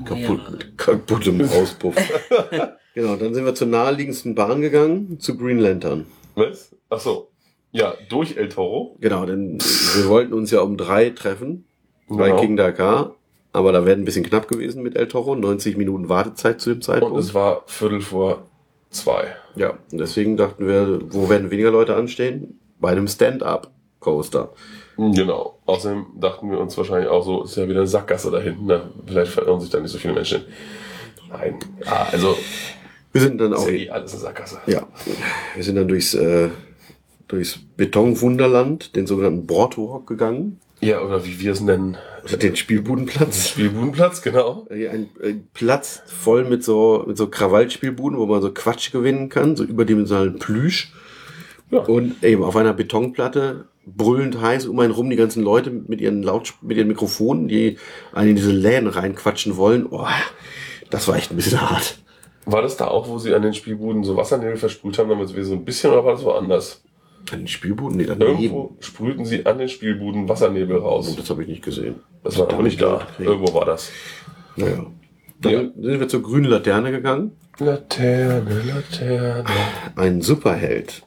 kaputt, 0.06 0.52
mit 0.52 0.78
kaputtem 0.78 1.42
Auspuff. 1.50 1.96
genau, 2.94 3.16
dann 3.16 3.34
sind 3.34 3.46
wir 3.46 3.56
zur 3.56 3.68
naheliegendsten 3.68 4.36
Bahn 4.36 4.62
gegangen, 4.62 5.20
zu 5.20 5.38
Green 5.38 5.60
Lantern. 5.60 6.06
Was? 6.36 6.76
Ach 6.90 7.00
so. 7.00 7.30
Ja, 7.72 7.94
durch 8.10 8.38
El 8.38 8.50
Toro. 8.50 8.96
Genau, 9.00 9.26
denn 9.26 9.58
wir 9.60 10.08
wollten 10.08 10.34
uns 10.34 10.52
ja 10.52 10.62
um 10.62 10.78
drei 10.78 11.10
treffen 11.10 11.66
bei 12.08 12.30
Genau. 12.30 12.40
King 12.42 12.56
Dakar. 12.58 13.16
Aber 13.54 13.72
da 13.72 13.86
wäre 13.86 13.98
ein 13.98 14.06
bisschen 14.06 14.24
knapp 14.26 14.48
gewesen 14.48 14.84
mit 14.84 14.96
El 14.96 15.08
Toro. 15.08 15.36
90 15.36 15.78
Minuten 15.78 16.10
Wartezeit 16.10 16.62
zu 16.62 16.70
dem 16.70 16.78
Und 16.78 16.84
Zeitpunkt. 16.84 17.18
es 17.20 17.34
war 17.34 17.64
Viertel 17.66 18.02
vor 18.02 18.48
zwei. 18.92 19.36
ja, 19.56 19.78
und 19.92 19.98
deswegen 20.00 20.38
dachten 20.38 20.68
wir, 20.68 21.00
wo 21.12 21.28
werden 21.30 21.50
weniger 21.52 21.72
Leute 21.72 21.96
anstehen? 21.96 22.60
Bei 22.80 22.90
einem 22.92 23.08
Stand-Up-Coaster. 23.08 24.54
Genau. 24.98 25.60
Außerdem 25.66 26.06
dachten 26.20 26.50
wir 26.50 26.60
uns 26.60 26.78
wahrscheinlich 26.78 27.10
auch 27.10 27.24
so, 27.24 27.44
ist 27.44 27.56
ja 27.56 27.68
wieder 27.68 27.80
eine 27.80 27.88
Sackgasse 27.88 28.32
da 28.32 28.40
hinten. 28.40 28.66
Ne? 28.66 28.82
Vielleicht 29.06 29.32
verirren 29.32 29.62
sich 29.62 29.70
da 29.70 29.80
nicht 29.80 29.92
so 29.92 29.98
viele 29.98 30.14
Menschen. 30.14 30.44
Nein. 31.30 31.60
Ja, 31.86 32.08
also 32.12 32.36
Wir 33.12 33.22
sind 33.22 33.40
dann 33.40 33.54
ist 33.54 33.60
auch, 33.60 33.68
ja 33.68 33.74
eh 33.74 33.90
alles 33.90 34.14
eine 34.14 34.22
Sackgasse. 34.22 34.60
ja, 34.66 34.88
wir 35.56 35.64
sind 35.64 35.76
dann 35.76 35.88
durchs, 35.88 36.14
äh, 36.14 36.50
durchs 37.28 37.60
Betonwunderland, 37.76 38.96
den 38.96 39.06
sogenannten 39.08 39.46
Boardwalk 39.46 40.08
gegangen. 40.08 40.60
Ja, 40.80 41.02
oder 41.02 41.26
wie 41.26 41.40
wir 41.40 41.52
es 41.52 41.60
nennen. 41.62 41.98
Den 42.42 42.56
Spielbudenplatz. 42.56 43.50
Spielbudenplatz, 43.50 44.22
genau. 44.22 44.68
Ein, 44.70 45.10
ein 45.24 45.48
Platz 45.54 46.02
voll 46.06 46.44
mit 46.44 46.64
so, 46.64 47.04
mit 47.08 47.18
so 47.18 47.28
Krawallspielbuden, 47.28 48.20
wo 48.20 48.26
man 48.26 48.42
so 48.42 48.52
Quatsch 48.54 48.92
gewinnen 48.92 49.30
kann, 49.30 49.56
so 49.56 49.64
überdimensionalen 49.64 50.38
Plüsch. 50.38 50.94
Ja. 51.72 51.80
Und 51.80 52.24
eben 52.24 52.44
auf 52.44 52.56
einer 52.56 52.74
Betonplatte, 52.74 53.66
brüllend 53.96 54.42
heiß, 54.42 54.66
um 54.68 54.80
einen 54.80 54.92
rum 54.92 55.10
die 55.10 55.16
ganzen 55.16 55.44
Leute 55.44 55.72
mit 55.72 56.02
ihren 56.02 56.22
Laut 56.24 56.54
mit 56.62 56.78
ihren 56.78 56.88
Mikrofonen, 56.88 57.48
die 57.48 57.78
einen 58.14 58.32
in 58.32 58.36
diese 58.36 58.52
Läden 58.52 58.90
reinquatschen 58.90 59.56
wollen. 59.58 59.88
Oh, 59.90 60.06
das 60.90 61.08
war 61.08 61.16
echt 61.16 61.32
ein 61.32 61.38
bisschen 61.38 61.62
hart. 61.62 62.00
War 62.46 62.62
das 62.62 62.78
da 62.78 62.88
auch, 62.88 63.08
wo 63.08 63.18
sie 63.18 63.34
an 63.34 63.42
den 63.42 63.54
Spielbuden 63.54 64.04
so 64.04 64.16
Wassernebel 64.16 64.58
versprüht 64.58 64.98
haben, 64.98 65.10
damit 65.10 65.36
wir 65.36 65.44
so 65.44 65.54
ein 65.54 65.66
bisschen, 65.66 65.92
oder 65.92 66.06
war 66.06 66.14
das 66.14 66.24
woanders? 66.24 66.82
An 67.32 67.40
den 67.40 67.48
Spielbuden? 67.48 67.98
Nee, 67.98 68.06
daneben. 68.06 68.30
Irgendwo 68.42 68.78
sprühten 68.80 69.26
sie 69.26 69.46
an 69.46 69.58
den 69.58 69.68
Spielbuden 69.68 70.30
Wassernebel 70.30 70.78
raus. 70.78 71.14
Das 71.18 71.30
habe 71.30 71.42
ich 71.44 71.50
nicht 71.50 71.64
gesehen. 71.64 71.96
Das 72.24 72.38
war 72.38 72.50
aber 72.50 72.64
nicht 72.64 72.82
da. 72.82 73.06
Irgendwo 73.20 73.54
war 73.54 73.66
das. 73.66 73.92
Naja. 74.56 74.86
Dann 75.42 75.52
Ja. 75.52 75.60
sind 75.60 76.00
wir 76.00 76.08
zur 76.08 76.22
grünen 76.24 76.46
Laterne 76.46 76.92
gegangen. 76.92 77.32
Laterne, 77.60 78.62
Laterne. 78.66 79.44
Ein 79.96 80.22
Superheld. 80.22 81.04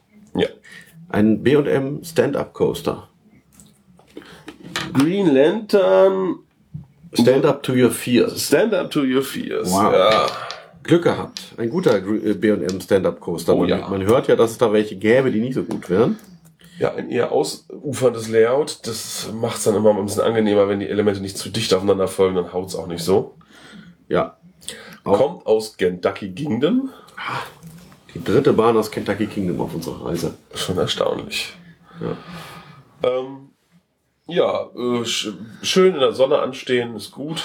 Ein 1.11 1.43
B&M 1.43 2.03
Stand-Up-Coaster. 2.03 3.07
Green 4.93 5.33
Lantern, 5.33 6.39
Stand 7.13 7.45
up 7.45 7.61
to 7.63 7.73
your 7.73 7.91
fears. 7.91 8.47
Stand 8.47 8.73
up 8.73 8.89
to 8.91 9.03
your 9.03 9.21
fears. 9.21 9.69
Wow. 9.69 9.93
Ja. 9.93 10.27
Glück 10.83 11.03
gehabt. 11.03 11.41
Ein 11.57 11.69
guter 11.69 11.97
äh, 11.97 12.33
B&M 12.33 12.79
Stand-Up-Coaster. 12.81 13.53
Oh 13.53 13.59
man, 13.59 13.69
ja. 13.69 13.87
man 13.87 14.03
hört 14.03 14.27
ja, 14.27 14.35
dass 14.35 14.51
es 14.51 14.57
da 14.57 14.71
welche 14.71 14.95
gäbe, 14.95 15.31
die 15.31 15.41
nicht 15.41 15.55
so 15.55 15.63
gut 15.63 15.89
wären. 15.89 16.17
Ja, 16.79 16.95
ein 16.95 17.11
eher 17.11 17.31
ausuferndes 17.31 18.29
Layout. 18.29 18.87
Das 18.87 19.29
macht 19.33 19.57
es 19.57 19.65
dann 19.65 19.75
immer 19.75 19.95
ein 19.95 20.05
bisschen 20.05 20.23
angenehmer, 20.23 20.67
wenn 20.67 20.79
die 20.79 20.87
Elemente 20.87 21.21
nicht 21.21 21.37
zu 21.37 21.49
dicht 21.49 21.73
aufeinander 21.73 22.07
folgen, 22.07 22.35
dann 22.35 22.53
haut's 22.53 22.75
auch 22.75 22.87
nicht 22.87 23.03
so. 23.03 23.35
Ja. 24.07 24.37
Auch 25.03 25.17
Kommt 25.17 25.45
aus 25.45 25.77
Kentucky 25.77 26.31
Kingdom. 26.31 26.89
Die 28.13 28.23
dritte 28.23 28.53
Bahn 28.53 28.77
aus 28.77 28.91
Kentucky 28.91 29.27
Kingdom 29.27 29.61
auf 29.61 29.73
unserer 29.73 30.05
Reise. 30.05 30.35
Schon 30.55 30.77
erstaunlich. 30.77 31.53
Ja. 32.01 32.17
Ähm, 33.09 33.49
ja, 34.27 34.69
äh, 34.75 35.05
sch 35.05 35.29
schön 35.61 35.93
in 35.93 35.99
der 35.99 36.13
Sonne 36.13 36.39
anstehen 36.39 36.95
ist 36.95 37.11
gut. 37.11 37.43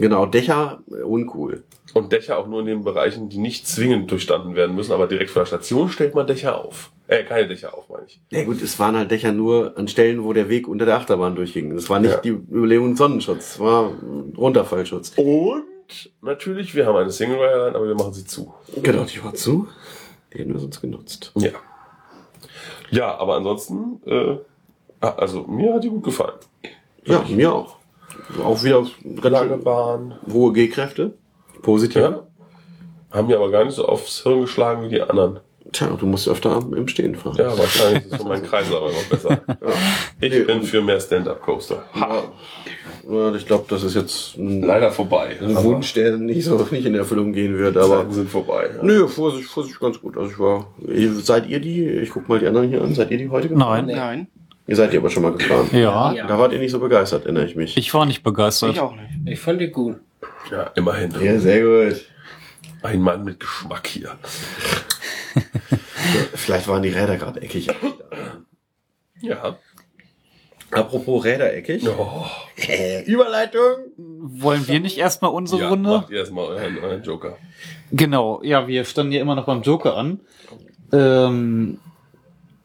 Genau, 0.00 0.26
Dächer, 0.26 0.80
äh, 0.90 1.02
uncool. 1.02 1.62
Und 1.94 2.12
Dächer 2.12 2.38
auch 2.38 2.46
nur 2.46 2.60
in 2.60 2.66
den 2.66 2.84
Bereichen, 2.84 3.28
die 3.28 3.38
nicht 3.38 3.66
zwingend 3.66 4.10
durchstanden 4.10 4.54
werden 4.54 4.76
müssen, 4.76 4.92
aber 4.92 5.06
direkt 5.06 5.30
vor 5.30 5.42
der 5.42 5.46
Station 5.46 5.88
stellt 5.88 6.14
man 6.14 6.26
Dächer 6.26 6.62
auf. 6.62 6.90
Äh, 7.06 7.24
keine 7.24 7.48
Dächer 7.48 7.74
auf, 7.76 7.88
meine 7.88 8.04
ich. 8.06 8.20
Ja 8.30 8.44
gut, 8.44 8.60
es 8.60 8.78
waren 8.78 8.96
halt 8.96 9.10
Dächer 9.10 9.32
nur 9.32 9.72
an 9.76 9.88
Stellen, 9.88 10.22
wo 10.24 10.32
der 10.34 10.48
Weg 10.50 10.68
unter 10.68 10.84
der 10.84 10.96
Achterbahn 10.96 11.34
durchging. 11.34 11.74
Das 11.74 11.88
war 11.88 11.98
nicht 11.98 12.12
Ja. 12.12 12.20
die 12.20 12.28
Überlegung 12.30 12.96
Sonnenschutz, 12.96 13.52
es 13.54 13.60
war 13.60 13.92
Runterfallschutz. 14.36 15.12
Und 15.16 15.64
natürlich, 16.20 16.74
wir 16.74 16.86
haben 16.86 16.96
eine 16.96 17.10
Single 17.10 17.38
Airline, 17.38 17.76
aber 17.76 17.86
wir 17.86 17.94
machen 17.94 18.12
sie 18.12 18.24
zu. 18.24 18.54
Genau, 18.82 19.04
die 19.04 19.22
war 19.22 19.34
zu. 19.34 19.68
Die 20.32 20.38
hätten 20.38 20.52
wir 20.52 20.60
sonst 20.60 20.80
genutzt. 20.80 21.32
Ja. 21.36 21.50
Ja, 22.90 23.16
aber 23.16 23.36
ansonsten, 23.36 24.00
äh, 24.06 24.38
ah, 25.00 25.14
also 25.16 25.42
mir 25.42 25.74
hat 25.74 25.84
die 25.84 25.90
gut 25.90 26.04
gefallen. 26.04 26.38
Ja, 27.04 27.24
mir 27.28 27.52
auch. 27.52 27.76
Auch 28.42 28.62
wieder 28.62 28.86
Lange 29.30 29.54
schön 29.54 29.64
Bahn. 29.64 30.18
hohe 30.30 30.52
G-Kräfte. 30.52 31.14
Positiv. 31.62 32.02
Ja. 32.02 32.26
Haben 33.10 33.28
mir 33.28 33.36
aber 33.36 33.50
gar 33.50 33.64
nicht 33.64 33.74
so 33.74 33.86
aufs 33.86 34.22
Hirn 34.22 34.42
geschlagen 34.42 34.82
wie 34.84 34.88
die 34.90 35.02
anderen. 35.02 35.40
Tja, 35.72 35.88
du 35.98 36.06
musst 36.06 36.26
öfter 36.28 36.50
am- 36.56 36.72
im 36.74 36.88
Stehen 36.88 37.14
fahren. 37.14 37.36
Ja, 37.38 37.56
wahrscheinlich 37.58 38.04
ist 38.06 38.12
es 38.12 38.18
von 38.18 38.28
meinen 38.28 38.42
Kreisen 38.44 38.74
aber 38.74 38.86
noch 38.90 39.04
besser. 39.04 39.40
Ich 40.20 40.32
Nee, 40.32 40.40
bin 40.40 40.62
für 40.62 40.80
mehr 40.82 40.98
Stand-Up-Coaster. 41.00 41.84
Ja, 41.94 43.34
ich 43.34 43.46
glaube, 43.46 43.64
das 43.68 43.82
ist 43.84 43.94
jetzt 43.94 44.36
ein, 44.36 44.62
Leider 44.62 44.90
vorbei. 44.90 45.36
ein 45.40 45.54
Wunsch, 45.62 45.92
der 45.94 46.16
nicht 46.16 46.44
so 46.44 46.56
nicht 46.70 46.84
in 46.86 46.94
Erfüllung 46.94 47.32
gehen 47.32 47.56
wird, 47.58 47.76
aber. 47.76 47.98
Zeiten 48.00 48.12
sind 48.12 48.30
vorbei. 48.30 48.68
Ja. 48.76 48.82
Nö, 48.82 49.06
Vorsicht, 49.06 49.48
Vorsicht, 49.48 49.78
ganz 49.80 50.00
gut. 50.00 50.16
Also 50.16 50.30
ich 50.30 50.38
war. 50.38 50.66
Ihr, 50.86 51.12
seid 51.14 51.46
ihr 51.48 51.60
die? 51.60 51.84
Ich 51.86 52.10
guck 52.10 52.28
mal 52.28 52.38
die 52.38 52.46
anderen 52.46 52.68
hier 52.68 52.82
an. 52.82 52.94
Seid 52.94 53.10
ihr 53.10 53.18
die 53.18 53.28
heute 53.28 53.48
gefahren? 53.48 53.86
Nein. 53.86 53.96
Nein, 53.96 54.26
Ihr 54.66 54.76
seid 54.76 54.92
die 54.92 54.98
aber 54.98 55.08
schon 55.10 55.22
mal 55.22 55.32
gefahren. 55.32 55.68
Ja, 55.72 56.12
Ja. 56.12 56.26
Da 56.26 56.38
wart 56.38 56.52
ihr 56.52 56.58
nicht 56.58 56.72
so 56.72 56.78
begeistert, 56.80 57.24
erinnere 57.24 57.44
ich 57.46 57.56
mich. 57.56 57.76
ich 57.76 57.92
war 57.94 58.04
nicht 58.04 58.22
begeistert. 58.22 58.72
ich 58.72 58.80
auch 58.80 58.94
nicht. 58.96 59.08
Ich 59.26 59.40
fand 59.40 59.60
die 59.60 59.68
gut. 59.68 59.96
Ja, 60.50 60.64
immerhin. 60.74 61.14
ja, 61.22 61.38
sehr 61.38 61.62
gut. 61.90 62.00
Ein 62.82 63.00
Mann 63.02 63.24
mit 63.24 63.40
Geschmack 63.40 63.86
hier. 63.86 64.10
Vielleicht 66.34 66.68
waren 66.68 66.82
die 66.82 66.88
Räder 66.90 67.16
gerade 67.16 67.40
eckig. 67.42 67.68
Ja. 69.20 69.56
Apropos 70.70 71.24
Räder 71.24 71.54
eckig. 71.54 71.88
Oh, 71.88 72.26
Äh, 72.56 73.02
Überleitung. 73.04 73.76
Wollen 73.96 74.66
wir 74.68 74.80
nicht 74.80 74.98
erstmal 74.98 75.30
unsere 75.30 75.62
ja, 75.62 75.68
Runde? 75.70 75.88
macht 75.90 76.10
ihr 76.10 76.18
erstmal 76.18 76.44
euren, 76.44 76.78
euren 76.78 77.02
Joker. 77.02 77.38
Genau, 77.90 78.42
ja, 78.42 78.66
wir 78.66 78.84
standen 78.84 79.12
ja 79.12 79.20
immer 79.20 79.34
noch 79.34 79.46
beim 79.46 79.62
Joker 79.62 79.96
an. 79.96 80.20
Ähm, 80.92 81.78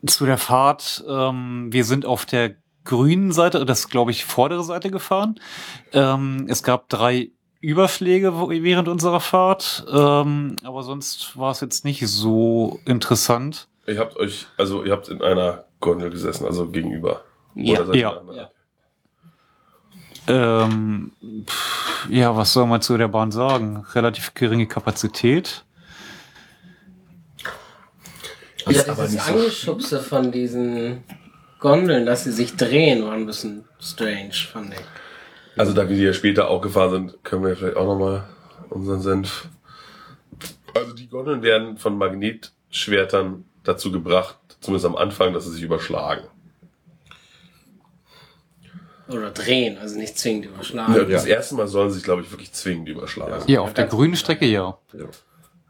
zu 0.05 0.25
der 0.25 0.37
Fahrt, 0.37 1.03
ähm, 1.07 1.67
wir 1.71 1.85
sind 1.85 2.05
auf 2.05 2.25
der 2.25 2.55
grünen 2.83 3.31
Seite, 3.31 3.65
das 3.65 3.89
glaube 3.89 4.11
ich 4.11 4.25
vordere 4.25 4.63
Seite 4.63 4.91
gefahren. 4.91 5.39
Ähm, 5.93 6.45
es 6.49 6.63
gab 6.63 6.89
drei 6.89 7.31
Überschläge 7.63 8.33
während 8.49 8.89
unserer 8.89 9.21
Fahrt, 9.21 9.85
ähm, 9.89 10.57
aber 10.65 10.83
sonst 10.83 11.37
war 11.37 11.51
es 11.51 11.61
jetzt 11.61 11.85
nicht 11.85 12.05
so 12.05 12.81
interessant. 12.83 13.69
Ihr 13.87 13.99
habt 13.99 14.17
euch, 14.17 14.47
also 14.57 14.83
ihr 14.83 14.91
habt 14.91 15.07
in 15.07 15.21
einer 15.21 15.63
Gondel 15.79 16.09
gesessen, 16.09 16.45
also 16.45 16.67
gegenüber. 16.67 17.21
Ja. 17.55 17.81
Ja. 17.93 18.21
Ja. 18.35 18.49
Ähm, 20.27 21.13
pff, 21.45 22.09
ja, 22.09 22.35
was 22.35 22.51
soll 22.51 22.67
man 22.67 22.81
zu 22.81 22.97
der 22.97 23.07
Bahn 23.07 23.31
sagen? 23.31 23.85
Relativ 23.93 24.33
geringe 24.33 24.67
Kapazität. 24.67 25.63
Ja, 28.67 28.81
aber 28.89 29.05
dieses 29.05 29.25
so 29.25 29.33
Angeschubse 29.33 29.99
von 30.01 30.33
diesen 30.33 31.05
Gondeln, 31.59 32.05
dass 32.05 32.25
sie 32.25 32.33
sich 32.33 32.57
drehen, 32.57 33.05
war 33.05 33.13
ein 33.13 33.25
bisschen 33.25 33.63
strange, 33.79 34.33
fand 34.33 34.73
ich. 34.73 34.81
Also 35.55 35.73
da 35.73 35.87
wir 35.87 35.95
die 35.95 36.03
ja 36.03 36.13
später 36.13 36.49
auch 36.49 36.61
gefahren 36.61 36.91
sind, 36.91 37.23
können 37.23 37.45
wir 37.45 37.55
vielleicht 37.55 37.77
auch 37.77 37.85
nochmal 37.85 38.23
unseren 38.69 39.01
Senf. 39.01 39.47
Also 40.73 40.93
die 40.93 41.07
Gondeln 41.07 41.43
werden 41.43 41.77
von 41.77 41.97
Magnetschwertern 41.97 43.45
dazu 43.63 43.91
gebracht, 43.91 44.37
zumindest 44.61 44.85
am 44.85 44.95
Anfang, 44.95 45.33
dass 45.33 45.45
sie 45.45 45.51
sich 45.51 45.63
überschlagen. 45.63 46.27
Oder 49.09 49.31
drehen, 49.31 49.77
also 49.77 49.97
nicht 49.97 50.17
zwingend 50.17 50.45
überschlagen. 50.45 50.95
Ja, 50.95 51.03
das 51.03 51.25
erste 51.25 51.55
Mal 51.55 51.67
sollen 51.67 51.89
sie 51.89 51.95
sich, 51.95 52.03
glaube 52.03 52.21
ich, 52.21 52.31
wirklich 52.31 52.53
zwingend 52.53 52.89
überschlagen. 52.89 53.43
Ja, 53.47 53.61
auf 53.61 53.73
der 53.73 53.85
grünen 53.85 54.15
Strecke 54.15 54.45
ja. 54.45 54.77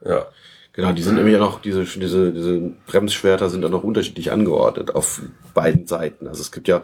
Ja. 0.05 0.27
Genau, 0.73 0.91
die 0.91 1.03
sind 1.03 1.15
nämlich 1.15 1.33
ja 1.33 1.39
noch, 1.39 1.61
diese, 1.61 1.83
diese, 1.83 2.31
diese 2.31 2.59
Bremsschwerter 2.87 3.49
sind 3.49 3.61
dann 3.61 3.71
noch 3.71 3.83
unterschiedlich 3.83 4.31
angeordnet 4.31 4.95
auf 4.95 5.21
beiden 5.53 5.85
Seiten. 5.85 6.27
Also 6.27 6.41
es 6.41 6.51
gibt 6.51 6.67
ja, 6.67 6.81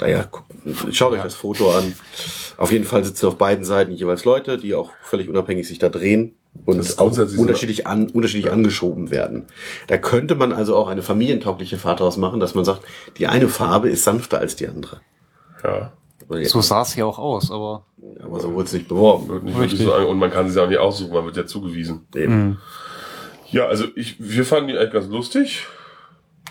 naja, 0.00 0.28
schaut 0.90 1.12
euch 1.12 1.22
das 1.22 1.34
Foto 1.34 1.70
an. 1.70 1.94
Auf 2.56 2.72
jeden 2.72 2.84
Fall 2.84 3.04
sitzen 3.04 3.26
auf 3.26 3.36
beiden 3.36 3.64
Seiten 3.64 3.92
jeweils 3.92 4.24
Leute, 4.24 4.58
die 4.58 4.74
auch 4.74 4.90
völlig 5.02 5.28
unabhängig 5.28 5.68
sich 5.68 5.78
da 5.78 5.88
drehen 5.88 6.34
und 6.64 6.98
auch 6.98 7.18
unterschiedlich, 7.36 7.86
an, 7.86 8.08
unterschiedlich 8.10 8.52
angeschoben 8.52 9.10
werden. 9.10 9.46
Da 9.86 9.98
könnte 9.98 10.34
man 10.34 10.52
also 10.52 10.76
auch 10.76 10.88
eine 10.88 11.02
familientaugliche 11.02 11.78
Fahrt 11.78 12.00
daraus 12.00 12.16
machen, 12.16 12.40
dass 12.40 12.54
man 12.54 12.64
sagt, 12.64 12.82
die 13.18 13.26
eine 13.26 13.48
Farbe 13.48 13.88
ist 13.88 14.04
sanfter 14.04 14.38
als 14.38 14.56
die 14.56 14.68
andere. 14.68 15.00
Ja. 15.62 15.92
So 16.44 16.60
sah 16.60 16.82
es 16.82 16.96
ja 16.96 17.04
auch 17.04 17.18
aus, 17.18 17.50
aber 17.50 17.84
Aber 18.22 18.40
so 18.40 18.52
wurde 18.54 18.64
es 18.64 18.72
nicht 18.72 18.88
beworben. 18.88 19.44
Nicht 19.44 19.80
und 19.80 20.18
man 20.18 20.30
kann 20.30 20.48
sie 20.48 20.62
auch 20.62 20.68
nicht 20.68 20.78
aussuchen, 20.78 21.12
man 21.12 21.26
wird 21.26 21.36
ja 21.36 21.46
zugewiesen. 21.46 22.06
Eben. 22.14 22.58
Ja, 23.50 23.66
also 23.66 23.84
ich, 23.94 24.16
wir 24.18 24.44
fanden 24.44 24.68
die 24.68 24.78
eigentlich 24.78 24.92
ganz 24.92 25.08
lustig. 25.08 25.66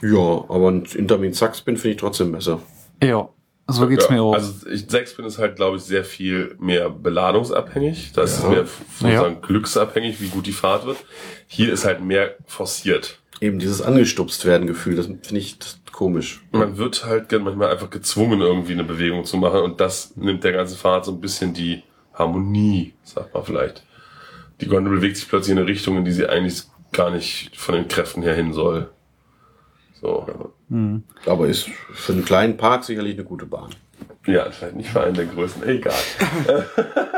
Ja, 0.02 0.46
aber 0.48 0.70
ein 0.70 0.86
Intermin 0.86 1.34
Saxpin 1.34 1.78
finde 1.78 1.96
ich 1.96 2.00
trotzdem 2.00 2.32
besser. 2.32 2.60
Ja, 3.04 3.30
so 3.68 3.88
geht's 3.88 4.06
ja, 4.10 4.16
mir 4.16 4.22
auch. 4.22 4.34
Also 4.34 4.68
ich, 4.70 4.86
Sechspin 4.90 5.26
ist 5.26 5.38
halt, 5.38 5.56
glaube 5.56 5.78
ich, 5.78 5.84
sehr 5.84 6.04
viel 6.04 6.56
mehr 6.60 6.90
beladungsabhängig. 6.90 8.12
Das 8.14 8.38
ist 8.38 8.44
Ja. 8.44 8.50
mehr 8.50 8.66
sozusagen 9.00 9.42
glücksabhängig, 9.42 10.22
wie 10.22 10.28
gut 10.28 10.46
die 10.46 10.52
Fahrt 10.52 10.86
wird. 10.86 10.98
Hier 11.48 11.72
ist 11.72 11.86
halt 11.86 12.02
mehr 12.02 12.36
forciert. 12.46 13.20
Eben 13.40 13.60
dieses 13.60 13.82
angestupst 13.82 14.46
werden 14.46 14.68
Gefühl, 14.68 14.96
das 14.96 15.08
finde 15.08 15.38
ich 15.38 15.58
komisch. 15.92 16.42
Man 16.52 16.78
wird 16.78 17.06
halt 17.06 17.30
gern 17.30 17.44
manchmal 17.44 17.72
einfach 17.72 17.90
gezwungen, 17.90 18.42
irgendwie 18.42 18.74
eine 18.74 18.84
Bewegung 18.84 19.26
zu 19.26 19.38
machen 19.38 19.62
und 19.62 19.80
das 19.80 20.16
nimmt 20.16 20.44
der 20.44 20.52
ganzen 20.52 20.78
Fahrt 20.78 21.06
so 21.06 21.12
ein 21.12 21.22
bisschen 21.22 21.54
die 21.54 21.84
Harmonie, 22.14 22.94
sagt 23.04 23.34
man 23.34 23.44
vielleicht. 23.44 23.84
Die 24.62 24.68
Gondel 24.68 24.96
bewegt 24.96 25.18
sich 25.18 25.28
plötzlich 25.28 25.54
in 25.54 25.58
eine 25.58 25.68
Richtung, 25.68 25.98
in 25.98 26.06
die 26.06 26.12
sie 26.12 26.28
eigentlich 26.28 26.64
gar 26.92 27.12
nicht 27.12 27.56
von 27.56 27.76
den 27.76 27.88
Kräften 27.88 28.22
her 28.22 28.36
hin 28.36 28.54
soll. 28.54 28.90
So. 30.04 30.52
Aber 31.26 31.48
ist 31.48 31.70
für 31.94 32.12
einen 32.12 32.26
kleinen 32.26 32.58
Park 32.58 32.84
sicherlich 32.84 33.14
eine 33.14 33.24
gute 33.24 33.46
Bahn. 33.46 33.70
Ja, 34.26 34.52
vielleicht 34.52 34.76
nicht 34.76 34.90
für 34.90 35.02
einen 35.02 35.14
der 35.14 35.26
Größen. 35.26 35.64
Egal. 35.64 35.96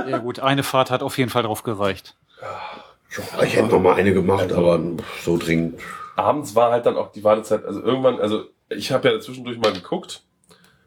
Ja 0.07 0.19
gut, 0.19 0.39
eine 0.39 0.61
Fahrt 0.61 0.91
hat 0.91 1.01
auf 1.01 1.17
jeden 1.17 1.31
Fall 1.31 1.41
drauf 1.41 1.63
gereicht. 1.63 2.15
Ja, 2.39 3.43
ich 3.43 3.55
hätte 3.55 3.69
noch 3.69 3.81
mal 3.81 3.95
eine 3.95 4.13
gemacht, 4.13 4.53
aber 4.53 4.79
so 5.23 5.35
dringend. 5.35 5.79
abends 6.15 6.53
war 6.53 6.69
halt 6.71 6.85
dann 6.85 6.95
auch 6.95 7.11
die 7.11 7.23
Wartezeit, 7.23 7.65
also 7.65 7.81
irgendwann, 7.81 8.19
also 8.19 8.43
ich 8.69 8.91
habe 8.91 9.09
ja 9.09 9.19
zwischendurch 9.19 9.57
mal 9.57 9.73
geguckt 9.73 10.21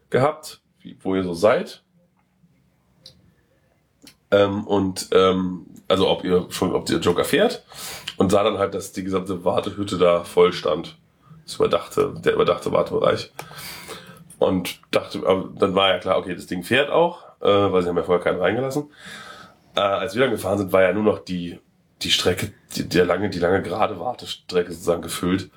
gehabt, 0.09 0.61
wie, 0.79 0.97
wo 1.01 1.15
ihr 1.15 1.23
so 1.23 1.33
seid. 1.33 1.83
Ähm, 4.31 4.65
und 4.65 5.09
ähm, 5.11 5.65
also 5.89 6.07
ob 6.07 6.23
ihr 6.23 6.45
schon, 6.49 6.73
ob 6.73 6.89
ihr 6.89 6.99
Joker 6.99 7.25
fährt 7.25 7.65
und 8.15 8.31
sah 8.31 8.43
dann 8.43 8.57
halt, 8.57 8.73
dass 8.73 8.93
die 8.93 9.03
gesamte 9.03 9.43
Wartehütte 9.43 9.97
da 9.97 10.23
voll 10.23 10.53
stand. 10.53 10.97
Das 11.49 11.55
überdachte, 11.55 12.13
der 12.23 12.33
überdachte 12.33 12.71
Wartebereich. 12.71 13.31
Und 14.37 14.81
dachte, 14.91 15.19
dann 15.57 15.73
war 15.73 15.89
ja 15.89 15.97
klar, 15.97 16.19
okay, 16.19 16.35
das 16.35 16.45
Ding 16.45 16.61
fährt 16.61 16.91
auch, 16.91 17.23
äh, 17.41 17.47
weil 17.47 17.81
sie 17.81 17.89
haben 17.89 17.97
ja 17.97 18.03
vorher 18.03 18.23
keinen 18.23 18.39
reingelassen. 18.39 18.91
Äh, 19.75 19.79
als 19.79 20.13
wir 20.13 20.21
dann 20.21 20.29
gefahren 20.29 20.59
sind, 20.59 20.71
war 20.71 20.83
ja 20.83 20.93
nur 20.93 21.01
noch 21.01 21.17
die, 21.17 21.59
die 22.03 22.11
Strecke, 22.11 22.53
die, 22.75 22.87
der 22.87 23.05
lange, 23.05 23.31
die 23.31 23.39
lange 23.39 23.63
gerade 23.63 23.99
Wartestrecke 23.99 24.71
sozusagen 24.71 25.01
gefüllt. 25.01 25.49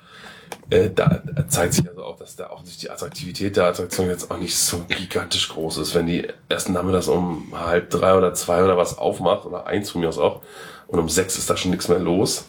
Äh, 0.71 0.89
da 0.89 1.21
zeigt 1.47 1.75
sich 1.75 1.87
also 1.87 2.03
auch, 2.03 2.17
dass 2.17 2.35
da 2.35 2.47
auch 2.47 2.65
sich 2.65 2.77
die 2.79 2.89
Attraktivität 2.89 3.55
der 3.55 3.65
Attraktion 3.65 4.07
jetzt 4.07 4.31
auch 4.31 4.39
nicht 4.39 4.57
so 4.57 4.83
gigantisch 4.89 5.47
groß 5.49 5.77
ist. 5.77 5.93
Wenn 5.93 6.07
die 6.07 6.27
ersten 6.49 6.73
Nachmittags 6.73 7.07
um 7.07 7.53
halb 7.53 7.91
drei 7.91 8.15
oder 8.15 8.33
zwei 8.33 8.63
oder 8.63 8.77
was 8.77 8.97
aufmacht, 8.97 9.45
oder 9.45 9.67
eins 9.67 9.91
von 9.91 10.01
mir 10.01 10.09
aus 10.09 10.17
auch, 10.17 10.41
und 10.87 10.97
um 10.97 11.07
sechs 11.07 11.37
ist 11.37 11.51
da 11.51 11.55
schon 11.55 11.69
nichts 11.69 11.87
mehr 11.87 11.99
los. 11.99 12.45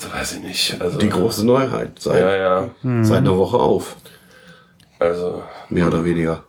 So 0.00 0.12
weiß 0.12 0.34
ich 0.36 0.42
nicht. 0.42 0.80
Also, 0.80 0.98
Die 0.98 1.08
große 1.08 1.44
Neuheit. 1.44 1.98
Seit, 1.98 2.20
Ja, 2.20 2.36
ja. 2.36 2.70
seit 3.04 3.18
einer 3.18 3.36
Woche 3.36 3.58
auf. 3.58 3.96
Also, 4.98 5.42
Mehr 5.68 5.88
oder 5.88 6.04
weniger. 6.04 6.44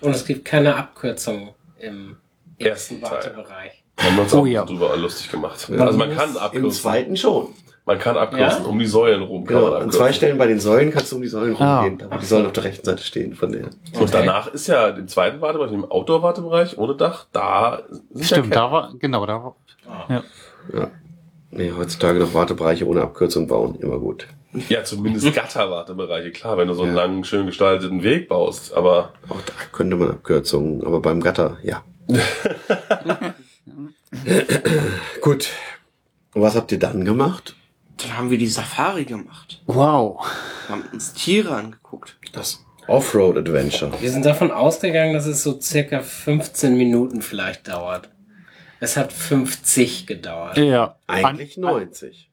Und 0.00 0.12
es 0.12 0.24
gibt 0.24 0.44
keine 0.44 0.74
Abkürzung 0.74 1.54
im 1.78 2.16
Ersten. 2.58 3.00
Wartebereich. 3.02 3.82
haben 3.98 4.16
wir 4.16 4.22
uns 4.22 4.32
Oh 4.34 4.40
auch 4.40 4.46
ja. 4.46 4.64
drüber 4.64 4.96
lustig 4.96 5.30
gemacht. 5.30 5.70
Also 5.78 5.98
man 5.98 6.14
kann 6.14 6.30
Im 6.30 6.36
abkürzen. 6.38 6.70
zweiten 6.72 7.16
schon. 7.16 7.48
Man 7.84 7.98
kann 7.98 8.16
abkürzen, 8.16 8.62
Ja? 8.64 8.68
um 8.68 8.78
die 8.78 8.86
Säulen 8.86 9.22
rum. 9.22 9.44
Kann 9.46 9.56
Genau, 9.56 9.74
an 9.74 9.90
zwei 9.90 10.12
Stellen 10.12 10.36
bei 10.38 10.46
den 10.46 10.60
Säulen 10.60 10.90
kannst 10.90 11.10
du 11.12 11.16
um 11.16 11.22
die 11.22 11.28
Säulen 11.28 11.56
Ah. 11.56 11.80
rumgehen. 11.82 12.02
Aber 12.10 12.18
die 12.20 12.26
Säulen 12.26 12.46
auf 12.46 12.52
der 12.52 12.64
rechten 12.64 12.84
Seite 12.84 13.02
stehen 13.02 13.34
von 13.34 13.50
der. 13.52 13.70
Und 13.98 14.12
danach 14.14 14.46
ist 14.48 14.66
ja 14.68 14.88
im 14.88 15.08
zweiten 15.08 15.40
Wartebereich, 15.40 15.72
im 15.72 15.84
Outdoor-Wartebereich 15.90 16.76
ohne 16.78 16.94
Dach, 16.96 17.26
da 17.32 17.82
sind 18.10 18.24
Stimmt, 18.26 18.54
ja 18.54 18.66
da 18.66 18.72
war, 18.72 18.92
genau, 18.98 19.24
da 19.26 19.42
war. 19.42 19.56
Ja. 20.08 20.22
Ja. 20.72 20.90
Nee, 21.50 21.72
heutzutage 21.76 22.18
noch 22.18 22.34
Wartebereiche 22.34 22.86
ohne 22.86 23.02
Abkürzung 23.02 23.46
bauen. 23.46 23.76
Immer 23.80 23.98
gut. 23.98 24.26
Ja, 24.68 24.84
zumindest 24.84 25.34
Gatterwartebereiche, 25.34 26.30
klar, 26.30 26.56
wenn 26.58 26.68
du 26.68 26.74
so 26.74 26.82
einen 26.82 26.94
Ja. 26.96 27.02
langen, 27.02 27.24
schön 27.24 27.46
gestalteten 27.46 28.02
Weg 28.02 28.28
baust. 28.28 28.72
Aber 28.74 29.12
Auch 29.28 29.40
da 29.44 29.52
könnte 29.72 29.96
man 29.96 30.10
Abkürzungen, 30.10 30.84
aber 30.84 31.00
beim 31.00 31.20
Gatter, 31.20 31.58
ja. 31.62 31.82
gut. 35.20 35.48
Und 36.34 36.42
was 36.42 36.54
habt 36.54 36.72
ihr 36.72 36.78
dann 36.78 37.04
gemacht? 37.04 37.54
Dann 37.98 38.16
haben 38.16 38.30
wir 38.30 38.38
die 38.38 38.46
Safari 38.46 39.04
gemacht. 39.04 39.60
Wow. 39.66 40.24
Wir 40.66 40.76
haben 40.76 40.84
uns 40.92 41.12
Tiere 41.14 41.54
angeguckt. 41.54 42.16
Das 42.32 42.64
Offroad 42.86 43.36
Adventure. 43.36 43.92
Wir 44.00 44.10
sind 44.10 44.24
davon 44.24 44.50
ausgegangen, 44.50 45.12
dass 45.14 45.26
es 45.26 45.42
so 45.42 45.60
circa 45.60 46.00
15 46.00 46.76
Minuten 46.76 47.20
vielleicht 47.22 47.68
dauert. 47.68 48.08
Es 48.80 48.96
hat 48.96 49.12
50 49.12 50.06
gedauert. 50.06 50.56
Ja. 50.56 50.96
Eigentlich 51.06 51.56
An- 51.56 51.62
90. 51.62 52.30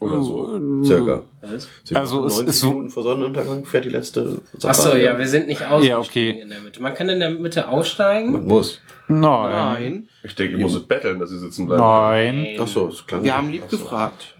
oder 0.00 0.20
so. 0.22 0.84
Circa. 0.84 1.22
Was? 1.42 1.68
Also 1.94 2.26
es 2.26 2.32
90 2.34 2.48
ist 2.48 2.60
so- 2.60 2.68
Minuten 2.70 2.90
vor 2.90 3.02
Sonnenuntergang 3.02 3.64
fährt 3.64 3.84
die 3.84 3.90
letzte 3.90 4.40
Ach 4.64 4.74
so, 4.74 4.82
Safari. 4.82 5.04
ja, 5.04 5.16
wir 5.18 5.26
sind 5.28 5.46
nicht 5.46 5.62
ausgestiegen 5.62 5.88
Ja, 5.88 5.98
okay. 6.00 6.30
in 6.42 6.48
der 6.50 6.60
Mitte. 6.60 6.82
Man 6.82 6.92
kann 6.94 7.08
in 7.08 7.20
der 7.20 7.30
Mitte 7.30 7.68
aussteigen. 7.68 8.32
Man 8.32 8.46
muss. 8.46 8.80
Nein. 9.08 9.20
Nein. 9.20 10.08
Ich 10.24 10.34
denke, 10.34 10.56
ihr 10.56 10.60
musstet 10.62 10.88
betteln, 10.88 11.18
dass 11.20 11.30
sie 11.30 11.38
sitzen 11.38 11.66
bleiben. 11.66 11.82
Nein. 11.82 12.56
Ach 12.60 12.66
so, 12.68 12.88
das 12.88 13.06
klang 13.06 13.22
Wir 13.24 13.36
haben 13.36 13.50
lieb 13.50 13.68
gefragt. 13.68 14.34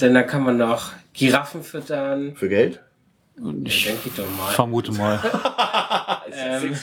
Denn 0.00 0.14
da 0.14 0.22
kann 0.22 0.42
man 0.42 0.56
noch 0.56 0.92
Giraffen 1.12 1.62
füttern. 1.62 2.34
Für 2.36 2.48
Geld? 2.48 2.80
Ja, 3.40 3.50
denke 3.52 4.00
ich 4.06 4.14
doch 4.14 4.24
mal. 4.36 4.50
Vermute 4.52 4.92
mal. 4.92 5.20
Ähm. 6.30 6.76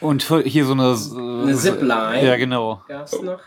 Und 0.00 0.22
hier 0.44 0.64
so 0.64 0.72
eine. 0.72 0.92
äh, 0.94 1.42
Eine 1.42 1.54
Zipline. 1.56 2.24
Ja, 2.26 2.36
genau. 2.36 2.82
Gab's 2.88 3.20
noch? 3.20 3.38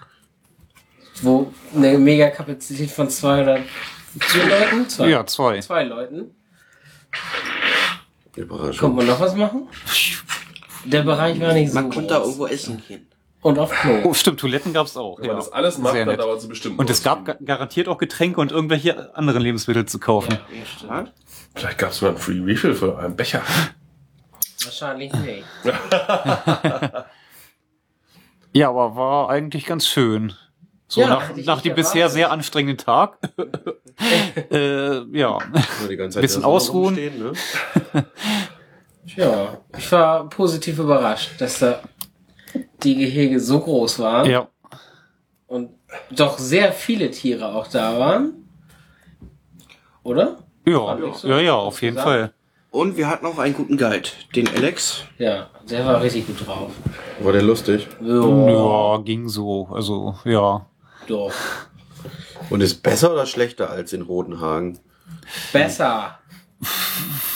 Wo 1.24 1.52
eine 1.76 1.98
Megakapazität 1.98 2.92
von 2.92 3.10
zwei 3.10 3.42
oder 3.42 3.58
vier 4.20 4.46
Leuten? 4.46 4.88
Zwei. 4.88 5.10
Ja, 5.10 5.26
zwei. 5.26 5.60
Zwei 5.60 5.84
Leuten. 5.84 6.36
Überraschung. 8.36 8.78
Kommt 8.80 8.96
man 8.98 9.08
noch 9.08 9.20
was 9.20 9.36
machen? 9.36 9.68
Der 10.86 11.02
Bereich 11.04 11.40
war 11.42 11.54
nicht 11.54 11.70
so 11.70 11.76
Man 11.76 11.90
konnte 11.90 12.10
da 12.14 12.20
irgendwo 12.22 12.48
essen 12.48 12.82
gehen. 12.88 13.08
Und 13.42 13.58
auf 13.58 13.72
Klo. 13.72 14.02
Oh, 14.04 14.14
stimmt, 14.14 14.40
Toiletten 14.40 14.72
gab's 14.72 14.96
auch. 14.96 15.18
Wenn 15.18 15.26
Ja. 15.26 15.34
man 15.34 15.42
das 15.42 15.52
alles 15.52 15.78
macht, 15.80 15.94
Sehr 15.94 16.06
dann 16.06 16.18
dauert 16.18 16.40
es 16.40 16.48
bestimmt. 16.48 16.78
Und 16.78 16.90
es 16.92 17.02
gab 17.02 17.26
ga- 17.26 17.38
garantiert 17.44 17.88
auch 17.88 17.98
Getränke 17.98 18.40
und 18.40 18.52
irgendwelche 18.52 19.16
anderen 19.16 19.42
Lebensmittel 19.42 19.88
zu 19.88 19.98
kaufen. 20.00 20.38
Ja? 20.88 21.06
Vielleicht 21.56 21.78
gab 21.78 21.92
es 21.92 21.98
sogar 21.98 22.16
einen 22.16 22.22
Free 22.22 22.40
Refill 22.40 22.74
für 22.74 22.98
einen 22.98 23.16
Becher. 23.16 23.42
Wahrscheinlich 24.64 25.12
nicht. 25.14 25.46
Ja, 28.54 28.70
aber 28.70 28.96
war 28.96 29.30
eigentlich 29.30 29.66
ganz 29.66 29.88
schön. 29.88 30.34
So 30.88 31.02
Ja, 31.02 31.08
nach, 31.08 31.36
nach 31.38 31.62
dem 31.62 31.74
bisher 31.74 32.10
sehr 32.10 32.32
anstrengenden 32.32 32.78
Tag. 32.78 33.18
äh, 34.52 35.00
ja. 35.18 35.38
Nur 35.80 35.90
die 35.90 35.96
ganze 35.96 36.16
Zeit 36.16 36.22
Bisschen 36.22 36.44
ausruhen. 36.44 36.96
Ne? 36.96 37.34
Ja, 39.16 39.58
ich 39.76 39.92
war 39.92 40.30
positiv 40.30 40.78
überrascht, 40.78 41.32
dass 41.42 41.58
da 41.58 41.82
die 42.84 42.96
Gehege 42.96 43.40
so 43.40 43.60
groß 43.60 43.98
waren 43.98 44.30
ja. 44.30 44.48
und 45.48 45.72
doch 46.12 46.38
sehr 46.38 46.72
viele 46.72 47.10
Tiere 47.10 47.54
auch 47.56 47.68
da 47.68 47.98
waren. 47.98 48.48
Oder? 50.04 50.38
Ja, 50.66 50.98
so. 51.14 51.28
ja, 51.28 51.40
ja, 51.40 51.56
auf 51.56 51.82
jeden 51.82 51.96
Gesagt. 51.96 52.08
Fall. 52.10 52.34
Und 52.72 52.96
wir 52.96 53.10
hatten 53.10 53.26
auch 53.26 53.38
einen 53.38 53.54
guten 53.54 53.78
Guide, 53.78 54.08
den 54.36 54.48
Alex. 54.48 55.04
Ja, 55.18 55.50
der 55.70 55.86
war 55.86 56.02
richtig 56.02 56.28
gut 56.28 56.46
drauf. 56.48 56.72
War 57.20 57.34
der 57.34 57.42
lustig? 57.42 57.88
Ja, 58.02 58.48
Ja, 58.50 58.98
ging 59.04 59.28
so. 59.28 59.68
Also, 59.74 60.16
ja. 60.24 60.66
doch. 61.08 61.34
Und 62.50 62.62
ist 62.62 62.82
besser 62.84 63.12
oder 63.14 63.26
schlechter 63.26 63.70
als 63.70 63.92
in 63.94 64.02
Rodenhagen? 64.04 64.80
Besser. 65.52 66.20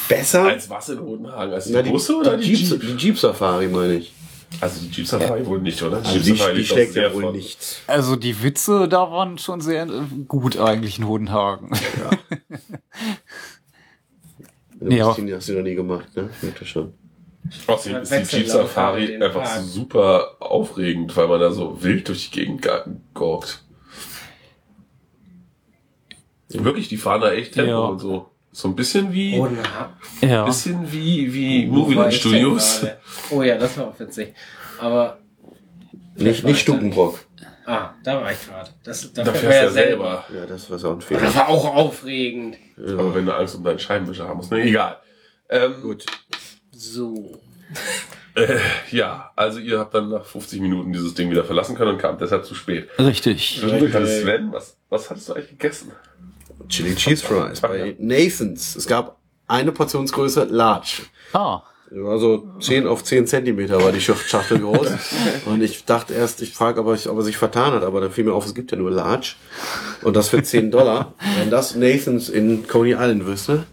Besser? 0.08 0.44
Als 0.44 0.70
was 0.70 0.90
in 0.90 1.00
Rodenhagen? 1.00 1.54
Als 1.54 1.66
die 1.66 1.74
Na, 1.74 1.82
die, 1.82 1.90
Busse 1.90 2.16
oder 2.18 2.38
die, 2.38 2.46
die, 2.46 2.54
Jeep, 2.54 2.70
Jeep? 2.70 2.82
die 2.82 3.06
Jeep 3.08 3.18
Safari 3.18 3.68
meine 3.68 3.96
ich. 3.96 4.14
Also 4.62 4.80
die 4.82 4.90
Jeep 4.92 5.08
Safari 5.08 5.46
wohl 5.46 5.60
nicht, 5.60 5.82
oder? 5.82 5.98
Also 5.98 6.12
Jeep 6.12 6.24
die, 6.24 6.36
Safari 6.36 6.56
die 6.58 6.62
doch 6.68 6.76
schlägt 6.76 6.96
ja 6.96 7.14
wohl 7.14 7.24
von- 7.24 7.36
nichts. 7.36 7.82
Also 7.88 8.16
die 8.16 8.42
Witze 8.44 8.88
da 8.88 9.10
waren 9.12 9.38
schon 9.38 9.60
sehr 9.62 9.84
äh, 9.88 9.90
gut 10.28 10.58
eigentlich 10.60 10.98
in 11.00 11.08
Hodenhagen. 11.08 11.72
Du 11.72 11.78
Ja. 14.92 15.08
hast 15.08 15.18
die 15.18 15.34
hast 15.34 15.50
du 15.50 15.54
noch 15.54 15.64
nie 15.64 15.76
gemacht, 15.76 16.16
ne? 16.16 16.30
Ich 16.60 16.70
schon. 16.70 16.94
Außerdem 17.68 18.02
ist 18.02 18.32
die 18.34 18.38
Jeep 18.38 18.48
Safari 18.48 19.16
einfach 19.24 19.44
Park. 19.44 19.62
super 19.64 20.36
aufregend, 20.40 21.16
weil 21.16 21.28
man 21.28 21.40
da 21.40 21.52
so 21.52 21.82
wild 21.84 22.08
durch 22.08 22.32
die 22.32 22.40
Gegend 22.40 22.68
gorgt. 23.14 23.64
Wirklich, 26.50 26.88
die 26.88 26.98
fahren 26.98 27.22
da 27.22 27.32
echt 27.34 27.54
Tempo 27.54 27.70
Ja. 27.72 27.78
und 27.80 28.00
so. 28.00 28.30
So 28.52 28.70
ein 28.70 28.76
bisschen 28.76 29.12
wie, 29.12 29.36
Bodenha- 29.38 29.90
ja. 30.22 30.46
bisschen 30.46 30.90
wie, 30.92 31.34
wie 31.34 31.66
Movieland 31.66 32.14
Studios. 32.14 32.86
Oh 33.30 33.42
ja, 33.44 33.58
das 33.58 33.78
war 33.78 33.88
auch 33.90 34.00
witzig. 34.00 34.34
Aber 34.80 35.18
Nicht, 36.16 36.46
nicht 36.46 36.60
Stukenbrock. 36.62 37.25
Ah, 37.66 37.94
da 38.04 38.22
war 38.22 38.32
ich 38.32 38.46
gerade. 38.46 38.70
Das, 38.84 39.12
da 39.14 39.24
fährst 39.26 39.44
du 39.44 39.48
ja 39.48 39.64
ja 39.64 39.70
selber. 39.70 40.26
Ja, 40.34 40.46
das 40.46 40.70
war 40.70 40.78
so 40.78 40.92
ein 40.92 41.02
Fehler. 41.02 41.22
Das 41.22 41.36
war 41.36 41.50
auch 41.50 41.66
aufregend. 41.76 42.58
Aber 42.78 43.16
wenn 43.16 43.26
du 43.26 43.36
Angst 43.36 43.56
um 43.56 43.64
deinen 43.64 43.80
Scheibenwischer 43.80 44.28
haben 44.28 44.38
musst, 44.38 44.52
ne, 44.52 44.62
egal. 44.62 44.98
Ähm, 45.50 45.82
Gut. 45.82 46.06
So. 46.72 47.40
Äh, 48.38 48.60
ja, 48.92 49.32
also 49.38 49.60
ihr 49.60 49.80
habt 49.80 49.94
dann 49.94 50.10
nach 50.10 50.26
50 50.26 50.60
Minuten 50.60 50.92
dieses 50.92 51.14
Ding 51.14 51.32
wieder 51.32 51.46
verlassen 51.46 51.74
können 51.74 51.92
und 51.92 52.00
kam 52.00 52.18
deshalb 52.18 52.44
zu 52.44 52.54
spät. 52.54 52.90
Richtig. 53.00 53.62
Also 53.64 54.06
Sven, 54.06 54.52
was, 54.52 54.76
was 54.90 55.10
hattest 55.10 55.30
du 55.30 55.34
eigentlich 55.36 55.52
gegessen? 55.52 55.94
Chili 56.68 56.96
Cheese 56.96 57.26
Fries 57.26 57.62
bei 57.62 57.96
Nathan's. 57.98 58.76
Es 58.76 58.88
gab 58.88 59.22
eine 59.48 59.72
Portionsgröße 59.72 60.46
Large. 60.50 61.04
Ah. 61.32 61.38
War 61.40 61.75
so 62.18 62.48
10 62.60 62.88
auf 62.88 63.04
10 63.04 63.26
Zentimeter 63.28 63.82
war 63.84 63.92
die 63.92 64.02
Schachtel 64.02 64.60
groß. 64.60 64.88
Und 65.46 65.62
ich 65.64 65.86
dachte 65.86 66.14
erst, 66.14 66.42
ich 66.42 66.54
frage, 66.54 66.82
ob, 66.82 66.88
er- 66.88 67.12
ob 67.12 67.18
er 67.18 67.24
sich 67.24 67.38
vertan 67.38 67.74
hat, 67.74 67.84
aber 67.84 68.02
dann 68.02 68.12
fiel 68.12 68.24
mir 68.26 68.34
auf, 68.34 68.46
es 68.46 68.54
gibt 68.54 68.72
ja 68.72 68.78
nur 68.78 68.92
Large. 68.92 69.36
Und 70.04 70.16
das 70.16 70.30
für 70.30 70.44
10 70.44 70.72
Dollar. 70.72 71.14
Wenn 71.40 71.50
das 71.50 71.76
Nathan's 71.76 72.30
in 72.30 72.68
Coney 72.68 72.92
Island 72.92 73.26
wüsste, 73.26 73.64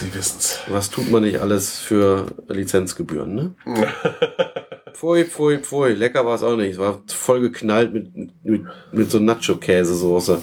Sie 0.00 0.14
wissen's. 0.14 0.60
was 0.68 0.88
tut 0.90 1.10
man 1.10 1.22
nicht 1.24 1.40
alles 1.40 1.78
für 1.78 2.26
Lizenzgebühren, 2.48 3.34
ne? 3.34 3.54
Pfui, 4.94 5.24
pfui, 5.24 5.58
pfui. 5.58 5.92
Lecker 5.94 6.24
war 6.24 6.34
es 6.36 6.42
auch 6.42 6.56
nicht. 6.56 6.72
Es 6.72 6.78
war 6.78 7.00
voll 7.08 7.40
geknallt 7.40 7.92
mit, 7.92 8.14
mit, 8.44 8.62
mit 8.92 9.10
so 9.10 9.18
Nacho-Käsesoße. 9.18 10.40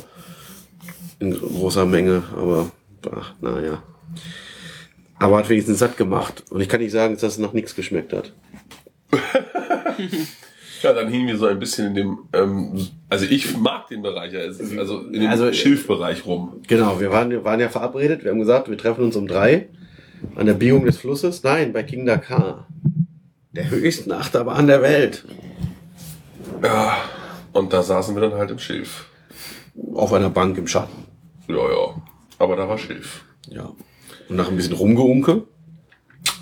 In 1.19 1.33
großer 1.39 1.85
Menge, 1.85 2.23
aber, 2.35 2.71
ach, 3.15 3.33
naja. 3.41 3.81
Aber 5.19 5.37
hat 5.37 5.49
wenigstens 5.49 5.79
satt 5.79 5.97
gemacht. 5.97 6.43
Und 6.49 6.61
ich 6.61 6.69
kann 6.69 6.81
nicht 6.81 6.91
sagen, 6.91 7.13
dass 7.13 7.21
das 7.21 7.37
noch 7.37 7.53
nichts 7.53 7.75
geschmeckt 7.75 8.13
hat. 8.13 8.33
Ja, 10.81 10.93
dann 10.93 11.09
hingen 11.09 11.27
wir 11.27 11.37
so 11.37 11.45
ein 11.45 11.59
bisschen 11.59 11.87
in 11.87 11.95
dem, 11.95 12.19
ähm, 12.33 12.87
also 13.09 13.25
ich 13.25 13.57
mag 13.57 13.87
den 13.87 14.01
Bereich, 14.01 14.33
es 14.33 14.59
also 14.77 15.01
in 15.01 15.21
dem 15.21 15.29
Also, 15.29 15.51
Schilfbereich 15.51 16.25
rum. 16.25 16.61
Genau, 16.67 16.99
wir 16.99 17.11
waren, 17.11 17.29
wir 17.29 17.43
waren 17.43 17.59
ja 17.59 17.69
verabredet. 17.69 18.23
Wir 18.23 18.31
haben 18.31 18.39
gesagt, 18.39 18.69
wir 18.69 18.77
treffen 18.77 19.03
uns 19.03 19.15
um 19.15 19.27
drei 19.27 19.67
an 20.35 20.45
der 20.45 20.53
Biegung 20.53 20.85
des 20.85 20.97
Flusses. 20.97 21.43
Nein, 21.43 21.73
bei 21.73 21.83
King 21.83 22.05
Dakar. 22.05 22.67
Der 23.51 23.69
höchsten 23.69 24.11
Achterbahn 24.11 24.67
der 24.67 24.81
Welt. 24.81 25.25
Ja, 26.63 26.97
und 27.51 27.73
da 27.73 27.83
saßen 27.83 28.15
wir 28.15 28.21
dann 28.21 28.33
halt 28.33 28.51
im 28.51 28.59
Schilf. 28.59 29.05
Auf 29.93 30.13
einer 30.13 30.29
Bank 30.29 30.57
im 30.57 30.67
Schatten. 30.67 31.05
Ja, 31.47 31.55
ja. 31.55 32.01
Aber 32.37 32.55
da 32.55 32.69
war 32.69 32.77
Schilf. 32.77 33.25
Ja. 33.49 33.71
Und 34.29 34.35
nach 34.35 34.47
ein 34.47 34.55
bisschen 34.55 34.73
Rumgeunke. 34.73 35.43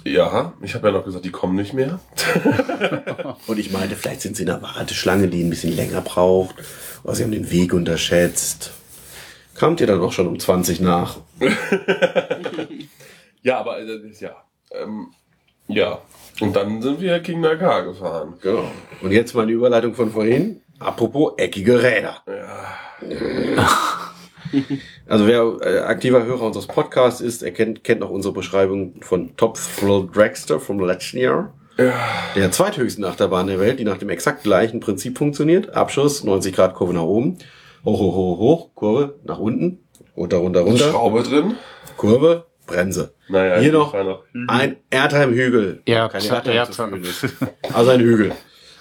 Ja, 0.04 0.54
ich 0.62 0.76
habe 0.76 0.88
ja 0.88 0.94
noch 0.94 1.06
gesagt, 1.06 1.26
die 1.26 1.32
kommen 1.32 1.56
nicht 1.56 1.74
mehr. 1.74 2.00
Und 3.48 3.60
ich 3.60 3.72
meinte, 3.72 3.96
vielleicht 3.96 4.22
sind 4.22 4.38
sie 4.38 4.44
in 4.44 4.50
einer 4.50 4.62
Warteschlange, 4.62 5.28
die 5.28 5.44
ein 5.44 5.50
bisschen 5.50 5.76
länger 5.76 6.02
braucht. 6.02 6.56
Oder 7.04 7.16
sie 7.16 7.24
haben 7.24 7.32
den 7.32 7.52
Weg 7.52 7.74
unterschätzt. 7.74 8.72
Kamt 9.56 9.82
ihr 9.82 9.88
dann 9.88 10.02
auch 10.02 10.12
schon 10.12 10.28
um 10.28 10.40
20 10.40 10.82
nach? 10.82 11.18
Ja, 13.44 13.60
aber 13.60 13.80
äh, 13.80 14.12
ja. 14.20 14.36
Ähm, 14.72 15.14
ja. 15.70 16.02
Und 16.42 16.54
dann 16.54 16.82
sind 16.82 17.00
wir 17.00 17.18
gegen 17.22 17.42
Dakar 17.42 17.86
gefahren. 17.86 18.34
Genau. 18.42 18.70
Und 19.02 19.12
jetzt 19.12 19.34
mal 19.36 19.48
die 19.48 19.54
Überleitung 19.54 19.94
von 19.96 20.12
vorhin. 20.12 20.62
Apropos 20.80 21.34
eckige 21.38 21.82
Räder. 21.82 22.22
Also 25.08 25.28
wer 25.28 25.58
äh, 25.62 25.80
aktiver 25.80 26.26
Hörer 26.26 26.42
unseres 26.44 26.68
Podcasts 26.68 27.22
ist, 27.22 27.44
er 27.44 27.52
kennt, 27.52 27.84
kennt 27.84 28.04
auch 28.04 28.10
unsere 28.10 28.34
Beschreibung 28.34 28.96
von 29.02 29.36
Top 29.38 29.58
Thrill 29.80 30.08
Dragster 30.14 30.60
vom 30.60 30.80
letzten 30.80 31.18
Jahr. 31.20 31.54
Der 32.36 32.52
zweithöchsten 32.52 33.06
Achterbahn 33.06 33.48
der 33.48 33.60
Welt, 33.60 33.80
die 33.80 33.84
nach 33.84 33.98
dem 34.00 34.10
exakt 34.10 34.44
gleichen 34.44 34.80
Prinzip 34.80 35.18
funktioniert. 35.18 35.76
Abschuss, 35.76 36.24
90 36.24 36.56
Grad 36.56 36.74
Kurve 36.74 36.94
nach 36.94 37.04
oben. 37.04 37.38
Hoch, 37.86 38.00
hoch, 38.00 38.16
hoch, 38.16 38.40
hoch, 38.40 38.70
Kurve 38.76 39.20
nach 39.24 39.38
unten. 39.38 39.80
Runter, 40.16 40.38
runter, 40.38 40.62
runter. 40.62 40.90
Schraube 40.90 41.22
drin. 41.22 41.56
Kurve, 41.96 42.46
Bremse. 42.66 43.14
Naja, 43.30 43.60
Hier 43.60 43.72
noch 43.72 43.94
noch 43.94 44.24
Hügel. 44.34 44.46
ein 44.50 44.76
Erdheim-Hügel. 44.90 45.82
Ja, 45.88 46.10
Keine 46.10 46.26
Erdheim 46.26 46.56
Erdheim. 46.56 47.04
Also 47.74 47.92
ein 47.92 48.00
Hügel. 48.02 48.32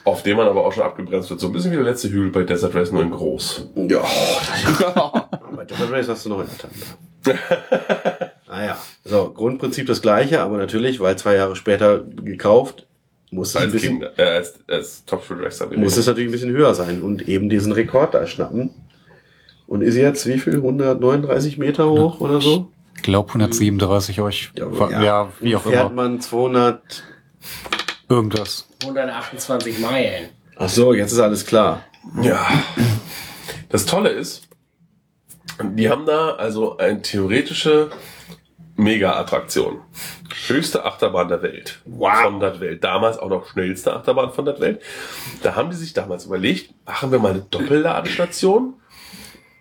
Auf 0.06 0.22
dem 0.22 0.36
man 0.36 0.46
aber 0.46 0.64
auch 0.64 0.72
schon 0.72 0.84
abgebremst 0.84 1.30
wird. 1.30 1.40
So 1.40 1.48
ein 1.48 1.52
bisschen 1.52 1.72
wie 1.72 1.76
der 1.76 1.84
letzte 1.84 2.08
Hügel 2.08 2.30
bei 2.30 2.44
Desert 2.44 2.76
Race, 2.76 2.92
nur 2.92 3.02
in 3.02 3.10
groß. 3.10 3.70
Ja. 3.88 4.04
Bei 5.56 5.64
Desert 5.64 5.90
Race 5.90 6.08
hast 6.08 6.24
du 6.24 6.28
noch 6.28 6.40
in 6.40 6.46
der 6.46 7.34
Tante. 7.34 8.30
naja, 8.48 8.78
so, 9.04 9.32
Grundprinzip 9.34 9.86
das 9.88 10.02
gleiche, 10.02 10.42
aber 10.42 10.58
natürlich, 10.58 11.00
weil 11.00 11.18
zwei 11.18 11.34
Jahre 11.34 11.56
später 11.56 12.04
gekauft, 12.04 12.86
muss 13.32 13.48
es, 13.48 13.56
ein 13.56 13.62
Als, 13.64 13.72
bisschen, 13.72 14.00
King, 14.00 14.08
äh, 14.16 14.22
als, 14.22 14.60
als 14.68 15.04
Top 15.06 15.24
muss 15.74 15.96
es 15.96 16.06
natürlich 16.06 16.28
ein 16.28 16.32
bisschen 16.32 16.52
höher 16.52 16.72
sein 16.74 17.02
und 17.02 17.28
eben 17.28 17.48
diesen 17.48 17.72
Rekord 17.72 18.14
da 18.14 18.28
schnappen. 18.28 18.70
Und 19.66 19.82
ist 19.82 19.96
jetzt 19.96 20.24
wie 20.26 20.38
viel? 20.38 20.54
139 20.56 21.58
Meter 21.58 21.90
hoch 21.90 22.20
oder 22.20 22.40
so? 22.40 22.70
Ich 22.94 23.02
glaube 23.02 23.28
137 23.28 24.20
euch. 24.20 24.52
Ja, 24.56 25.02
ja, 25.02 25.32
wie 25.40 25.56
auch 25.56 25.62
Fährt 25.62 25.90
immer. 25.90 26.02
man 26.02 26.20
200. 26.20 27.02
Irgendwas. 28.08 28.65
128 28.82 29.78
Meilen. 29.78 30.28
Ach 30.56 30.68
so, 30.68 30.94
jetzt 30.94 31.12
ist 31.12 31.20
alles 31.20 31.44
klar. 31.46 31.84
Ja. 32.22 32.46
Das 33.68 33.84
Tolle 33.86 34.10
ist, 34.10 34.48
die 35.62 35.90
haben 35.90 36.06
da 36.06 36.30
also 36.36 36.76
eine 36.78 37.02
theoretische 37.02 37.90
Mega-Attraktion. 38.76 39.80
Höchste 40.46 40.84
Achterbahn 40.84 41.28
der 41.28 41.42
Welt. 41.42 41.80
Wow. 41.86 42.22
Von 42.22 42.40
der 42.40 42.60
Welt. 42.60 42.84
Damals 42.84 43.18
auch 43.18 43.28
noch 43.28 43.46
schnellste 43.48 43.94
Achterbahn 43.94 44.32
von 44.32 44.44
der 44.44 44.60
Welt. 44.60 44.82
Da 45.42 45.56
haben 45.56 45.70
die 45.70 45.76
sich 45.76 45.94
damals 45.94 46.26
überlegt, 46.26 46.74
machen 46.86 47.10
wir 47.10 47.18
mal 47.18 47.32
eine 47.32 47.40
Doppelladestation, 47.40 48.74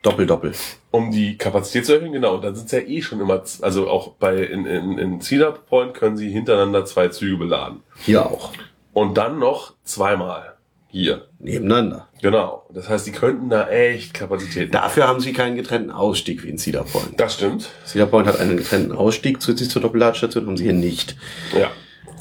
Doppel, 0.01 0.27
doppel. 0.27 0.53
um 0.91 1.09
die 1.09 1.37
Kapazität 1.37 1.85
zu 1.85 1.93
erhöhen. 1.93 2.11
Genau, 2.11 2.35
und 2.35 2.43
dann 2.43 2.55
sind 2.55 2.65
es 2.65 2.71
ja 2.73 2.79
eh 2.79 3.01
schon 3.01 3.19
immer, 3.21 3.41
also 3.61 3.89
auch 3.89 4.09
bei 4.13 4.37
in, 4.37 4.65
in, 4.65 4.97
in 4.99 5.21
Cedar 5.21 5.53
Point 5.53 5.95
können 5.95 6.15
sie 6.15 6.29
hintereinander 6.29 6.85
zwei 6.85 7.07
Züge 7.07 7.37
beladen. 7.37 7.81
Hier 8.03 8.23
auch. 8.25 8.51
Und 8.95 9.17
dann 9.17 9.39
noch 9.39 9.73
zweimal 9.83 10.53
hier. 10.87 11.27
Nebeneinander. 11.39 12.07
Genau. 12.21 12.65
Das 12.73 12.87
heißt, 12.87 13.05
die 13.05 13.11
könnten 13.11 13.49
da 13.49 13.67
echt 13.69 14.13
Kapazitäten. 14.13 14.71
Dafür 14.71 15.07
haben 15.07 15.19
sie 15.19 15.33
keinen 15.33 15.57
getrennten 15.57 15.91
Ausstieg 15.91 16.43
wie 16.43 16.49
in 16.49 16.57
Cedar 16.57 16.85
Point. 16.85 17.19
Das 17.19 17.33
stimmt. 17.33 17.69
Cedar 17.85 18.07
Point 18.07 18.25
hat 18.27 18.39
einen 18.39 18.55
getrennten 18.55 18.93
Ausstieg 18.93 19.41
zusätzlich 19.41 19.69
zur 19.69 19.81
Doppelladestation, 19.81 20.47
haben 20.47 20.55
sie 20.57 20.63
hier 20.63 20.73
nicht. 20.73 21.17
Ja. 21.53 21.67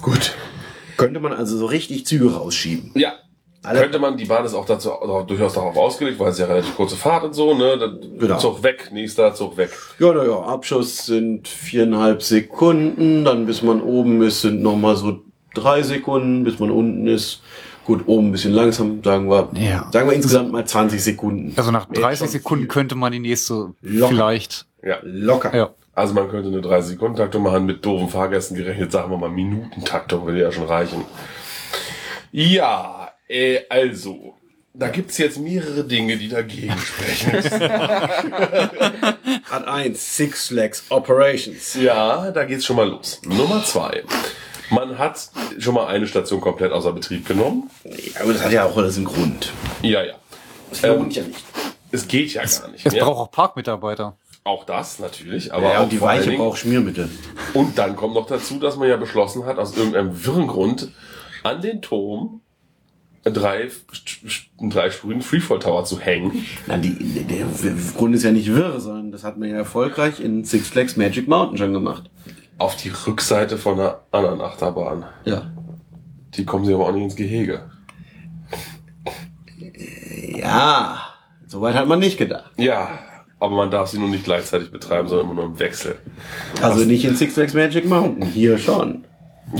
Gut. 0.02 0.34
Könnte 0.96 1.20
man 1.20 1.32
also 1.32 1.56
so 1.56 1.66
richtig 1.66 2.06
Züge 2.06 2.34
rausschieben. 2.34 2.90
Ja. 2.96 3.12
Alle- 3.62 3.80
Könnte 3.80 3.98
man, 3.98 4.16
die 4.18 4.26
Bahn 4.26 4.44
ist 4.44 4.52
auch 4.52 4.66
dazu 4.66 4.92
auch 4.92 5.26
durchaus 5.26 5.54
darauf 5.54 5.76
ausgelegt, 5.76 6.18
weil 6.18 6.32
es 6.32 6.38
ja 6.38 6.44
relativ 6.46 6.76
kurze 6.76 6.96
Fahrt 6.96 7.24
und 7.24 7.32
so, 7.32 7.54
ne? 7.54 7.78
Dann 7.78 8.18
Genau. 8.18 8.36
Zug 8.38 8.62
weg, 8.62 8.90
nächster 8.92 9.32
Zug 9.34 9.56
weg. 9.56 9.70
Ja, 9.98 10.12
naja, 10.12 10.38
Abschuss 10.40 11.06
sind 11.06 11.48
viereinhalb 11.48 12.22
Sekunden, 12.22 13.24
dann 13.24 13.46
bis 13.46 13.62
man 13.62 13.80
oben 13.80 14.20
ist, 14.22 14.42
sind 14.42 14.60
nochmal 14.60 14.96
so 14.96 15.23
drei 15.54 15.82
Sekunden, 15.82 16.44
bis 16.44 16.58
man 16.58 16.70
unten 16.70 17.06
ist. 17.06 17.42
Gut, 17.84 18.04
oben 18.06 18.28
ein 18.28 18.32
bisschen 18.32 18.52
langsam, 18.52 19.02
sagen 19.04 19.28
wir. 19.28 19.50
Ja. 19.54 19.88
Sagen 19.92 20.08
wir 20.08 20.14
insgesamt 20.16 20.50
mal 20.50 20.64
20 20.64 21.02
Sekunden. 21.04 21.52
Also 21.56 21.70
nach 21.70 21.88
Wäre 21.90 22.00
30 22.00 22.18
schon 22.18 22.28
Sekunden 22.28 22.68
könnte 22.68 22.94
man 22.94 23.12
die 23.12 23.18
nächste 23.20 23.74
Locker. 23.82 24.08
vielleicht. 24.08 24.66
Ja. 24.82 24.96
Locker. 25.02 25.54
Ja. 25.54 25.70
Also 25.92 26.14
man 26.14 26.28
könnte 26.28 26.48
eine 26.48 26.60
30-Sekunden-Taktung 26.60 27.42
machen, 27.42 27.66
mit 27.66 27.84
doofen 27.84 28.08
Fahrgästen 28.08 28.56
gerechnet, 28.56 28.90
sagen 28.90 29.10
wir 29.10 29.18
mal 29.18 29.28
Minutentaktung, 29.30 30.26
würde 30.26 30.40
ja 30.40 30.50
schon 30.50 30.64
reichen. 30.64 31.04
Ja, 32.32 33.10
äh, 33.28 33.60
also, 33.68 34.34
da 34.72 34.88
gibt's 34.88 35.18
jetzt 35.18 35.38
mehrere 35.38 35.84
Dinge, 35.84 36.16
die 36.16 36.28
dagegen 36.28 36.74
sprechen. 36.78 37.60
Hat 39.44 39.68
eins, 39.68 40.16
Six 40.16 40.48
Flags 40.48 40.84
Operations. 40.88 41.74
ja, 41.74 42.30
da 42.32 42.44
geht's 42.44 42.64
schon 42.64 42.74
mal 42.76 42.88
los. 42.88 43.20
Nummer 43.24 43.62
zwei. 43.62 44.02
Man 44.74 44.98
hat 44.98 45.30
schon 45.58 45.74
mal 45.74 45.86
eine 45.86 46.06
Station 46.06 46.40
komplett 46.40 46.72
außer 46.72 46.92
Betrieb 46.92 47.26
genommen. 47.26 47.70
Ja, 47.84 48.20
aber 48.22 48.32
das 48.32 48.42
hat 48.44 48.52
ja 48.52 48.64
auch 48.64 48.76
alles 48.76 48.96
einen 48.96 49.06
Grund. 49.06 49.52
Ja, 49.82 50.02
ja. 50.02 50.14
Das 50.70 50.82
Ähm, 50.84 50.98
lohnt 50.98 51.14
ja 51.16 51.22
nicht. 51.22 51.44
Es 51.92 52.08
geht 52.08 52.32
ja 52.32 52.42
gar 52.44 52.68
nicht 52.70 52.84
Es 52.84 52.92
mehr. 52.92 53.04
braucht 53.04 53.18
auch 53.18 53.30
Parkmitarbeiter. 53.30 54.16
Auch 54.42 54.64
das 54.64 54.98
natürlich, 54.98 55.54
aber 55.54 55.70
ja, 55.72 55.78
auch 55.78 55.82
und 55.84 55.92
die 55.92 56.00
Weiche 56.00 56.28
Dingen- 56.30 56.38
braucht 56.42 56.58
Schmiermittel. 56.58 57.08
Und 57.54 57.78
dann 57.78 57.96
kommt 57.96 58.14
noch 58.14 58.26
dazu, 58.26 58.58
dass 58.58 58.76
man 58.76 58.88
ja 58.88 58.96
beschlossen 58.96 59.46
hat, 59.46 59.58
aus 59.58 59.76
irgendeinem 59.76 60.24
wirren 60.26 60.46
Grund 60.48 60.88
an 61.44 61.62
den 61.62 61.80
Turm 61.80 62.40
drei, 63.24 63.70
einen 64.60 64.68
dreispurigen 64.70 65.22
Freefall 65.22 65.60
Tower 65.60 65.84
zu 65.86 65.98
hängen. 65.98 66.44
Na, 66.66 66.76
die, 66.76 66.92
der 67.24 67.46
Grund 67.96 68.14
ist 68.14 68.22
ja 68.22 68.32
nicht 68.32 68.54
wirr, 68.54 68.80
sondern 68.80 69.12
das 69.12 69.24
hat 69.24 69.38
man 69.38 69.48
ja 69.48 69.56
erfolgreich 69.56 70.20
in 70.20 70.44
Six 70.44 70.68
Flags 70.68 70.96
Magic 70.98 71.26
Mountain 71.26 71.56
schon 71.56 71.72
gemacht. 71.72 72.10
Auf 72.58 72.76
die 72.76 72.90
Rückseite 72.90 73.58
von 73.58 73.78
einer 73.80 74.00
anderen 74.12 74.40
Achterbahn. 74.40 75.04
Ja. 75.24 75.50
Die 76.34 76.44
kommen 76.44 76.64
sie 76.64 76.74
aber 76.74 76.88
auch 76.88 76.92
nicht 76.92 77.02
ins 77.04 77.16
Gehege. 77.16 77.62
Ja, 80.38 81.00
soweit 81.46 81.74
hat 81.74 81.86
man 81.86 81.98
nicht 81.98 82.18
gedacht. 82.18 82.50
Ja, 82.56 82.88
aber 83.40 83.56
man 83.56 83.70
darf 83.70 83.88
sie 83.88 83.98
nur 83.98 84.08
nicht 84.08 84.24
gleichzeitig 84.24 84.70
betreiben, 84.70 85.08
sondern 85.08 85.26
immer 85.26 85.34
nur 85.34 85.44
im 85.46 85.58
Wechsel. 85.58 85.96
Also 86.62 86.84
nicht 86.84 87.04
in 87.04 87.16
Six 87.16 87.34
Flags 87.34 87.54
Magic 87.54 87.86
Mountain, 87.88 88.26
hier 88.26 88.58
schon. 88.58 89.04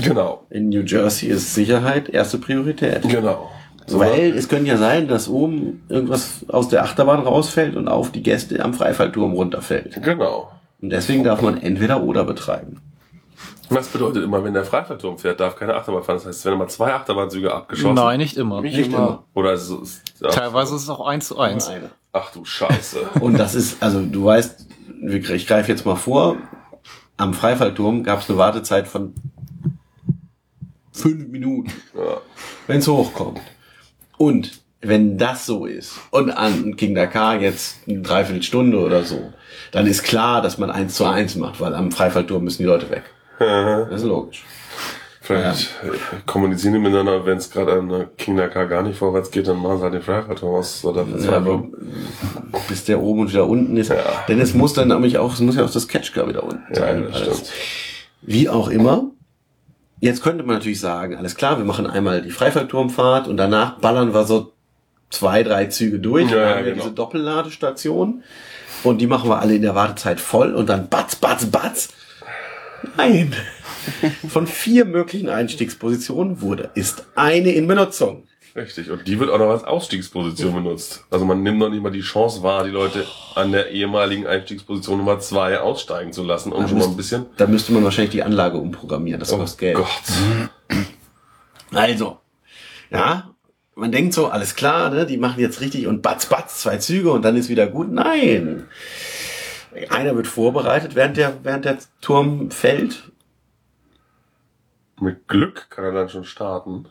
Genau, 0.01 0.45
In 0.49 0.69
New 0.69 0.81
Jersey 0.81 1.29
ist 1.29 1.53
Sicherheit 1.53 2.09
erste 2.09 2.37
Priorität. 2.37 3.07
genau. 3.07 3.51
Weil 3.87 4.35
es 4.35 4.49
könnte 4.49 4.67
ja 4.67 4.77
sein, 4.77 5.07
dass 5.07 5.29
oben 5.29 5.83
irgendwas 5.89 6.43
aus 6.47 6.69
der 6.69 6.83
Achterbahn 6.83 7.19
rausfällt 7.19 7.75
und 7.75 7.87
auf 7.87 8.11
die 8.11 8.23
Gäste 8.23 8.63
am 8.65 8.73
Freifallturm 8.73 9.33
runterfällt. 9.33 10.01
Genau. 10.03 10.49
Und 10.81 10.89
deswegen 10.89 11.23
darf 11.23 11.43
man 11.43 11.61
entweder 11.61 12.01
oder 12.01 12.23
betreiben. 12.23 12.81
Das 13.69 13.87
bedeutet 13.87 14.23
immer, 14.23 14.43
wenn 14.43 14.53
der 14.53 14.65
Freifallturm 14.65 15.17
fährt, 15.17 15.39
darf 15.39 15.55
keine 15.55 15.75
Achterbahn 15.75 16.03
fahren. 16.03 16.17
Das 16.17 16.25
heißt, 16.25 16.39
es 16.39 16.45
werden 16.45 16.55
immer 16.55 16.67
zwei 16.67 16.93
Achterbahnzüge 16.93 17.53
abgeschossen. 17.53 17.95
Nein, 17.95 18.19
nicht 18.19 18.37
immer. 18.37 18.61
Nicht 18.61 18.77
Nicht 18.77 18.87
immer. 18.93 19.23
Oder 19.33 19.53
es 19.53 19.69
ist, 19.69 20.01
ja. 20.21 20.29
Teilweise 20.29 20.75
ist 20.75 20.83
es 20.83 20.89
auch 20.89 21.05
eins 21.05 21.27
zu 21.27 21.39
eins. 21.39 21.69
Ach 22.13 22.31
du 22.31 22.45
Scheiße. 22.45 22.99
Und 23.19 23.37
das 23.39 23.55
ist, 23.55 23.81
also 23.81 24.01
du 24.01 24.25
weißt, 24.25 24.67
ich 25.07 25.47
greife 25.47 25.71
jetzt 25.71 25.85
mal 25.85 25.95
vor, 25.95 26.37
am 27.17 27.33
Freifallturm 27.33 28.03
gab 28.03 28.19
es 28.21 28.29
eine 28.29 28.37
Wartezeit 28.37 28.87
von 28.87 29.13
fünf 30.91 31.27
Minuten, 31.27 31.71
Ja. 31.95 32.17
wenn 32.67 32.79
es 32.79 32.87
hochkommt. 32.87 33.41
Und 34.17 34.59
wenn 34.81 35.17
das 35.17 35.45
so 35.45 35.65
ist 35.65 35.93
und 36.11 36.29
an 36.31 36.75
King 36.75 36.95
Dakar 36.95 37.39
jetzt 37.41 37.79
eine 37.87 38.01
Dreiviertelstunde 38.01 38.77
oder 38.79 39.03
so, 39.03 39.33
dann 39.71 39.87
ist 39.87 40.03
klar, 40.03 40.41
dass 40.41 40.57
man 40.57 40.69
eins 40.69 40.95
zu 40.95 41.05
eins 41.05 41.35
macht, 41.35 41.59
weil 41.59 41.73
am 41.73 41.91
Freifallturm 41.91 42.43
müssen 42.43 42.59
die 42.61 42.67
Leute 42.67 42.89
weg. 42.89 43.03
Das 43.39 44.01
ist 44.01 44.07
logisch. 44.07 44.45
Vielleicht 45.25 45.71
kommunizieren 46.27 46.73
die 46.75 46.79
miteinander, 46.79 47.25
wenn 47.25 47.39
es 47.39 47.49
gerade 47.49 47.73
an 47.73 47.89
der 47.89 48.05
King 48.15 48.37
Dakar 48.37 48.67
gar 48.67 48.83
nicht 48.83 48.97
vorwärts 48.97 49.31
geht, 49.31 49.47
dann 49.47 49.57
machen 49.59 49.77
sie 49.77 49.83
halt 49.83 49.93
den 49.95 50.01
Freifallturm 50.03 50.53
aus. 50.53 50.85
Oder 50.85 51.03
Ja, 51.17 51.37
aber 51.37 51.63
bis 52.67 52.85
der 52.85 53.01
oben 53.01 53.21
und 53.21 53.31
wieder 53.31 53.47
unten 53.47 53.75
ist. 53.75 53.89
Ja. 53.89 54.03
Denn 54.27 54.39
es 54.39 54.53
muss 54.53 54.73
dann 54.73 54.89
nämlich 54.89 55.17
auch, 55.17 55.33
es 55.33 55.39
muss 55.39 55.55
ja 55.55 55.65
auch 55.65 55.71
das 55.71 55.87
Catchcar 55.87 56.27
wieder 56.27 56.43
unten 56.43 56.61
ja, 56.69 56.79
sein. 56.79 57.05
das 57.07 57.15
Alles. 57.15 57.37
stimmt. 57.37 57.51
Wie 58.21 58.49
auch 58.49 58.67
immer. 58.67 59.05
Jetzt 59.99 60.21
könnte 60.21 60.43
man 60.43 60.57
natürlich 60.57 60.79
sagen, 60.79 61.15
alles 61.15 61.35
klar, 61.35 61.57
wir 61.57 61.65
machen 61.65 61.87
einmal 61.87 62.21
die 62.21 62.29
Freifallturmfahrt 62.29 63.27
und 63.27 63.37
danach 63.37 63.79
ballern 63.79 64.13
wir 64.13 64.25
so 64.25 64.51
zwei, 65.09 65.41
drei 65.41 65.65
Züge 65.65 65.97
durch. 65.97 66.29
Ja, 66.29 66.37
Dann 66.37 66.43
ja, 66.43 66.49
haben 66.49 66.65
wir 66.65 66.71
genau. 66.71 66.83
diese 66.83 66.95
Doppelladestation 66.95 68.23
und 68.83 68.99
die 68.99 69.07
machen 69.07 69.29
wir 69.29 69.39
alle 69.39 69.55
in 69.55 69.63
der 69.63 69.73
Wartezeit 69.73 70.19
voll 70.19 70.53
und 70.53 70.69
dann 70.69 70.89
batz, 70.89 71.15
batz, 71.15 71.45
batz. 71.47 71.89
Nein. 72.97 73.33
Von 74.27 74.47
vier 74.47 74.85
möglichen 74.85 75.29
Einstiegspositionen 75.29 76.41
wurde, 76.41 76.71
ist 76.75 77.05
eine 77.15 77.51
in 77.51 77.67
Benutzung. 77.67 78.27
Richtig. 78.55 78.89
Und 78.89 79.05
die 79.05 79.19
wird 79.19 79.29
auch 79.29 79.37
noch 79.37 79.49
als 79.49 79.65
Ausstiegsposition 79.65 80.53
benutzt. 80.53 81.03
Also 81.11 81.25
man 81.25 81.43
nimmt 81.43 81.59
noch 81.59 81.69
nicht 81.69 81.83
mal 81.83 81.91
die 81.91 82.01
Chance 82.01 82.41
wahr, 82.41 82.63
die 82.63 82.69
Leute 82.69 83.05
an 83.35 83.51
der 83.51 83.71
ehemaligen 83.71 84.25
Einstiegsposition 84.25 84.97
Nummer 84.99 85.19
zwei 85.19 85.59
aussteigen 85.59 86.13
zu 86.13 86.23
lassen, 86.23 86.53
um 86.53 86.65
schon 86.67 86.77
mal 86.77 86.87
ein 86.87 86.95
bisschen. 86.95 87.25
Da 87.35 87.47
müsste 87.47 87.73
man 87.73 87.83
wahrscheinlich 87.83 88.11
die 88.11 88.23
Anlage 88.23 88.57
umprogrammieren. 88.57 89.19
Das 89.19 89.31
kostet 89.31 89.59
Geld. 89.59 89.77
Oh 89.77 89.81
Gott. 89.81 90.79
Also, 91.73 92.19
ja, 92.89 93.35
man 93.75 93.91
denkt 93.91 94.13
so, 94.13 94.27
alles 94.27 94.55
klar, 94.55 94.89
ne, 94.89 95.05
die 95.05 95.17
machen 95.17 95.41
jetzt 95.41 95.59
richtig 95.59 95.87
und 95.87 96.01
batz, 96.01 96.27
batz, 96.27 96.61
zwei 96.61 96.77
Züge 96.77 97.11
und 97.11 97.23
dann 97.23 97.35
ist 97.35 97.49
wieder 97.49 97.67
gut. 97.67 97.91
Nein. 97.91 98.63
Einer 99.89 100.15
wird 100.15 100.27
vorbereitet, 100.27 100.95
während 100.95 101.17
der, 101.17 101.37
während 101.43 101.65
der 101.65 101.77
Turm 102.01 102.51
fällt. 102.51 103.11
Mit 104.99 105.27
Glück 105.27 105.67
kann 105.69 105.85
er 105.85 105.91
dann 105.91 106.09
schon 106.09 106.23
starten. 106.23 106.85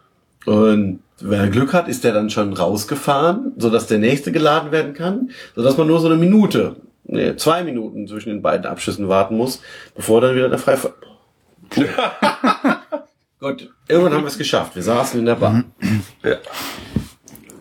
Und 0.44 1.00
wenn 1.20 1.40
er 1.40 1.48
Glück 1.48 1.72
hat, 1.72 1.88
ist 1.88 2.04
der 2.04 2.12
dann 2.12 2.28
schon 2.28 2.52
rausgefahren, 2.52 3.52
sodass 3.56 3.86
der 3.86 3.98
nächste 3.98 4.30
geladen 4.30 4.72
werden 4.72 4.92
kann, 4.92 5.30
sodass 5.54 5.78
man 5.78 5.86
nur 5.86 6.00
so 6.00 6.08
eine 6.08 6.16
Minute, 6.16 6.76
nee, 7.04 7.34
zwei 7.36 7.64
Minuten 7.64 8.06
zwischen 8.06 8.28
den 8.28 8.42
beiden 8.42 8.66
Abschüssen 8.66 9.08
warten 9.08 9.36
muss, 9.36 9.62
bevor 9.94 10.20
dann 10.20 10.34
wieder 10.36 10.50
der 10.50 10.58
Freifall. 10.58 10.92
Gut, 13.40 13.70
irgendwann 13.88 14.12
haben 14.12 14.22
wir 14.22 14.28
es 14.28 14.38
geschafft. 14.38 14.76
Wir 14.76 14.82
saßen 14.82 15.18
in 15.18 15.26
der 15.26 15.36
Bahn. 15.36 15.72
Ja. 16.22 16.36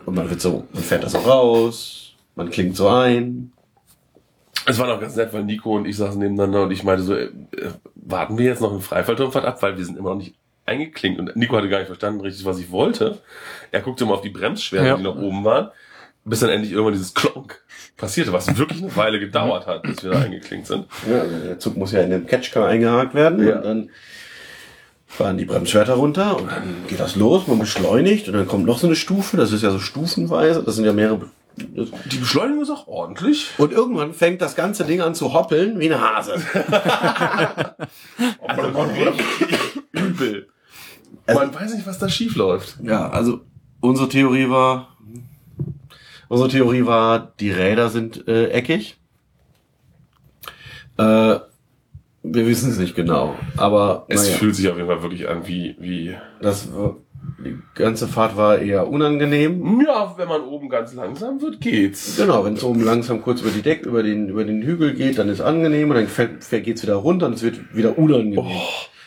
Und 0.06 0.16
man 0.16 0.30
wird 0.30 0.42
so, 0.42 0.68
man 0.74 0.84
fährt 0.84 1.04
da 1.04 1.10
so 1.10 1.20
raus, 1.20 2.14
man 2.36 2.50
klingt 2.50 2.76
so 2.76 2.90
ein. 2.90 3.53
Es 4.66 4.80
war 4.80 4.88
noch 4.88 5.00
ganz 5.02 5.16
nett, 5.16 5.34
weil 5.34 5.44
Nico 5.44 5.76
und 5.76 5.86
ich 5.86 5.98
saßen 5.98 6.20
nebeneinander 6.20 6.64
und 6.64 6.72
ich 6.72 6.84
meinte 6.84 7.04
so, 7.04 7.16
äh, 7.16 7.30
warten 7.96 8.38
wir 8.38 8.46
jetzt 8.46 8.62
noch 8.62 8.72
eine 8.72 8.80
Freifallturmfahrt 8.82 9.46
ab, 9.46 9.62
weil 9.62 9.78
wir 9.78 9.86
sind 9.86 9.98
immer 9.98 10.12
noch 10.12 10.18
nicht 10.18 10.36
eingeklinkt. 10.66 11.20
Und 11.20 11.36
Nico 11.36 11.56
hatte 11.58 11.68
gar 11.70 11.80
nicht 11.80 11.88
verstanden 11.88 12.22
richtig, 12.22 12.46
was 12.46 12.60
ich 12.60 12.72
wollte. 12.72 13.20
Er 13.72 13.82
guckte 13.82 14.06
mal 14.06 14.14
auf 14.14 14.22
die 14.22 14.30
Bremsschweren, 14.30 14.86
Ja. 14.88 14.96
die 14.98 15.04
noch 15.04 15.18
oben 15.18 15.44
waren, 15.44 15.70
bis 16.24 16.40
dann 16.40 16.50
endlich 16.50 16.72
irgendwann 16.72 16.94
dieses 16.94 17.14
Klonk 17.14 17.62
passierte, 17.98 18.32
was 18.32 18.56
wirklich 18.58 18.82
eine 18.82 18.96
Weile 18.96 19.20
gedauert 19.20 19.68
hat, 19.68 19.84
bis 19.84 20.04
wir 20.04 20.12
da 20.12 20.22
eingeklinkt 20.22 20.68
sind. 20.68 20.86
Ja, 21.10 21.20
also 21.22 21.38
der 21.40 21.60
Zug 21.60 21.76
muss 21.76 21.92
ja 21.92 22.02
in 22.02 22.12
den 22.12 22.26
Catchcar 22.26 22.68
eingehakt 22.68 23.14
werden 23.14 23.46
Ja. 23.46 23.58
und 23.58 23.66
dann 23.66 23.90
fahren 25.08 25.38
die 25.38 25.46
Bremsschwerter 25.46 25.94
runter 25.94 26.38
und 26.40 26.50
dann 26.50 26.86
geht 26.88 27.00
das 27.00 27.16
los, 27.16 27.46
man 27.48 27.60
beschleunigt 27.60 28.28
und 28.30 28.34
dann 28.34 28.48
kommt 28.48 28.66
noch 28.66 28.80
so 28.80 28.88
eine 28.88 28.96
Stufe, 28.96 29.38
das 29.38 29.52
ist 29.52 29.62
ja 29.62 29.70
so 29.70 29.78
stufenweise, 29.80 30.64
das 30.64 30.76
sind 30.76 30.86
ja 30.86 30.94
mehrere. 30.94 31.30
Die 31.58 32.18
Beschleunigung 32.18 32.64
ist 32.64 32.70
auch 32.72 32.88
ordentlich. 32.88 33.52
Und 33.58 33.72
irgendwann 33.72 34.14
fängt 34.14 34.42
das 34.42 34.56
ganze 34.56 34.86
Ding 34.86 35.02
an 35.02 35.14
zu 35.14 35.34
hoppeln 35.34 35.80
wie 35.80 35.86
eine 35.86 36.02
Hase. 36.02 36.36
Also 38.42 38.86
übel. 39.92 40.48
Man 41.28 41.54
weiß 41.54 41.76
nicht, 41.76 41.88
was 41.88 42.00
da 42.00 42.10
schief 42.10 42.36
läuft. 42.36 42.78
Ja, 42.84 43.10
also 43.10 43.42
unsere 43.80 44.10
Theorie 44.10 44.50
war, 44.50 44.98
unsere 46.28 46.50
Theorie 46.50 46.86
war, 46.86 47.34
die 47.40 47.52
Räder 47.52 47.90
sind 47.90 48.28
äh, 48.28 48.50
eckig. 48.50 48.98
Äh, 50.98 51.40
wir 52.24 52.48
wissen 52.48 52.72
es 52.72 52.78
nicht 52.78 52.96
genau, 52.96 53.36
aber 53.58 54.06
Es 54.08 54.24
naja, 54.24 54.38
fühlt 54.38 54.56
sich 54.56 54.70
auf 54.70 54.78
jeden 54.78 54.88
Fall 54.88 55.02
wirklich 55.04 55.28
an 55.28 55.46
wie, 55.46 55.76
wie, 55.80 56.16
das 56.42 56.70
die 57.44 57.60
ganze 57.76 58.08
Fahrt 58.08 58.38
war 58.38 58.60
eher 58.60 58.88
unangenehm. 58.88 59.82
ja, 59.86 60.14
wenn 60.18 60.28
man 60.28 60.42
oben 60.42 60.70
ganz 60.70 60.94
langsam 60.94 61.42
wird, 61.42 61.62
geht's. 61.62 62.18
Genau, 62.18 62.46
wenn 62.46 62.54
es 62.54 62.64
oben 62.64 62.84
langsam 62.84 63.22
kurz 63.22 63.42
über 63.42 63.52
die 63.52 63.62
Deck, 63.62 63.86
über 63.86 64.04
den, 64.04 64.30
über 64.30 64.44
den 64.44 64.62
Hügel 64.62 64.94
geht, 64.94 65.18
dann 65.18 65.30
ist 65.30 65.42
angenehm 65.42 65.90
und 65.90 65.96
dann 65.96 66.08
fällt, 66.08 66.50
geht's 66.64 66.84
wieder 66.84 66.96
runter 66.96 67.28
und 67.28 67.34
es 67.34 67.44
wird 67.44 67.76
wieder 67.76 67.98
unangenehm. 67.98 68.46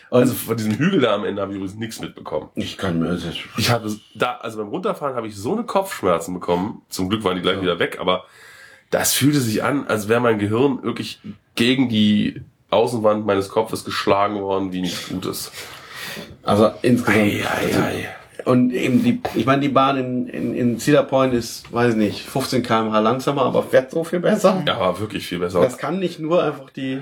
Also 0.09 0.33
von 0.33 0.55
diesem 0.55 0.73
Hügel 0.73 1.01
da 1.01 1.15
am 1.15 1.25
Ende 1.25 1.41
habe 1.41 1.51
ich 1.51 1.57
übrigens 1.57 1.77
nichts 1.77 1.99
mitbekommen. 1.99 2.49
ich 2.55 2.77
kann 2.77 2.99
mir 2.99 3.09
das 3.09 3.25
jetzt, 3.25 3.39
Ich 3.57 3.69
habe 3.69 3.93
da, 4.15 4.37
also 4.37 4.57
beim 4.57 4.69
Runterfahren 4.69 5.15
habe 5.15 5.27
ich 5.27 5.35
so 5.35 5.53
eine 5.53 5.63
Kopfschmerzen 5.63 6.33
bekommen. 6.33 6.81
Zum 6.87 7.09
Glück 7.09 7.23
waren 7.23 7.35
die 7.35 7.41
gleich 7.41 7.61
wieder 7.61 7.79
weg, 7.79 7.97
aber 7.99 8.23
das 8.89 9.13
fühlte 9.13 9.39
sich 9.39 9.63
an, 9.63 9.85
als 9.87 10.07
wäre 10.07 10.21
mein 10.21 10.39
Gehirn 10.39 10.81
wirklich 10.83 11.19
gegen 11.55 11.89
die 11.89 12.41
Außenwand 12.69 13.25
meines 13.25 13.49
Kopfes 13.49 13.83
geschlagen 13.83 14.41
worden, 14.41 14.71
wie 14.71 14.81
nichts 14.81 15.09
Gutes. 15.09 15.51
Also 16.43 16.71
insgesamt. 16.81 17.17
Ei, 17.17 17.43
ei, 17.45 17.81
ei. 17.81 18.09
Und 18.45 18.71
eben 18.71 19.03
die, 19.03 19.21
ich 19.35 19.45
meine, 19.45 19.61
die 19.61 19.69
Bahn 19.69 19.97
in, 19.97 20.27
in, 20.27 20.55
in 20.55 20.79
Cedar 20.79 21.03
Point 21.03 21.33
ist, 21.33 21.71
weiß 21.73 21.95
nicht, 21.95 22.21
15 22.21 22.63
km/h 22.63 22.99
langsamer, 22.99 23.41
aber 23.43 23.61
fährt 23.63 23.91
so 23.91 24.03
viel 24.05 24.19
besser. 24.21 24.63
Ja, 24.65 24.79
war 24.79 24.97
wirklich 24.99 25.27
viel 25.27 25.39
besser. 25.39 25.59
Das 25.61 25.77
kann 25.77 25.99
nicht 25.99 26.19
nur 26.19 26.41
einfach 26.43 26.69
die 26.69 27.01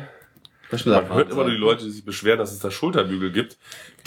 Man 0.72 1.10
hört 1.14 1.30
immer 1.30 1.44
nur 1.44 1.52
die 1.52 1.58
Leute, 1.58 1.84
die 1.84 1.92
sich 1.92 2.04
beschweren, 2.04 2.40
dass 2.40 2.52
es 2.52 2.60
da 2.60 2.72
Schulterbügel 2.72 3.32
gibt. 3.32 3.58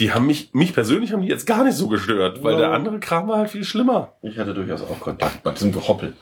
Die 0.01 0.13
haben 0.13 0.27
mich, 0.27 0.51
mich 0.53 0.75
persönlich 0.75 1.13
haben 1.13 1.23
die 1.23 1.29
jetzt 1.29 1.47
gar 1.47 1.63
nicht 1.63 1.77
so 1.77 1.87
gestört, 1.89 2.43
weil 2.43 2.55
Ja. 2.55 2.59
der 2.61 2.71
andere 2.73 2.99
Kram 2.99 3.29
war 3.29 3.39
halt 3.39 3.51
viel 3.51 3.63
schlimmer. 3.65 4.15
Ich 4.23 4.37
hatte 4.37 4.53
durchaus 4.55 4.83
auch 4.83 4.99
Kontakt 4.99 5.43
bei 5.45 5.53
diesem 5.53 5.71
Gehoppel. 5.71 6.15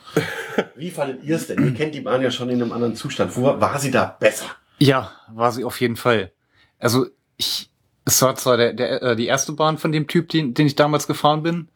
Wie 0.75 0.91
fandet 0.91 1.25
ihr 1.25 1.37
es 1.37 1.47
denn? 1.47 1.65
Ihr 1.65 1.73
kennt 1.75 1.95
die 1.95 2.01
Bahn 2.03 2.21
ja 2.21 2.31
schon 2.31 2.51
in 2.51 2.61
einem 2.61 2.73
anderen 2.73 2.95
Zustand. 2.95 3.35
Wo 3.37 3.45
war 3.59 3.79
sie 3.79 3.91
da 3.91 4.17
besser? 4.21 4.47
Ja, 4.79 5.13
war 5.33 5.51
sie 5.53 5.65
auf 5.65 5.81
jeden 5.81 5.97
Fall. 5.97 6.33
Also 6.79 7.07
ich, 7.39 7.71
es 8.07 8.23
war 8.23 8.37
zwar 8.37 8.57
der, 8.57 8.73
der, 8.73 9.03
äh, 9.03 9.17
die 9.17 9.27
erste 9.27 9.53
Bahn 9.53 9.77
von 9.77 9.93
dem 9.93 10.07
Typ, 10.07 10.29
den, 10.31 10.55
den 10.55 10.67
ich 10.67 10.77
damals 10.77 11.07
gefahren 11.07 11.43
bin. 11.43 11.69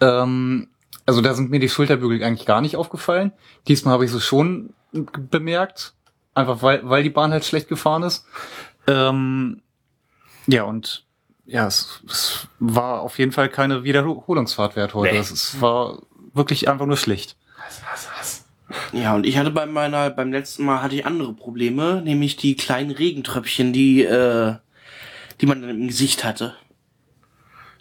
Ähm, 0.00 0.68
also 1.04 1.20
da 1.20 1.34
sind 1.34 1.50
mir 1.50 1.58
die 1.58 1.68
Schulterbügel 1.68 2.22
eigentlich 2.22 2.46
gar 2.46 2.60
nicht 2.60 2.76
aufgefallen. 2.76 3.32
Diesmal 3.66 3.94
habe 3.94 4.04
ich 4.04 4.12
sie 4.12 4.20
schon 4.20 4.72
bemerkt, 4.92 5.94
einfach 6.34 6.62
weil, 6.62 6.88
weil 6.88 7.02
die 7.02 7.10
Bahn 7.10 7.32
halt 7.32 7.44
schlecht 7.44 7.68
gefahren 7.68 8.04
ist. 8.04 8.24
Ähm, 8.86 9.60
ja 10.46 10.62
und 10.62 11.04
ja, 11.46 11.66
es, 11.66 12.00
es 12.08 12.46
war 12.60 13.00
auf 13.00 13.18
jeden 13.18 13.32
Fall 13.32 13.48
keine 13.48 13.82
Wiederholungsfahrt 13.82 14.76
wert 14.76 14.94
heute. 14.94 15.14
Nee. 15.14 15.18
Es, 15.18 15.32
es 15.32 15.60
war 15.60 16.02
wirklich 16.32 16.68
einfach 16.68 16.86
nur 16.86 16.96
schlecht. 16.96 17.36
Was, 17.58 17.82
was, 17.90 18.08
was? 18.18 18.44
Ja, 18.92 19.14
und 19.14 19.26
ich 19.26 19.36
hatte 19.36 19.50
bei 19.50 19.66
meiner, 19.66 20.10
beim 20.10 20.30
letzten 20.30 20.64
Mal 20.64 20.80
hatte 20.80 20.94
ich 20.94 21.04
andere 21.04 21.34
Probleme, 21.34 22.00
nämlich 22.02 22.36
die 22.36 22.54
kleinen 22.54 22.92
Regentröpfchen, 22.92 23.72
die, 23.72 24.04
äh, 24.04 24.54
die 25.42 25.46
man 25.46 25.60
dann 25.60 25.70
im 25.70 25.88
Gesicht 25.88 26.24
hatte. 26.24 26.54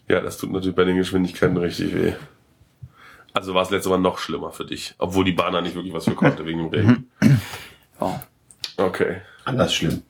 Ja, 0.08 0.20
das 0.20 0.38
tut 0.38 0.52
natürlich 0.52 0.76
bei 0.76 0.84
den 0.84 0.98
Geschwindigkeiten 0.98 1.56
richtig 1.58 1.96
weh. 1.96 2.14
Also 3.34 3.54
war 3.54 3.62
es 3.62 3.70
letztes 3.70 3.90
Mal 3.90 4.00
noch 4.00 4.18
schlimmer 4.18 4.52
für 4.52 4.66
dich, 4.66 4.96
obwohl 4.98 5.24
die 5.24 5.32
Bahn 5.32 5.54
da 5.54 5.62
nicht 5.62 5.76
wirklich 5.76 5.94
was 5.94 6.06
für 6.06 6.16
konnte 6.16 6.46
wegen 6.46 6.58
dem 6.58 6.68
Regen. 6.68 7.12
Ja. 8.02 8.22
Okay. 8.78 9.22
Anders 9.46 9.74
schlimm. 9.76 10.02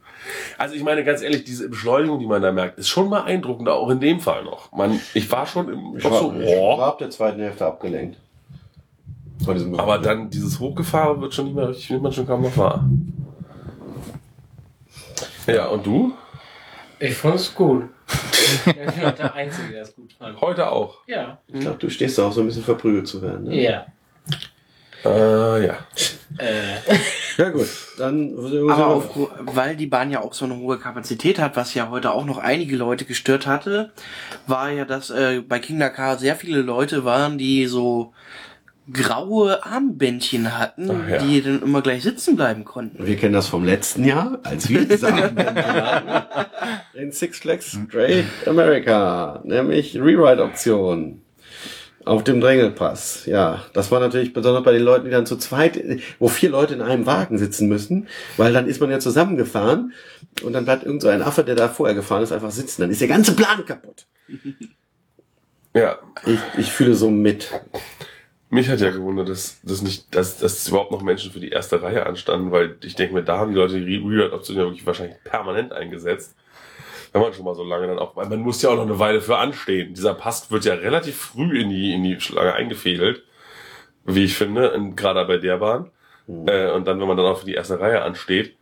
Also 0.57 0.75
ich 0.75 0.83
meine 0.83 1.03
ganz 1.03 1.21
ehrlich, 1.21 1.43
diese 1.43 1.67
Beschleunigung, 1.67 2.19
die 2.19 2.25
man 2.25 2.41
da 2.41 2.53
merkt, 2.53 2.79
ist 2.79 2.87
schon 2.87 3.09
beeindruckend, 3.09 3.67
auch 3.67 3.89
in 3.89 3.99
dem 3.99 4.21
Fall 4.21 4.45
noch. 4.45 4.71
Man, 4.71 4.99
ich 5.13 5.29
war 5.29 5.45
schon 5.45 5.67
im 5.67 5.97
Ich 5.97 6.05
war, 6.05 6.19
so, 6.19 6.33
ich 6.39 6.47
war 6.47 6.87
ab 6.87 6.99
der 6.99 7.09
zweiten 7.09 7.41
Hälfte 7.41 7.65
abgelenkt. 7.65 8.17
Von 9.43 9.55
diesem 9.55 9.77
aber 9.77 9.97
dann 9.97 10.29
dieses 10.29 10.59
Hochgefahren 10.59 11.19
wird 11.19 11.33
schon 11.33 11.45
nicht 11.45 11.55
mehr 11.55 11.67
richtig, 11.67 11.89
nimmt 11.89 12.03
man 12.03 12.13
schon 12.13 12.27
kaum 12.27 12.43
noch 12.43 12.55
wahr. 12.55 12.89
Ja, 15.47 15.67
und 15.67 15.85
du? 15.85 16.13
Ich 17.01 17.15
fand 17.15 17.35
es 17.35 17.53
gut. 17.53 17.89
ich 18.07 18.73
bin 18.73 19.05
auch 19.05 19.15
der 19.15 19.33
Einzige, 19.33 19.73
der 19.73 19.81
es 19.83 19.95
gut 19.95 20.13
fand. 20.13 20.39
Heute 20.39 20.71
auch. 20.71 20.99
Ja. 21.07 21.39
Ich 21.47 21.59
glaube, 21.59 21.77
du 21.77 21.89
stehst 21.89 22.17
da 22.17 22.27
auch 22.27 22.31
so 22.31 22.41
ein 22.41 22.47
bisschen 22.47 22.63
verprügelt 22.63 23.07
zu 23.07 23.21
werden. 23.21 23.45
Ne? 23.45 23.61
Ja. 23.61 23.85
Äh, 25.03 25.65
ja. 25.65 25.77
Äh, 26.37 26.77
Ja 27.37 27.49
gut, 27.49 27.67
dann 27.97 28.35
Aber 28.69 28.87
auf, 28.87 29.09
weil 29.39 29.75
die 29.75 29.87
Bahn 29.87 30.11
ja 30.11 30.21
auch 30.21 30.33
so 30.33 30.45
eine 30.45 30.57
hohe 30.57 30.77
Kapazität 30.77 31.39
hat, 31.39 31.55
was 31.55 31.73
ja 31.73 31.89
heute 31.89 32.11
auch 32.11 32.25
noch 32.25 32.37
einige 32.37 32.75
Leute 32.75 33.05
gestört 33.05 33.47
hatte, 33.47 33.91
war 34.47 34.69
ja, 34.69 34.85
dass 34.85 35.09
äh, 35.09 35.41
bei 35.41 35.59
King 35.59 35.79
Dakar 35.79 36.17
sehr 36.17 36.35
viele 36.35 36.61
Leute 36.61 37.05
waren, 37.05 37.37
die 37.37 37.67
so 37.67 38.13
graue 38.93 39.65
Armbändchen 39.65 40.57
hatten, 40.57 40.89
Ach 40.91 41.09
ja. 41.09 41.17
die 41.19 41.41
dann 41.41 41.61
immer 41.61 41.81
gleich 41.81 42.03
sitzen 42.03 42.35
bleiben 42.35 42.65
konnten. 42.65 43.05
Wir 43.05 43.15
kennen 43.15 43.33
das 43.33 43.47
vom 43.47 43.63
letzten 43.63 44.03
Jahr, 44.03 44.39
als 44.43 44.69
wir 44.69 44.85
diese 44.85 45.07
Armbändchen 45.07 45.55
hatten. 45.65 46.97
In 46.97 47.11
Six 47.11 47.39
Flags 47.39 47.77
Great 47.89 48.25
America, 48.45 49.41
nämlich 49.43 49.95
Rewrite-Option. 49.95 51.21
Auf 52.03 52.23
dem 52.23 52.41
Drängelpass. 52.41 53.27
Ja, 53.27 53.63
das 53.73 53.91
war 53.91 53.99
natürlich 53.99 54.33
besonders 54.33 54.63
bei 54.63 54.71
den 54.71 54.81
Leuten, 54.81 55.05
die 55.05 55.11
dann 55.11 55.27
zu 55.27 55.37
zweit, 55.37 55.79
wo 56.17 56.29
vier 56.29 56.49
Leute 56.49 56.73
in 56.73 56.81
einem 56.81 57.05
Wagen 57.05 57.37
sitzen 57.37 57.67
müssen, 57.67 58.07
weil 58.37 58.53
dann 58.53 58.67
ist 58.67 58.81
man 58.81 58.89
ja 58.89 58.97
zusammengefahren 58.99 59.93
und 60.41 60.53
dann 60.53 60.65
bleibt 60.65 60.83
irgend 60.83 61.03
so 61.03 61.09
ein 61.09 61.21
Affe, 61.21 61.43
der 61.43 61.53
da 61.53 61.69
vorher 61.69 61.93
gefahren 61.95 62.23
ist, 62.23 62.31
einfach 62.31 62.49
sitzen. 62.49 62.81
Dann 62.81 62.89
ist 62.89 63.01
der 63.01 63.07
ganze 63.07 63.35
Plan 63.35 63.63
kaputt. 63.67 64.07
Ja. 65.75 65.99
Ich, 66.25 66.39
ich 66.57 66.71
fühle 66.71 66.95
so 66.95 67.11
mit. 67.11 67.51
Mich 68.53 68.67
hat 68.67 68.81
ja 68.81 68.91
gewundert, 68.91 69.29
dass, 69.29 69.61
dass 69.63 69.81
nicht, 69.81 70.13
dass, 70.13 70.37
dass 70.37 70.67
überhaupt 70.67 70.91
noch 70.91 71.01
Menschen 71.01 71.31
für 71.31 71.39
die 71.39 71.51
erste 71.51 71.81
Reihe 71.81 72.05
anstanden, 72.05 72.51
weil 72.51 72.75
ich 72.83 72.95
denke 72.95 73.13
mir, 73.13 73.23
da 73.23 73.37
haben 73.37 73.51
die 73.51 73.57
Leute 73.57 73.79
die 73.79 73.95
Rewrite-Option 73.95 74.57
ja 74.57 74.63
wirklich 74.63 74.85
wahrscheinlich 74.85 75.23
permanent 75.23 75.71
eingesetzt. 75.71 76.35
Wenn 77.13 77.21
man 77.21 77.33
schon 77.33 77.45
mal 77.45 77.55
so 77.55 77.63
lange 77.63 77.87
dann 77.87 77.97
auch, 77.97 78.17
weil 78.17 78.27
man 78.27 78.39
muss 78.39 78.61
ja 78.61 78.69
auch 78.69 78.75
noch 78.75 78.83
eine 78.83 78.99
Weile 78.99 79.21
für 79.21 79.37
anstehen. 79.37 79.93
Dieser 79.93 80.13
Pass 80.13 80.51
wird 80.51 80.65
ja 80.65 80.73
relativ 80.73 81.15
früh 81.15 81.61
in 81.61 81.69
die, 81.69 81.93
in 81.93 82.03
die 82.03 82.19
Schlange 82.19 82.53
eingefädelt, 82.53 83.23
wie 84.03 84.25
ich 84.25 84.35
finde, 84.35 84.73
gerade 84.97 85.23
bei 85.23 85.37
der 85.37 85.57
Bahn. 85.57 85.89
Äh, 86.27 86.71
und 86.71 86.85
dann, 86.85 86.99
wenn 86.99 87.07
man 87.07 87.15
dann 87.15 87.27
auch 87.27 87.39
für 87.39 87.45
die 87.45 87.53
erste 87.53 87.79
Reihe 87.79 88.01
ansteht. 88.01 88.57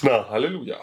Na, 0.00 0.30
Halleluja. 0.30 0.78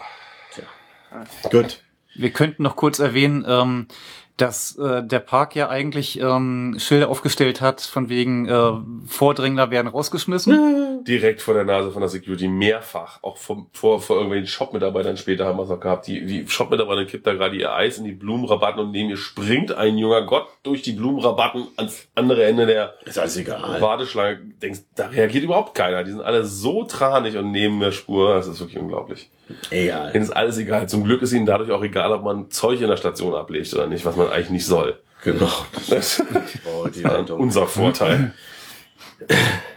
Gut. 1.50 1.82
Wir 2.14 2.30
könnten 2.30 2.62
noch 2.62 2.76
kurz 2.76 3.00
erwähnen, 3.00 3.44
ähm, 3.48 3.88
dass 4.36 4.76
äh, 4.76 5.02
der 5.02 5.20
Park 5.20 5.54
ja 5.54 5.68
eigentlich 5.68 6.20
ähm, 6.20 6.76
Schilder 6.78 7.08
aufgestellt 7.08 7.60
hat, 7.60 7.80
von 7.80 8.08
wegen 8.08 8.46
äh, 8.48 8.72
Vordringler 9.06 9.70
werden 9.70 9.88
rausgeschmissen. 9.88 10.95
Direkt 11.08 11.40
vor 11.42 11.54
der 11.54 11.64
Nase 11.64 11.90
von 11.90 12.00
der 12.00 12.08
Security 12.08 12.48
mehrfach, 12.48 13.22
auch 13.22 13.36
vom, 13.36 13.68
vor, 13.72 14.00
vor 14.00 14.16
irgendwelchen 14.16 14.46
Shop-Mitarbeitern 14.48 15.16
später 15.16 15.44
haben 15.46 15.58
wir 15.58 15.62
es 15.64 15.68
noch 15.68 15.80
gehabt. 15.80 16.06
Die, 16.06 16.24
die 16.26 16.46
Shop-Mitarbeiter 16.48 17.04
kippt 17.04 17.26
da 17.26 17.34
gerade 17.34 17.56
ihr 17.56 17.72
Eis 17.72 17.98
in 17.98 18.04
die 18.04 18.12
Blumenrabatten 18.12 18.80
und 18.80 18.90
neben 18.90 19.10
ihr 19.10 19.16
springt 19.16 19.72
ein 19.72 19.98
junger 19.98 20.22
Gott 20.22 20.46
durch 20.62 20.82
die 20.82 20.92
Blumenrabatten 20.92 21.66
ans 21.76 22.08
andere 22.14 22.44
Ende 22.44 22.66
der 22.66 22.94
Ist 23.04 23.18
alles 23.18 23.36
egal. 23.36 23.80
Warteschlange. 23.80 24.38
Denkst, 24.62 24.80
da 24.94 25.06
reagiert 25.06 25.44
überhaupt 25.44 25.74
keiner. 25.74 26.04
Die 26.04 26.10
sind 26.10 26.22
alle 26.22 26.44
so 26.44 26.84
tranig 26.84 27.36
und 27.36 27.50
neben 27.50 27.78
der 27.80 27.92
Spur. 27.92 28.34
Das 28.34 28.46
ist 28.48 28.60
wirklich 28.60 28.78
unglaublich. 28.78 29.30
Egal. 29.70 30.10
Ihnen 30.14 30.24
ist 30.24 30.30
alles 30.30 30.58
egal. 30.58 30.88
Zum 30.88 31.04
Glück 31.04 31.22
ist 31.22 31.32
ihnen 31.32 31.46
dadurch 31.46 31.70
auch 31.70 31.82
egal, 31.82 32.12
ob 32.12 32.22
man 32.24 32.50
Zeug 32.50 32.80
in 32.80 32.88
der 32.88 32.96
Station 32.96 33.34
ablegt 33.34 33.72
oder 33.74 33.86
nicht, 33.86 34.04
was 34.04 34.16
man 34.16 34.28
eigentlich 34.28 34.50
nicht 34.50 34.66
soll. 34.66 34.98
Genau. 35.22 35.48
Das 35.88 36.22
Oh, 36.66 36.86
die 36.88 36.98
ist 36.98 37.02
Leitung. 37.04 37.40
unser 37.40 37.66
Vorteil. 37.66 38.32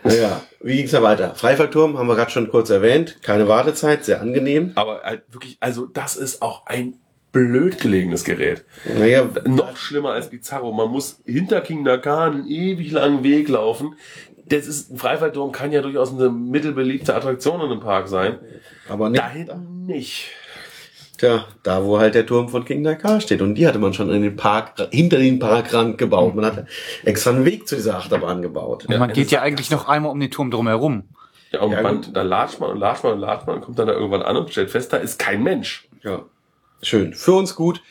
Naja, 0.04 0.42
wie 0.62 0.78
ging's 0.78 0.92
da 0.92 1.02
weiter? 1.04 1.36
Freifallturm 1.36 1.98
haben 1.98 2.08
wir 2.08 2.16
gerade 2.16 2.32
schon 2.32 2.50
kurz 2.50 2.70
erwähnt. 2.70 3.18
Keine 3.22 3.48
Wartezeit, 3.48 4.06
sehr 4.06 4.22
angenehm. 4.22 4.72
Aber 4.76 5.02
halt 5.04 5.24
wirklich, 5.30 5.58
also 5.60 5.86
das 5.86 6.16
ist 6.16 6.42
auch 6.42 6.66
ein 6.66 6.96
blöd 7.32 7.80
gelegenes 7.80 8.24
Gerät. 8.24 8.66
Naja, 8.98 9.28
Noch 9.46 9.78
schlimmer 9.78 10.12
als 10.14 10.30
Bizarro. 10.30 10.72
Man 10.72 10.90
muss 10.90 11.22
hinter 11.26 11.62
King 11.62 11.84
Dakar 11.86 12.32
einen 12.32 12.48
ewig 12.48 12.92
langen 12.92 13.24
Weg 13.24 13.50
laufen. 13.50 13.96
Das 14.48 14.66
ist, 14.66 14.92
ein 14.92 14.98
Freifallturm 14.98 15.52
kann 15.52 15.72
ja 15.72 15.82
durchaus 15.82 16.12
eine 16.12 16.30
mittelbeliebte 16.30 17.14
Attraktion 17.14 17.62
in 17.62 17.72
einem 17.72 17.80
Park 17.82 18.08
sein. 18.08 18.40
aber 18.90 19.10
nicht. 19.10 19.22
Da 19.22 19.30
hinten 19.30 19.86
nicht. 19.86 20.32
Tja, 21.20 21.46
da 21.64 21.84
wo 21.84 22.00
halt 22.00 22.16
der 22.16 22.26
Turm 22.26 22.48
von 22.48 22.64
King 22.64 22.82
Dakar 22.82 23.20
steht. 23.20 23.42
Und 23.42 23.56
die 23.56 23.68
hatte 23.68 23.78
man 23.78 23.94
schon 23.94 24.10
in 24.10 24.22
den 24.22 24.38
Park, 24.38 24.76
hinter 24.92 25.18
den 25.18 25.38
Parkrand 25.38 25.98
gebaut. 25.98 26.34
Man 26.34 26.46
hat 26.46 26.66
extra 27.04 27.32
einen 27.32 27.44
Weg 27.44 27.68
zu 27.68 27.76
dieser 27.76 27.98
Achterbahn 27.98 28.42
gebaut. 28.42 28.86
Und 28.86 28.98
man 28.98 29.10
Ja, 29.10 29.16
geht 29.16 29.30
ja 29.30 29.42
eigentlich 29.42 29.70
noch 29.70 29.90
einmal 29.90 30.12
um 30.12 30.20
den 30.20 30.32
Turm 30.32 30.50
drumherum. 30.50 31.04
Ja, 31.52 31.60
und 31.62 31.72
Ja, 31.74 31.82
man, 31.82 32.06
da 32.14 32.22
latscht 32.22 32.62
man 32.62 32.72
und 32.72 32.80
latscht 32.80 33.04
man 33.04 33.14
und 33.14 33.20
latscht 33.20 33.48
man 33.48 33.58
und 33.58 33.62
kommt 33.62 33.78
dann 33.78 33.88
da 33.88 33.94
irgendwann 33.94 34.22
an 34.22 34.38
und 34.38 34.50
stellt 34.50 34.70
fest, 34.72 34.94
da 34.94 34.98
ist 34.98 35.20
kein 35.20 35.44
Mensch. 35.44 35.90
Ja. 36.04 36.24
Schön. 36.82 37.14
Für 37.14 37.34
uns 37.34 37.54
gut. 37.54 37.82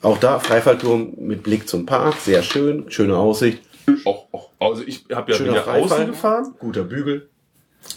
Auch 0.00 0.18
da 0.18 0.38
Freifallturm 0.38 1.14
mit 1.16 1.42
Blick 1.42 1.68
zum 1.68 1.86
Park. 1.86 2.14
Sehr 2.20 2.44
schön. 2.44 2.88
Schöne 2.88 3.16
Aussicht. 3.16 3.62
Auch, 4.04 4.26
auch, 4.30 4.50
also 4.60 4.84
ich 4.86 5.06
habe 5.12 5.32
ja, 5.32 5.38
Freifall. 5.38 5.82
außen 5.82 6.06
gefahren. 6.06 6.54
Guter 6.60 6.84
Bügel. 6.84 7.28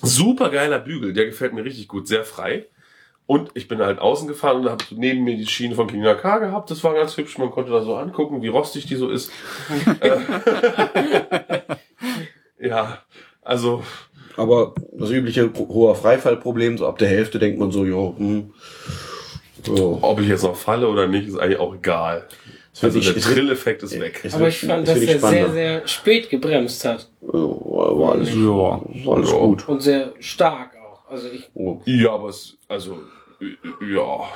Super 0.01 0.49
geiler 0.49 0.79
Bügel, 0.79 1.13
der 1.13 1.25
gefällt 1.25 1.53
mir 1.53 1.63
richtig 1.63 1.87
gut, 1.87 2.07
sehr 2.07 2.23
frei. 2.23 2.65
Und 3.27 3.51
ich 3.55 3.67
bin 3.67 3.79
halt 3.79 3.99
außen 3.99 4.27
gefahren 4.27 4.61
und 4.61 4.69
habe 4.69 4.83
neben 4.91 5.23
mir 5.25 5.35
die 5.35 5.45
Schiene 5.45 5.75
von 5.75 5.87
King 5.87 6.01
K 6.03 6.37
gehabt. 6.39 6.71
Das 6.71 6.81
war 6.83 6.93
ganz 6.93 7.15
hübsch. 7.17 7.37
Man 7.37 7.51
konnte 7.51 7.71
da 7.71 7.81
so 7.81 7.95
angucken, 7.95 8.41
wie 8.41 8.47
rostig 8.47 8.85
die 8.87 8.95
so 8.95 9.09
ist. 9.09 9.31
Äh, 9.99 10.17
ja, 12.67 12.99
also 13.41 13.83
Aber 14.37 14.73
das 14.93 15.09
übliche 15.09 15.51
hoher 15.57 15.95
Freifallproblem, 15.95 16.77
so 16.77 16.87
ab 16.87 16.97
der 16.99 17.09
Hälfte 17.09 17.39
denkt 17.39 17.59
man 17.59 17.71
so, 17.71 17.85
jo, 17.85 18.15
hm, 18.17 18.53
jo. 19.65 19.99
ob 20.01 20.19
ich 20.21 20.27
jetzt 20.27 20.43
noch 20.43 20.55
falle 20.55 20.87
oder 20.87 21.07
nicht, 21.07 21.27
ist 21.27 21.37
eigentlich 21.37 21.59
auch 21.59 21.73
egal. 21.75 22.27
Also 22.79 22.99
der 22.99 23.15
Trill-Effekt 23.19 23.81
ist 23.81 23.99
weg. 23.99 24.21
aber 24.31 24.39
wird- 24.45 24.53
ich 24.53 24.59
fand, 24.59 24.87
dass 24.87 24.99
er 24.99 25.19
sehr, 25.19 25.49
sehr 25.49 25.87
spät 25.87 26.29
gebremst 26.29 26.85
hat. 26.85 27.09
Jo, 27.21 27.97
war 27.99 28.11
alles, 28.11 28.29
Ja. 28.35 28.45
war 28.45 29.15
alles 29.15 29.31
Ja. 29.31 29.37
gut. 29.37 29.67
Und 29.67 29.81
sehr 29.81 30.13
stark 30.19 30.75
auch. 30.77 31.09
Also 31.09 31.27
ich, 31.29 31.49
Oh. 31.55 31.81
Ja, 31.85 32.11
aber 32.13 32.29
es, 32.29 32.55
also, 32.67 32.99
ja, 33.39 34.29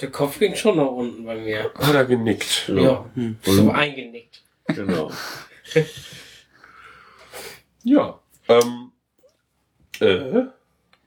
der 0.00 0.10
Kopf 0.10 0.38
ging 0.38 0.54
schon 0.56 0.76
nach 0.76 0.86
unten 0.90 1.24
bei 1.24 1.36
mir. 1.36 1.70
hat 1.74 1.94
er 1.94 2.04
genickt. 2.04 2.68
Ja. 2.68 3.04
Hm. 3.14 3.36
So 3.42 3.70
eingenickt. 3.70 4.42
Genau. 4.68 5.10
Ja. 7.84 8.18
Ähm, 8.48 8.92
äh, 10.00 10.42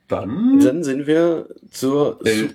dann, 0.07 0.59
Dann 0.59 0.83
sind 0.83 1.07
wir 1.07 1.47
zur 1.71 2.19
äh, 2.25 2.49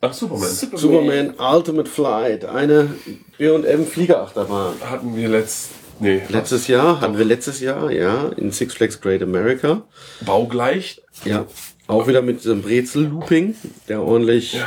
ach, 0.00 0.12
Superman. 0.12 0.48
Superman 0.48 1.34
Ultimate 1.38 1.88
Flight, 1.90 2.44
eine 2.44 2.94
B&M 3.38 3.86
Fliegerachterbahn. 3.86 4.76
Hatten 4.88 5.14
wir 5.16 5.28
letzt, 5.28 5.70
nee, 6.00 6.22
Letztes 6.28 6.68
Jahr, 6.68 7.00
hatten 7.00 7.18
wir 7.18 7.24
letztes 7.24 7.60
Jahr, 7.60 7.90
ja, 7.92 8.28
in 8.30 8.50
Six 8.50 8.74
Flags 8.74 9.00
Great 9.00 9.22
America. 9.22 9.82
baugleich. 10.22 11.02
Ja, 11.24 11.46
auch 11.86 12.06
wieder 12.08 12.22
mit 12.22 12.40
diesem 12.40 12.62
Brezel-Looping, 12.62 13.54
der 13.88 14.02
ordentlich, 14.02 14.58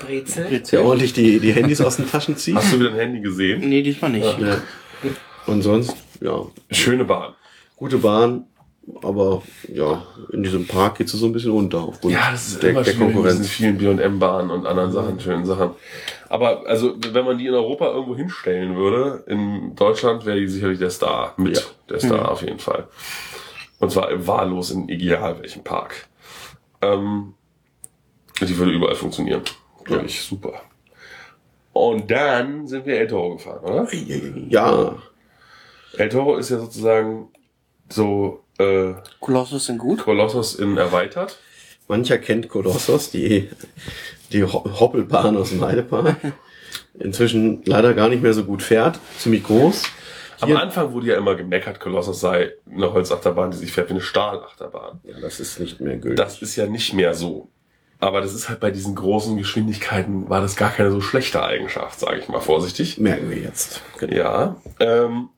Brezel. 0.00 0.62
der 0.70 0.84
ordentlich 0.84 1.12
die, 1.12 1.38
die 1.40 1.52
Handys 1.52 1.80
aus 1.80 1.96
den 1.96 2.08
Taschen 2.10 2.36
zieht. 2.36 2.54
Hast 2.56 2.72
du 2.72 2.80
wieder 2.80 2.90
ein 2.90 2.96
Handy 2.96 3.20
gesehen? 3.20 3.68
Nee, 3.68 3.82
diesmal 3.82 4.10
nicht. 4.10 4.38
Ja. 4.38 4.56
Und 5.46 5.62
sonst, 5.62 5.96
ja, 6.20 6.42
Schöne 6.70 7.04
Bahn. 7.04 7.34
gute 7.76 7.98
Bahn, 7.98 8.44
aber 9.02 9.42
ja, 9.72 10.02
in 10.32 10.42
diesem 10.42 10.66
Park 10.66 10.98
geht 10.98 11.06
es 11.06 11.12
so 11.12 11.26
ein 11.26 11.32
bisschen 11.32 11.52
unter 11.52 11.78
aufgrund 11.80 12.12
Ja, 12.14 12.30
das 12.32 12.48
ist 12.48 12.62
der, 12.62 12.70
immer 12.70 12.82
der 12.82 12.92
schwierig 12.92 13.06
mit 13.06 13.14
Konkurrenz. 13.14 13.48
vielen 13.48 13.78
B&M-Bahnen 13.78 14.50
und 14.50 14.66
anderen 14.66 14.92
Sachen, 14.92 15.20
schönen 15.20 15.44
Sachen. 15.46 15.70
Aber 16.28 16.66
also, 16.66 16.96
wenn 17.12 17.24
man 17.24 17.38
die 17.38 17.46
in 17.46 17.54
Europa 17.54 17.86
irgendwo 17.86 18.16
hinstellen 18.16 18.76
würde, 18.76 19.24
in 19.26 19.74
Deutschland 19.76 20.26
wäre 20.26 20.38
die 20.38 20.48
sicherlich 20.48 20.78
der 20.78 20.90
Star. 20.90 21.34
Mit 21.36 21.56
Ja. 21.56 21.62
der 21.90 22.00
Star 22.00 22.30
auf 22.30 22.42
jeden 22.42 22.58
Fall. 22.58 22.88
Und 23.78 23.90
zwar 23.92 24.08
wahllos 24.26 24.70
in 24.70 24.88
egal 24.88 25.40
welchem 25.40 25.62
Park. 25.64 26.07
Ähm, 26.80 27.34
die 28.40 28.56
würde 28.56 28.72
überall 28.72 28.94
funktionieren. 28.94 29.42
Glaube 29.84 30.06
ich, 30.06 30.20
super. 30.20 30.62
Und 31.72 32.10
dann 32.10 32.66
sind 32.66 32.86
wir 32.86 32.98
El 32.98 33.06
Toro 33.06 33.36
gefahren, 33.36 33.60
oder? 33.64 33.88
Ja, 34.48 34.96
El 35.96 36.08
Toro 36.08 36.36
ist 36.36 36.50
ja 36.50 36.58
sozusagen 36.58 37.28
so 37.88 38.44
äh, 38.58 38.94
Kolossus 39.20 39.66
sind 39.66 39.78
gut. 39.78 40.00
Kolossus 40.04 40.56
in 40.56 40.76
erweitert. 40.76 41.38
mancher 41.86 42.18
kennt 42.18 42.48
Kolossos, 42.48 43.10
die, 43.10 43.48
die 44.32 44.44
Ho- 44.44 44.64
Hoppelbahn 44.80 45.36
aus 45.36 45.50
dem 45.50 45.64
Heidepark. 45.64 46.16
Inzwischen 46.98 47.62
leider 47.64 47.94
gar 47.94 48.08
nicht 48.08 48.22
mehr 48.22 48.34
so 48.34 48.44
gut 48.44 48.62
fährt, 48.62 48.98
ziemlich 49.18 49.44
groß. 49.44 49.84
Am 50.40 50.56
Anfang 50.56 50.92
wurde 50.92 51.08
ja 51.08 51.16
immer 51.16 51.34
gemeckert, 51.34 51.80
Kolossus 51.80 52.20
sei 52.20 52.52
eine 52.70 52.92
Holzachterbahn, 52.92 53.50
die 53.50 53.56
sich 53.56 53.72
fährt 53.72 53.88
wie 53.88 53.94
eine 53.94 54.00
Stahlachterbahn. 54.00 55.00
Ja, 55.04 55.20
das 55.20 55.40
ist 55.40 55.58
nicht 55.58 55.80
mehr 55.80 55.96
gültig. 55.96 56.16
Das 56.16 56.40
ist 56.42 56.56
ja 56.56 56.66
nicht 56.66 56.94
mehr 56.94 57.14
so. 57.14 57.48
Aber 58.00 58.20
das 58.20 58.32
ist 58.32 58.48
halt 58.48 58.60
bei 58.60 58.70
diesen 58.70 58.94
großen 58.94 59.36
Geschwindigkeiten 59.36 60.28
war 60.30 60.40
das 60.40 60.54
gar 60.56 60.70
keine 60.70 60.92
so 60.92 61.00
schlechte 61.00 61.42
Eigenschaft, 61.42 61.98
sage 61.98 62.18
ich 62.18 62.28
mal 62.28 62.40
vorsichtig. 62.40 62.98
merken 62.98 63.28
wir 63.28 63.38
jetzt. 63.38 63.82
Genau. 63.98 64.14
Ja. 64.16 64.56
Ähm, 64.78 65.30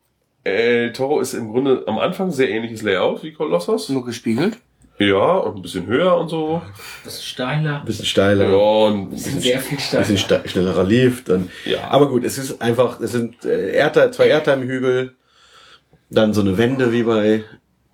El 0.45 0.93
Toro 0.93 1.21
ist 1.21 1.35
im 1.35 1.51
Grunde 1.51 1.85
am 1.87 1.99
Anfang 1.99 2.31
sehr 2.31 2.51
ähnliches 2.51 2.83
Layout 2.83 3.23
wie 3.23 3.33
Kolossus. 3.33 3.89
Nur 3.89 4.05
gespiegelt. 4.05 4.59
Ja, 5.01 5.17
und 5.39 5.57
ein 5.57 5.63
bisschen 5.63 5.87
höher 5.87 6.17
und 6.17 6.29
so. 6.29 6.61
Das 7.05 7.15
ist 7.15 7.25
steiler. 7.27 7.83
Bisschen 7.87 8.05
steiler. 8.05 8.49
Ja, 8.51 8.57
und 8.57 8.95
ein 9.01 9.11
bisschen 9.11 9.41
sehr 9.41 9.59
viel 9.61 9.79
bisschen 9.79 10.19
steiler. 10.19 10.41
sta- 10.43 10.49
schnellerer 10.49 10.85
Lift. 10.85 11.29
Dann, 11.31 11.51
Ja. 11.65 11.89
Aber 11.89 12.09
gut, 12.09 12.23
es 12.25 12.37
ist 12.39 12.61
einfach, 12.61 13.01
es 13.01 13.13
sind 13.13 13.45
äh, 13.47 13.73
Erdteil, 13.73 14.13
zwei 14.13 14.29
Erdheim-Hügel, 14.29 15.15
dann 16.11 16.35
so 16.35 16.43
eine 16.43 16.59
Wende 16.59 16.93
wie 16.93 17.03
bei 17.05 17.45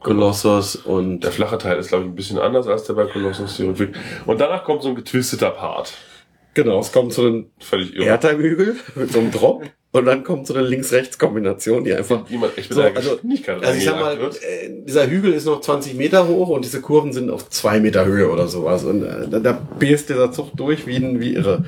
Colossus 0.01 0.77
und 0.77 1.21
Der 1.21 1.33
flache 1.33 1.59
Teil 1.59 1.79
ist, 1.79 1.89
glaube 1.89 2.05
ich, 2.05 2.11
ein 2.11 2.15
bisschen 2.17 2.39
anders 2.39 2.67
als 2.67 2.85
der 2.85 2.95
bei 2.95 3.03
Rückweg. 3.05 3.95
Und 4.27 4.41
danach 4.41 4.65
kommt 4.65 4.83
so 4.83 4.89
ein 4.91 4.95
getwisteter 4.97 5.51
Part. 5.51 5.93
Genau, 6.57 6.81
es 6.81 6.91
kommt 6.91 7.13
so 7.13 7.27
ein 7.27 7.51
Völlig 7.61 7.95
irre. 7.95 8.07
Erdheim-Hügel 8.07 8.77
mit 8.97 9.13
so 9.13 9.21
einem 9.21 9.31
Drop 9.31 9.63
und 9.93 10.05
dann 10.05 10.25
kommt 10.25 10.47
so 10.47 10.55
eine 10.55 10.67
Links-Rechts-Kombination, 10.67 11.85
die 11.85 11.95
einfach 11.95 12.29
Wie 12.29 12.37
man 12.37 12.51
echt 12.57 12.71
mit 12.71 12.73
So, 12.73 12.83
also, 12.83 13.19
also 13.21 13.79
ich 13.79 13.85
sag 13.85 14.01
mal, 14.01 14.19
äh, 14.19 14.85
dieser 14.85 15.09
Hügel 15.09 15.33
ist 15.33 15.47
noch 15.47 15.61
20 15.61 15.95
Meter 15.95 16.27
hoch 16.27 16.49
und 16.49 16.65
diese 16.65 16.81
Kurven 16.81 17.13
sind 17.13 17.31
auf 17.31 17.49
zwei 17.51 17.79
Meter 17.79 18.05
Höhe 18.05 18.29
oder 18.31 18.49
sowas. 18.49 18.85
Und 18.85 19.05
äh, 19.05 19.29
da, 19.29 19.39
da 19.39 19.53
bläst 19.53 20.09
dieser 20.09 20.33
Zug 20.33 20.57
durch 20.57 20.87
wie, 20.87 20.97
ein, 20.97 21.21
wie 21.21 21.35
irre. 21.35 21.65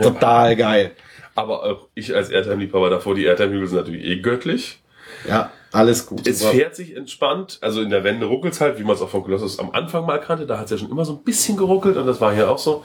Total 0.00 0.54
geil. 0.56 0.92
Aber 1.34 1.64
auch 1.64 1.88
ich 1.94 2.14
als 2.14 2.30
Airtime-Liebhaber 2.30 2.90
davor, 2.90 3.14
die 3.14 3.24
Airtime-Hügel 3.24 3.66
sind 3.66 3.78
natürlich 3.78 4.04
eh 4.04 4.20
göttlich. 4.20 4.80
Ja, 5.28 5.50
alles 5.72 6.06
gut. 6.06 6.26
Es 6.28 6.44
fährt 6.44 6.76
sich 6.76 6.96
entspannt, 6.96 7.58
also 7.60 7.80
in 7.82 7.90
der 7.90 8.04
Wende 8.04 8.26
ruckelt's 8.26 8.60
halt, 8.60 8.78
wie 8.78 8.84
man 8.84 8.94
es 8.94 9.02
auch 9.02 9.08
von 9.08 9.24
Colossus 9.24 9.58
am 9.58 9.70
Anfang 9.72 10.06
mal 10.06 10.20
kannte. 10.20 10.46
Da 10.46 10.58
hat's 10.58 10.70
ja 10.70 10.78
schon 10.78 10.90
immer 10.90 11.04
so 11.04 11.14
ein 11.14 11.24
bisschen 11.24 11.56
geruckelt 11.56 11.96
und 11.96 12.06
das 12.06 12.20
war 12.20 12.32
hier 12.32 12.50
auch 12.50 12.58
so. 12.58 12.84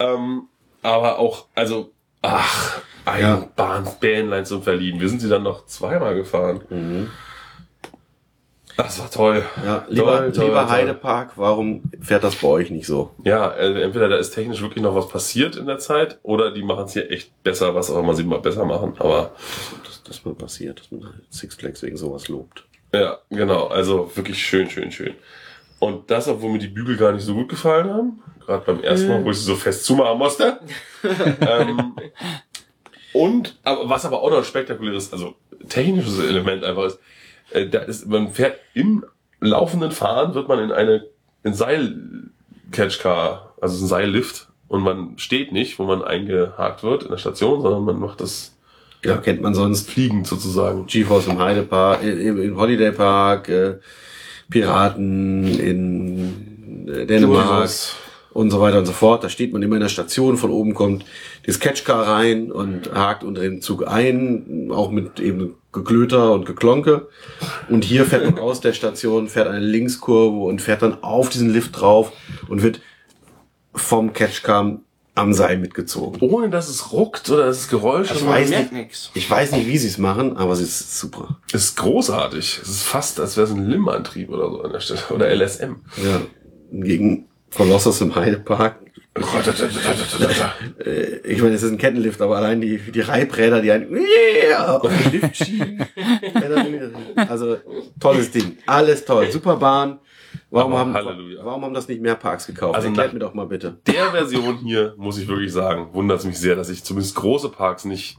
Ähm, 0.00 0.48
aber 0.82 1.18
auch, 1.18 1.46
also, 1.54 1.92
ach, 2.22 2.80
ein 3.04 3.22
Ja. 3.22 3.48
Bahn, 3.56 3.86
Bähnlein 4.00 4.44
zum 4.44 4.62
Verlieben. 4.62 5.00
Wir 5.00 5.08
sind 5.08 5.20
sie 5.20 5.28
dann 5.28 5.42
noch 5.42 5.66
zweimal 5.66 6.14
gefahren. 6.14 7.08
Das 8.76 9.00
war 9.00 9.10
toll. 9.10 9.44
ja, 9.64 9.84
lieber, 9.88 10.18
Toll, 10.18 10.32
toll, 10.32 10.44
lieber 10.44 10.60
toll. 10.60 10.68
Heidepark, 10.70 11.32
warum 11.36 11.82
fährt 12.00 12.22
das 12.22 12.36
bei 12.36 12.46
euch 12.46 12.70
nicht 12.70 12.86
so? 12.86 13.10
Ja, 13.24 13.48
also 13.50 13.78
entweder 13.80 14.08
da 14.08 14.16
ist 14.16 14.30
technisch 14.30 14.60
wirklich 14.60 14.84
noch 14.84 14.94
was 14.94 15.08
passiert 15.08 15.56
in 15.56 15.66
der 15.66 15.78
Zeit 15.78 16.18
oder 16.22 16.52
die 16.52 16.62
machen 16.62 16.84
es 16.84 16.92
hier 16.92 17.10
echt 17.10 17.42
besser, 17.42 17.74
was 17.74 17.90
auch 17.90 17.98
immer 17.98 18.14
sie 18.14 18.22
mal 18.22 18.38
besser 18.40 18.64
machen. 18.64 18.94
Aber 19.00 19.32
Das, 19.84 20.02
das 20.04 20.24
mal 20.24 20.34
passiert, 20.34 20.78
dass 20.80 20.90
man 20.92 21.06
halt 21.06 21.22
Six 21.30 21.56
Flags 21.56 21.82
wegen 21.82 21.96
sowas 21.96 22.28
lobt. 22.28 22.66
ja, 22.92 23.18
genau, 23.30 23.66
also 23.66 24.12
wirklich 24.14 24.38
schön, 24.40 24.70
schön, 24.70 24.92
schön. 24.92 25.14
Und 25.80 26.08
das, 26.10 26.28
obwohl 26.28 26.52
mir 26.52 26.58
die 26.58 26.68
Bügel 26.68 26.96
gar 26.96 27.10
nicht 27.12 27.24
so 27.24 27.34
gut 27.34 27.48
gefallen 27.48 27.90
haben. 27.92 28.22
Gerade 28.48 28.64
beim 28.64 28.82
ersten 28.82 29.08
Mal, 29.08 29.22
wo 29.22 29.30
ich 29.30 29.36
sie 29.36 29.44
so 29.44 29.56
fest 29.56 29.84
zumachen 29.84 30.16
musste. 30.16 30.58
ähm, 31.40 31.92
und, 33.12 33.58
aber 33.62 33.90
was 33.90 34.06
aber 34.06 34.22
auch 34.22 34.30
noch 34.30 34.38
ein 34.38 34.44
spektakuläres, 34.44 35.12
also 35.12 35.34
technisches 35.68 36.18
Element 36.18 36.64
einfach 36.64 36.84
ist, 36.84 36.98
äh, 37.50 37.66
da 37.66 37.80
ist, 37.80 38.08
man 38.08 38.32
fährt 38.32 38.58
im 38.72 39.04
laufenden 39.40 39.90
Fahren, 39.90 40.32
wird 40.32 40.48
man 40.48 40.60
in 40.60 40.72
eine, 40.72 41.04
in 41.42 41.52
Seil-Catchcar, 41.52 43.52
also 43.60 43.84
ein 43.84 43.86
Seillift, 43.86 44.48
und 44.68 44.82
man 44.82 45.18
steht 45.18 45.52
nicht, 45.52 45.78
wo 45.78 45.84
man 45.84 46.02
eingehakt 46.02 46.82
wird 46.82 47.02
in 47.02 47.10
der 47.10 47.18
Station, 47.18 47.60
sondern 47.60 47.84
man 47.84 48.00
macht 48.00 48.22
das 48.22 48.56
Ja, 49.04 49.18
kennt 49.18 49.42
man 49.42 49.54
sonst 49.54 49.90
fliegend 49.90 50.26
sozusagen. 50.26 50.86
GeForce 50.86 51.26
im 51.26 51.38
Heidepark, 51.38 52.02
im, 52.02 52.40
im 52.40 52.56
Holiday 52.56 52.92
Park, 52.92 53.50
äh, 53.50 53.74
Piraten 54.48 55.60
in 55.60 56.88
äh, 56.88 57.04
Dänemark 57.04 57.50
Julius. 57.50 57.94
Und 58.32 58.50
so 58.50 58.60
weiter 58.60 58.78
und 58.78 58.86
so 58.86 58.92
fort. 58.92 59.24
Da 59.24 59.28
steht 59.28 59.52
man 59.52 59.62
immer 59.62 59.76
in 59.76 59.82
der 59.82 59.88
Station, 59.88 60.36
von 60.36 60.50
oben 60.50 60.74
kommt 60.74 61.04
das 61.46 61.60
Catchcar 61.60 62.06
rein 62.06 62.52
und 62.52 62.92
hakt 62.92 63.24
unter 63.24 63.42
den 63.42 63.60
Zug 63.60 63.86
ein, 63.86 64.70
auch 64.72 64.90
mit 64.90 65.20
eben 65.20 65.54
Geklöter 65.72 66.32
und 66.32 66.46
Geklonke. 66.46 67.08
Und 67.68 67.84
hier 67.84 68.04
fährt 68.04 68.24
man 68.24 68.38
aus 68.38 68.60
der 68.60 68.72
Station, 68.72 69.28
fährt 69.28 69.48
eine 69.48 69.60
Linkskurve 69.60 70.44
und 70.44 70.60
fährt 70.60 70.82
dann 70.82 71.02
auf 71.02 71.28
diesen 71.28 71.52
Lift 71.52 71.80
drauf 71.80 72.12
und 72.48 72.62
wird 72.62 72.80
vom 73.74 74.12
Catchcar 74.12 74.80
am 75.18 75.32
Seil 75.32 75.58
mitgezogen. 75.58 76.20
Ohne 76.20 76.48
dass 76.48 76.68
es 76.68 76.92
ruckt 76.92 77.28
oder 77.30 77.46
dass 77.46 77.58
es 77.58 77.68
Geräusche 77.68 78.14
macht. 78.14 78.26
weiß 78.26 78.50
merkt 78.50 78.72
nicht, 78.72 78.82
nix. 78.84 79.10
ich 79.14 79.28
weiß 79.28 79.52
nicht, 79.52 79.66
wie 79.66 79.78
sie 79.78 79.88
es 79.88 79.98
machen, 79.98 80.36
aber 80.36 80.52
es 80.52 80.60
ist 80.60 80.98
super. 80.98 81.40
Es 81.52 81.64
ist 81.64 81.76
großartig. 81.76 82.60
Es 82.62 82.68
ist 82.68 82.82
fast, 82.84 83.18
als 83.20 83.36
wäre 83.36 83.46
es 83.46 83.52
ein 83.52 83.66
Lim-Antrieb 83.66 84.30
oder 84.30 84.50
so 84.50 84.62
an 84.62 84.72
der 84.72 84.80
Stelle. 84.80 85.00
Oder 85.10 85.34
LSM. 85.34 85.76
Ja, 85.96 86.20
gegen 86.70 87.27
Colossus 87.56 88.00
im 88.00 88.14
Heidepark. 88.14 88.76
Äh, 90.84 91.16
ich 91.24 91.42
meine, 91.42 91.54
es 91.54 91.62
ist 91.62 91.72
ein 91.72 91.78
Kettenlift, 91.78 92.20
aber 92.20 92.36
allein 92.36 92.60
die, 92.60 92.78
die 92.78 93.00
Reibräder, 93.00 93.60
die 93.60 93.72
einen 93.72 93.92
yeah, 93.96 94.76
auf 94.76 94.82
den 95.02 95.12
Lift 95.20 95.36
schieben. 95.36 95.84
Also, 97.28 97.56
tolles 98.00 98.30
Ding. 98.30 98.58
Alles 98.66 99.04
toll. 99.04 99.30
Super 99.30 99.56
Bahn. 99.56 99.98
Warum 100.50 100.72
Aber 100.72 100.80
haben, 100.80 100.94
Halleluja. 100.94 101.44
warum 101.44 101.64
haben 101.64 101.74
das 101.74 101.88
nicht 101.88 102.00
mehr 102.00 102.14
Parks 102.14 102.46
gekauft? 102.46 102.74
Also 102.76 102.88
Erklärt 102.88 103.12
mir 103.12 103.18
doch 103.18 103.34
mal 103.34 103.46
bitte. 103.46 103.78
Der 103.86 104.10
Version 104.12 104.58
hier, 104.58 104.94
muss 104.96 105.18
ich 105.18 105.26
wirklich 105.26 105.52
sagen, 105.52 105.88
wundert 105.92 106.20
es 106.20 106.26
mich 106.26 106.38
sehr, 106.38 106.54
dass 106.54 106.68
sich 106.68 106.84
zumindest 106.84 107.16
große 107.16 107.48
Parks 107.48 107.84
nicht 107.84 108.18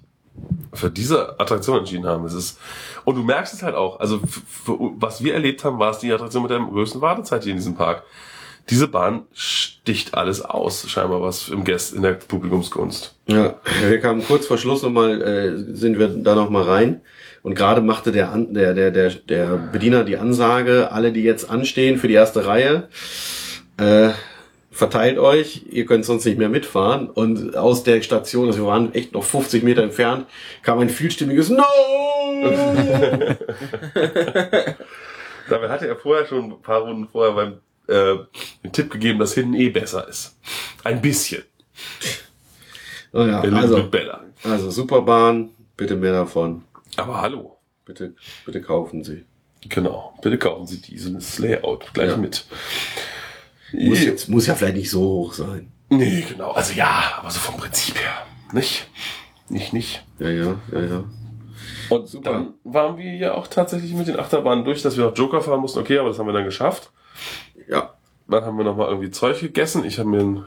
für 0.74 0.90
diese 0.90 1.40
Attraktion 1.40 1.80
entschieden 1.80 2.06
haben. 2.06 2.26
Es 2.26 2.34
ist, 2.34 2.60
und 3.06 3.16
du 3.16 3.24
merkst 3.24 3.54
es 3.54 3.64
halt 3.64 3.76
auch, 3.76 4.00
also 4.00 4.18
f- 4.24 4.42
für, 4.48 4.78
was 4.98 5.24
wir 5.24 5.34
erlebt 5.34 5.64
haben, 5.64 5.80
war 5.80 5.92
es 5.92 6.00
die 6.00 6.12
Attraktion 6.12 6.44
mit 6.44 6.52
der 6.52 6.60
größten 6.60 7.02
Wartezeit 7.02 7.44
hier 7.44 7.52
in 7.52 7.58
diesem 7.58 7.76
Park. 7.76 8.04
Diese 8.70 8.88
Bahn 8.88 9.24
sticht 9.34 10.14
alles 10.14 10.42
aus, 10.42 10.88
scheinbar 10.90 11.22
was 11.22 11.50
im 11.50 11.64
Guest, 11.64 11.94
in 11.94 12.04
der 12.04 12.14
Publikumsgunst. 12.14 13.16
Ja, 13.28 13.56
wir 13.88 14.00
kamen 14.00 14.24
kurz 14.24 14.46
vor 14.46 14.60
Schluss 14.60 14.84
nochmal, 14.84 15.22
äh, 15.22 15.76
sind 15.76 15.98
wir 15.98 16.10
da 16.10 16.36
nochmal 16.36 16.64
rein. 16.64 17.02
Und 17.42 17.56
gerade 17.56 17.82
machte 17.82 18.12
der, 18.12 18.32
An 18.32 18.54
der, 18.54 18.74
der, 18.74 18.92
der, 18.92 19.10
der 19.10 19.58
Bediener 19.72 20.04
die 20.04 20.18
Ansage, 20.18 20.92
alle, 20.92 21.12
die 21.12 21.24
jetzt 21.24 21.50
anstehen 21.50 21.98
für 21.98 22.08
die 22.08 22.14
erste 22.14 22.46
Reihe, 22.46 22.90
äh, 23.78 24.10
verteilt 24.72 25.18
euch, 25.18 25.64
ihr 25.70 25.86
könnt 25.86 26.06
sonst 26.06 26.26
nicht 26.26 26.38
mehr 26.38 26.50
mitfahren. 26.50 27.10
Und 27.10 27.56
aus 27.56 27.84
der 27.84 28.02
Station, 28.02 28.48
also 28.48 28.60
wir 28.60 28.68
waren 28.68 28.94
echt 28.94 29.14
noch 29.14 29.24
50 29.24 29.64
Meter 29.64 29.82
entfernt, 29.84 30.26
kam 30.62 30.80
ein 30.80 30.90
vielstimmiges 30.90 31.50
No! 31.50 31.64
Dabei 35.50 35.70
hatte 35.70 35.88
er 35.88 35.96
vorher 35.96 36.28
schon 36.28 36.52
ein 36.52 36.62
paar 36.62 36.82
Runden 36.82 37.08
vorher 37.08 37.34
beim 37.34 37.58
äh, 37.90 38.18
den 38.64 38.72
Tipp 38.72 38.92
gegeben, 38.92 39.20
dass 39.20 39.34
hinten 39.34 39.56
eh 39.56 39.70
besser 39.70 40.08
ist. 40.08 40.38
Ein 40.84 41.02
bisschen. 41.02 41.44
oh 43.14 43.26
ja, 43.26 43.42
also, 43.42 43.90
also 44.44 44.72
Superbahn, 44.72 45.50
bitte 45.76 45.96
mehr 45.96 46.14
davon. 46.14 46.64
Aber 46.98 47.22
hallo. 47.22 47.58
Bitte, 47.86 48.14
bitte 48.46 48.62
kaufen 48.62 49.04
Sie. 49.04 49.26
Genau. 49.68 50.14
Bitte 50.22 50.38
kaufen 50.38 50.68
Sie 50.68 50.80
dieses 50.82 51.40
Layout 51.40 51.94
gleich 51.94 52.12
Ja. 52.12 52.18
mit. 52.18 52.46
Muss, 53.74 54.02
jetzt, 54.04 54.30
muss 54.30 54.48
ja 54.48 54.56
vielleicht 54.56 54.78
nicht 54.78 54.90
so 54.90 55.02
hoch 55.02 55.34
sein. 55.34 55.72
Nee, 55.90 56.24
genau. 56.28 56.52
Also 56.52 56.74
ja, 56.74 57.14
aber 57.20 57.32
so 57.32 57.40
vom 57.40 57.58
Prinzip 57.58 58.00
her. 58.00 58.26
Nicht? 58.54 58.88
Nicht, 59.50 59.74
nicht. 59.74 60.04
Ja, 60.20 60.30
ja, 60.30 60.56
ja, 60.72 60.80
ja. 60.82 61.04
Und 61.90 62.08
Super. 62.08 62.32
dann 62.32 62.54
waren 62.64 62.98
wir 62.98 63.16
ja 63.16 63.34
auch 63.34 63.48
tatsächlich 63.48 63.94
mit 63.94 64.08
den 64.08 64.20
Achterbahnen 64.20 64.64
durch, 64.64 64.82
dass 64.84 64.96
wir 64.96 65.06
noch 65.06 65.18
Joker 65.18 65.42
fahren 65.42 65.60
mussten. 65.60 65.80
Okay, 65.80 65.98
aber 65.98 66.10
das 66.10 66.20
haben 66.20 66.28
wir 66.28 66.34
dann 66.34 66.46
geschafft. 66.46 66.92
Ja, 67.70 67.94
Dann 68.28 68.44
haben 68.44 68.58
wir 68.58 68.66
noch 68.66 68.76
mal 68.76 68.88
irgendwie 68.90 69.12
Zeug 69.12 69.40
gegessen. 69.40 69.86
Ich 69.86 70.00
habe 70.00 70.10
mir 70.10 70.20
ein 70.20 70.46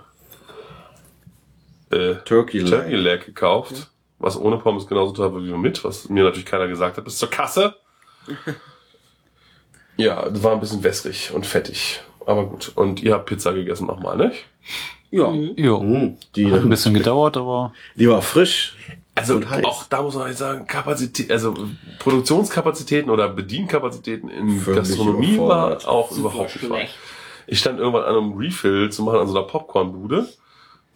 äh, 1.91 2.15
Turkey 2.25 2.59
Leg. 2.59 2.71
Turkey 2.71 2.97
Leg 2.97 3.27
gekauft, 3.27 3.91
was 4.19 4.37
ohne 4.37 4.59
Pommes 4.59 4.87
genauso 4.87 5.13
teuer 5.13 5.33
war 5.33 5.43
wie 5.43 5.53
mit, 5.53 5.85
was 5.85 6.09
mir 6.09 6.25
natürlich 6.25 6.47
keiner 6.47 6.67
gesagt 6.67 6.97
hat, 6.97 7.05
bis 7.05 7.19
zur 7.19 7.31
Kasse. 7.31 7.77
ja, 9.97 10.29
das 10.29 10.43
war 10.43 10.53
ein 10.53 10.61
bisschen 10.61 10.83
wässrig 10.83 11.33
und 11.33 11.47
fettig. 11.47 12.01
Aber 12.27 12.47
gut. 12.47 12.73
Und 12.75 13.03
ihr 13.03 13.15
habt 13.15 13.27
Pizza 13.27 13.53
gegessen 13.53 13.87
nochmal, 13.87 14.17
nicht? 14.17 14.45
Ja. 15.11 15.31
Jo. 15.31 15.81
Hm, 15.81 16.17
die, 16.35 16.51
Hat 16.51 16.63
ein 16.63 16.71
bisschen 16.71 16.95
gedauert, 16.95 17.37
aber 17.37 17.73
die 17.95 18.09
war 18.09 18.23
frisch. 18.23 18.77
Also 19.15 19.41
auch 19.65 19.85
da 19.85 20.03
muss 20.03 20.15
man 20.15 20.25
halt 20.25 20.39
sagen, 20.39 20.67
Kapazität, 20.67 21.31
also 21.31 21.55
Produktionskapazitäten 21.99 23.11
oder 23.11 23.29
Bedienkapazitäten 23.29 24.29
in 24.31 24.59
Völlig 24.61 24.79
Gastronomie 24.89 25.39
war 25.39 25.87
auch 25.87 26.11
Super 26.11 26.21
überhaupt 26.31 26.55
nicht 26.55 26.71
wahr. 26.71 26.79
schlecht. 26.79 26.95
Ich 27.47 27.59
stand 27.59 27.79
irgendwann 27.79 28.05
an 28.05 28.17
einem 28.17 28.33
Refill 28.35 28.91
zu 28.91 29.03
machen 29.03 29.21
an 29.21 29.29
so 29.29 29.37
einer 29.37 29.47
Popcornbude. 29.47 30.29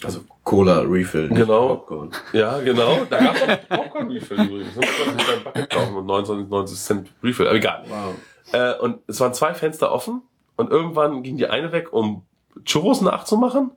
Also 0.05 0.21
Cola 0.45 0.81
Refill. 0.81 1.29
nicht 1.29 1.41
Genau. 1.41 1.69
Popcorn. 1.77 2.11
Ja, 2.33 2.59
genau. 2.61 3.05
Da 3.11 3.19
gab 3.19 3.37
es 3.37 3.43
auch 3.43 3.69
Popcorn-Refill 3.77 4.41
übrigens. 4.45 4.75
Da 4.75 4.81
musste 4.81 5.07
man 5.07 5.37
ein 5.39 5.45
Bucket 5.45 5.71
kaufen 5.71 5.95
und 5.97 6.07
29, 6.07 6.49
90 6.51 6.79
Cent 6.79 7.09
Refill. 7.23 7.47
Aber 7.49 7.57
egal. 7.57 7.85
Wow. 7.89 8.15
Äh, 8.53 8.79
und 8.79 8.99
es 9.07 9.19
waren 9.21 9.35
zwei 9.35 9.55
Fenster 9.55 9.91
offen 9.93 10.23
und 10.57 10.71
irgendwann 10.71 11.23
ging 11.23 11.37
die 11.37 11.47
eine 11.49 11.73
weg, 11.73 11.93
um 11.93 12.23
Churros 12.65 13.01
nachzumachen. 13.01 13.71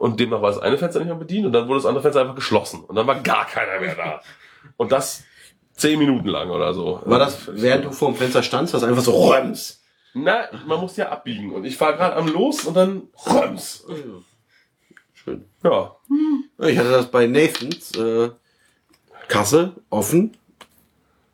Und 0.00 0.18
demnach 0.18 0.40
war 0.40 0.48
das 0.48 0.58
eine 0.58 0.78
Fenster 0.78 0.98
nicht 1.00 1.08
mehr 1.08 1.14
bedient 1.14 1.44
und 1.44 1.52
dann 1.52 1.68
wurde 1.68 1.80
das 1.80 1.84
andere 1.84 2.00
Fenster 2.00 2.22
einfach 2.22 2.34
geschlossen. 2.34 2.84
Und 2.84 2.96
dann 2.96 3.06
war 3.06 3.20
gar 3.20 3.44
keiner 3.44 3.78
mehr 3.80 3.94
da. 3.94 4.22
Und 4.78 4.92
das 4.92 5.24
zehn 5.74 5.98
Minuten 5.98 6.26
lang 6.26 6.48
oder 6.48 6.72
so. 6.72 7.02
War 7.04 7.18
das, 7.18 7.50
während 7.52 7.84
du 7.84 7.92
vor 7.92 8.10
dem 8.10 8.16
Fenster 8.16 8.42
standst, 8.42 8.72
das 8.72 8.82
einfach 8.82 9.02
so 9.02 9.28
Röms? 9.28 9.82
Na, 10.14 10.48
man 10.66 10.80
muss 10.80 10.96
ja 10.96 11.10
abbiegen. 11.10 11.52
Und 11.52 11.66
ich 11.66 11.78
war 11.78 11.92
gerade 11.92 12.16
am 12.16 12.28
Los 12.28 12.64
und 12.64 12.74
dann 12.78 13.08
Röms. 13.26 13.84
Schön. 15.12 15.44
Ja. 15.62 15.94
Ich 16.66 16.78
hatte 16.78 16.92
das 16.92 17.10
bei 17.10 17.26
Nathans, 17.26 17.94
äh, 17.96 18.30
Kasse, 19.28 19.74
offen, 19.90 20.34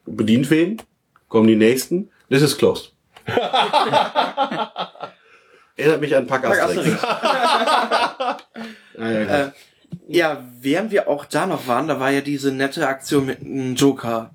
bedient 0.07 0.51
wen, 0.51 0.83
kommen 1.29 1.47
die 1.47 1.55
nächsten, 1.55 2.11
this 2.29 2.43
is 2.43 2.59
closed. 2.59 2.93
Erinnert 5.77 6.01
mich 6.01 6.17
an 6.17 6.27
Pack 6.27 6.45
Asterix. 6.45 6.97
Ah, 8.99 9.11
ja. 9.11 9.43
Äh, 9.43 9.51
ja, 10.09 10.43
während 10.61 10.91
wir 10.91 11.07
auch 11.07 11.27
da 11.27 11.47
noch 11.47 11.67
waren, 11.67 11.87
da 11.87 12.01
war 12.01 12.11
ja 12.11 12.23
diese 12.23 12.51
nette 12.51 12.89
Aktion 12.89 13.27
mit 13.27 13.41
einem 13.41 13.75
Joker. 13.75 14.31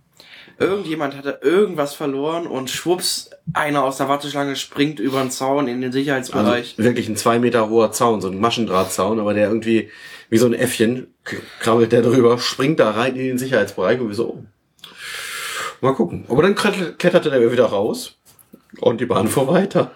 Irgendjemand 0.59 1.17
hatte 1.17 1.39
irgendwas 1.41 1.95
verloren 1.95 2.45
und 2.45 2.69
schwupps, 2.69 3.31
einer 3.53 3.83
aus 3.83 3.97
der 3.97 4.07
Warteschlange 4.07 4.55
springt 4.55 4.99
über 4.99 5.19
den 5.19 5.31
Zaun 5.31 5.67
in 5.67 5.81
den 5.81 5.85
also 5.89 5.97
Sicherheitsbereich. 5.97 6.77
wirklich 6.77 7.09
ein 7.09 7.15
zwei 7.15 7.39
Meter 7.39 7.69
hoher 7.69 7.91
Zaun, 7.91 8.21
so 8.21 8.27
ein 8.27 8.39
Maschendrahtzaun, 8.39 9.19
aber 9.19 9.33
der 9.33 9.47
irgendwie 9.47 9.89
wie 10.29 10.37
so 10.37 10.45
ein 10.45 10.53
Äffchen 10.53 11.07
krabbelt 11.59 11.91
der 11.91 12.03
drüber, 12.03 12.37
springt 12.37 12.79
da 12.79 12.91
rein 12.91 13.15
in 13.15 13.25
den 13.25 13.37
Sicherheitsbereich 13.39 13.99
und 13.99 14.09
wir 14.09 14.15
so, 14.15 14.29
oh. 14.29 14.43
mal 15.81 15.95
gucken. 15.95 16.25
Aber 16.29 16.43
dann 16.43 16.53
klet- 16.53 16.97
kletterte 16.99 17.31
der 17.31 17.51
wieder 17.51 17.65
raus 17.65 18.19
und 18.79 19.01
die 19.01 19.07
Bahn 19.07 19.27
fuhr 19.27 19.47
weiter. 19.47 19.91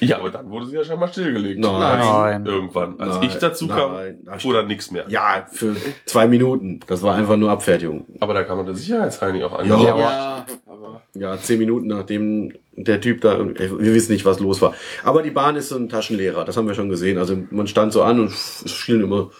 Ja, 0.00 0.18
aber 0.18 0.30
dann 0.30 0.50
wurde 0.50 0.66
sie 0.66 0.76
ja 0.76 0.84
scheinbar 0.84 1.08
stillgelegt. 1.08 1.58
Nein. 1.60 1.98
Nein. 2.00 2.46
Irgendwann. 2.46 3.00
Als 3.00 3.16
Nein. 3.16 3.24
ich 3.28 3.34
dazu 3.38 3.66
kam, 3.68 3.92
Nein. 3.92 4.18
Fuhr 4.38 4.54
dann 4.54 4.66
nichts 4.66 4.90
mehr. 4.90 5.04
Ja, 5.08 5.46
für 5.50 5.74
zwei 6.04 6.26
Minuten. 6.26 6.80
Das 6.86 7.02
war 7.02 7.14
einfach 7.14 7.36
nur 7.36 7.50
Abfertigung. 7.50 8.04
Aber 8.20 8.34
da 8.34 8.44
kann 8.44 8.56
man 8.58 8.66
der 8.66 8.74
Sicherheitsheini 8.74 9.42
auch 9.44 9.52
Ja. 9.52 9.58
anschauen. 9.58 9.98
ja, 9.98 10.46
aber 10.66 11.02
Ja, 11.14 11.38
zehn 11.38 11.58
Minuten 11.58 11.86
nachdem 11.86 12.52
der 12.72 13.00
Typ 13.00 13.22
da, 13.22 13.38
wir 13.38 13.94
wissen 13.94 14.12
nicht, 14.12 14.24
was 14.26 14.38
los 14.38 14.60
war. 14.60 14.74
Aber 15.02 15.22
die 15.22 15.30
Bahn 15.30 15.56
ist 15.56 15.70
so 15.70 15.76
ein 15.76 15.88
Taschenlehrer, 15.88 16.44
das 16.44 16.56
haben 16.58 16.68
wir 16.68 16.74
schon 16.74 16.90
gesehen. 16.90 17.16
Also 17.18 17.36
man 17.50 17.66
stand 17.66 17.92
so 17.94 18.02
an 18.02 18.20
und 18.20 18.26
es 18.30 18.64
fielen 18.70 19.02
immer. 19.02 19.30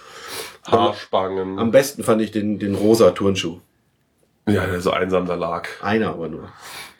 Haarspangen. 0.67 1.59
Am 1.59 1.71
besten 1.71 2.03
fand 2.03 2.21
ich 2.23 2.31
den, 2.31 2.59
den 2.59 2.75
rosa 2.75 3.11
Turnschuh. 3.13 3.59
ja, 4.49 4.67
der 4.67 4.81
so 4.81 4.91
einsam 4.91 5.27
da 5.27 5.35
lag. 5.35 5.69
Einer 5.83 6.09
aber 6.11 6.29
nur. 6.29 6.49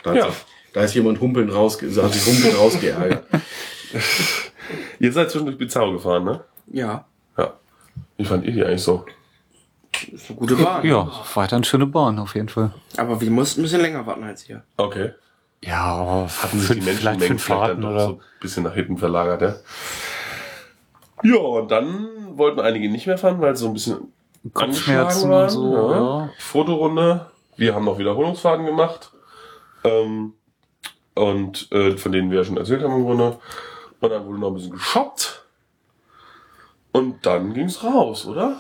Da, 0.03 0.15
Ja. 0.15 0.27
sich, 0.27 0.35
da 0.73 0.83
ist 0.83 0.95
jemand 0.95 1.21
humpeln 1.21 1.49
rausge, 1.51 1.87
hat 2.03 2.13
sich 2.13 2.27
humpeln 2.27 2.55
rausgeärgert. 2.57 3.16
Ihr 4.99 5.13
seid 5.13 5.31
zwischendurch 5.31 5.59
Bizarro 5.59 5.93
gefahren, 5.93 6.25
ne? 6.25 6.41
ja, 6.73 7.05
Ja. 7.39 7.53
Wie 8.17 8.25
fand 8.25 8.45
ihr 8.45 8.53
die 8.53 8.65
eigentlich 8.65 8.83
so? 8.83 9.05
ist 10.13 10.29
eine 10.31 10.39
gute 10.39 10.57
Bahn. 10.57 10.85
Ja, 10.87 11.11
weiter 11.35 11.57
eine 11.57 11.65
schöne 11.65 11.87
Bahn 11.87 12.19
auf 12.19 12.35
jeden 12.35 12.49
Fall. 12.49 12.71
Aber 12.97 13.21
wir 13.21 13.31
mussten 13.31 13.61
ein 13.61 13.63
bisschen 13.65 13.81
länger 13.81 14.07
warten 14.07 14.25
als 14.25 14.49
ihr. 14.49 14.63
Okay. 14.77 15.11
Ja, 15.65 15.83
aber 15.83 16.29
Hatten 16.29 16.59
sich 16.61 16.77
die 16.77 16.83
vielleicht 16.83 17.19
Menschenmengen 17.21 17.29
fünf 17.29 17.45
vielleicht 17.45 17.61
dann 17.61 17.67
Fahrten 17.69 17.83
doch 17.83 17.91
oder. 17.91 18.01
so 18.07 18.13
ein 18.13 18.21
bisschen 18.41 18.63
nach 18.65 18.75
hinten 18.75 18.99
verlagert, 18.99 19.43
ja? 19.43 19.55
Ja, 21.23 21.37
und 21.39 21.71
dann 21.71 22.09
wollten 22.37 22.61
einige 22.61 22.91
nicht 22.91 23.07
mehr 23.07 23.17
fahren, 23.19 23.41
weil 23.41 23.55
es 23.55 23.61
so 23.61 23.69
ein 23.69 23.73
bisschen 23.73 24.13
Kopfschmerzen 24.53 25.33
und 25.33 25.49
so, 25.51 25.91
ja. 25.93 26.31
Fotorunde. 26.39 27.27
Wir 27.57 27.75
haben 27.75 27.87
noch 27.87 27.99
Wiederholungsfahrten 27.99 28.67
gemacht. 28.67 29.13
Ähm, 29.85 30.35
und 31.15 31.73
äh, 31.73 31.97
von 31.97 32.13
denen 32.13 32.31
wir 32.31 32.39
ja 32.39 32.45
schon 32.45 32.59
erzählt 32.59 32.83
haben 32.83 32.95
im 32.97 33.05
Grunde. 33.05 33.39
Und 34.07 34.13
dann 34.13 34.27
wurde 34.27 34.39
noch 34.39 34.49
ein 34.49 34.55
bisschen 34.55 34.73
geshoppt. 34.73 35.45
Und 36.93 37.27
dann 37.27 37.53
ging's 37.53 37.83
raus, 37.85 38.27
oder? 38.27 38.57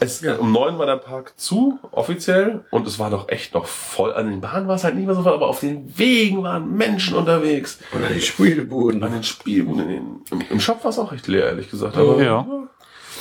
Es, 0.00 0.24
Um 0.24 0.52
neun 0.52 0.78
war 0.78 0.86
der 0.86 0.96
Park 0.96 1.34
zu, 1.36 1.78
offiziell. 1.92 2.64
Und 2.70 2.86
es 2.86 2.98
war 2.98 3.10
doch 3.10 3.28
echt 3.28 3.54
noch 3.54 3.66
voll. 3.66 4.12
An 4.14 4.30
den 4.30 4.40
Bahnen 4.40 4.66
war 4.66 4.76
es 4.76 4.84
halt 4.84 4.96
nicht 4.96 5.06
mehr 5.06 5.14
so 5.14 5.22
voll, 5.22 5.34
aber 5.34 5.48
auf 5.48 5.60
den 5.60 5.96
Wegen 5.98 6.42
waren 6.42 6.74
Menschen 6.74 7.16
unterwegs. 7.16 7.78
Spielbuden. 8.20 9.02
An 9.02 9.12
den 9.12 9.22
Spielen, 9.22 9.78
in 9.78 9.88
den, 9.88 10.24
im, 10.30 10.40
im 10.50 10.60
Shop 10.60 10.82
war 10.84 10.90
es 10.90 10.98
auch 10.98 11.12
recht 11.12 11.28
leer, 11.28 11.46
ehrlich 11.46 11.70
gesagt. 11.70 11.96
Aber, 11.96 12.22
Ja. 12.22 12.46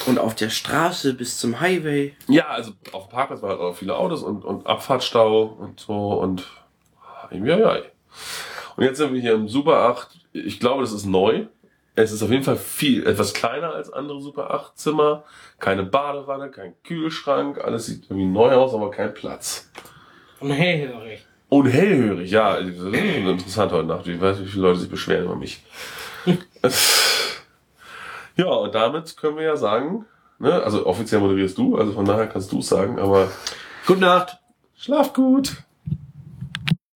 Und 0.07 0.19
auf 0.19 0.35
der 0.35 0.49
Straße 0.49 1.13
bis 1.13 1.37
zum 1.37 1.59
Highway. 1.59 2.15
Ja, 2.27 2.47
also 2.47 2.71
auf 2.91 3.07
dem 3.07 3.11
Parkplatz 3.11 3.41
waren 3.41 3.51
halt 3.51 3.61
auch 3.61 3.75
viele 3.75 3.95
Autos 3.95 4.23
und, 4.23 4.43
und 4.43 4.65
Abfahrtstau 4.65 5.43
und 5.43 5.79
so 5.79 6.13
und 6.13 6.45
ja, 7.31 7.57
ja. 7.57 7.77
Und 8.75 8.83
jetzt 8.83 8.97
sind 8.97 9.13
wir 9.13 9.21
hier 9.21 9.33
im 9.33 9.47
Super 9.47 9.77
8. 9.89 10.09
Ich 10.33 10.59
glaube, 10.59 10.81
das 10.81 10.91
ist 10.91 11.05
neu. 11.05 11.45
Es 11.95 12.11
ist 12.11 12.23
auf 12.23 12.31
jeden 12.31 12.43
Fall 12.43 12.57
viel, 12.57 13.05
etwas 13.05 13.33
kleiner 13.33 13.73
als 13.73 13.93
andere 13.93 14.19
Super 14.19 14.51
8 14.51 14.77
Zimmer. 14.77 15.23
Keine 15.59 15.83
Badewanne, 15.83 16.49
kein 16.49 16.73
Kühlschrank. 16.83 17.59
Alles 17.63 17.85
sieht 17.85 18.05
irgendwie 18.09 18.25
neu 18.25 18.51
aus, 18.53 18.73
aber 18.73 18.89
kein 18.89 19.13
Platz. 19.13 19.69
Und 20.39 20.49
hellhörig. 20.51 21.23
Und 21.49 21.67
hellhörig, 21.67 22.31
ja. 22.31 22.59
Das 22.59 22.67
ist 22.67 22.93
interessant 22.93 23.71
heute 23.71 23.87
Nacht. 23.87 24.07
Ich 24.07 24.19
weiß, 24.19 24.41
wie 24.41 24.47
viele 24.47 24.63
Leute 24.63 24.79
sich 24.79 24.89
beschweren 24.89 25.25
über 25.25 25.35
mich. 25.35 25.63
ja, 28.35 28.47
und 28.47 28.73
damit 28.73 29.15
können 29.15 29.37
wir 29.37 29.43
ja 29.43 29.55
sagen, 29.55 30.05
ne, 30.39 30.63
also 30.63 30.87
offiziell 30.87 31.21
moderierst 31.21 31.57
du, 31.57 31.77
also 31.77 31.91
von 31.91 32.05
daher 32.05 32.27
kannst 32.27 32.51
du 32.51 32.59
es 32.59 32.69
sagen, 32.69 32.97
aber 32.97 33.29
Gute 33.85 33.99
Nacht. 33.99 34.37
schlaf 34.75 35.13
gut. 35.13 35.62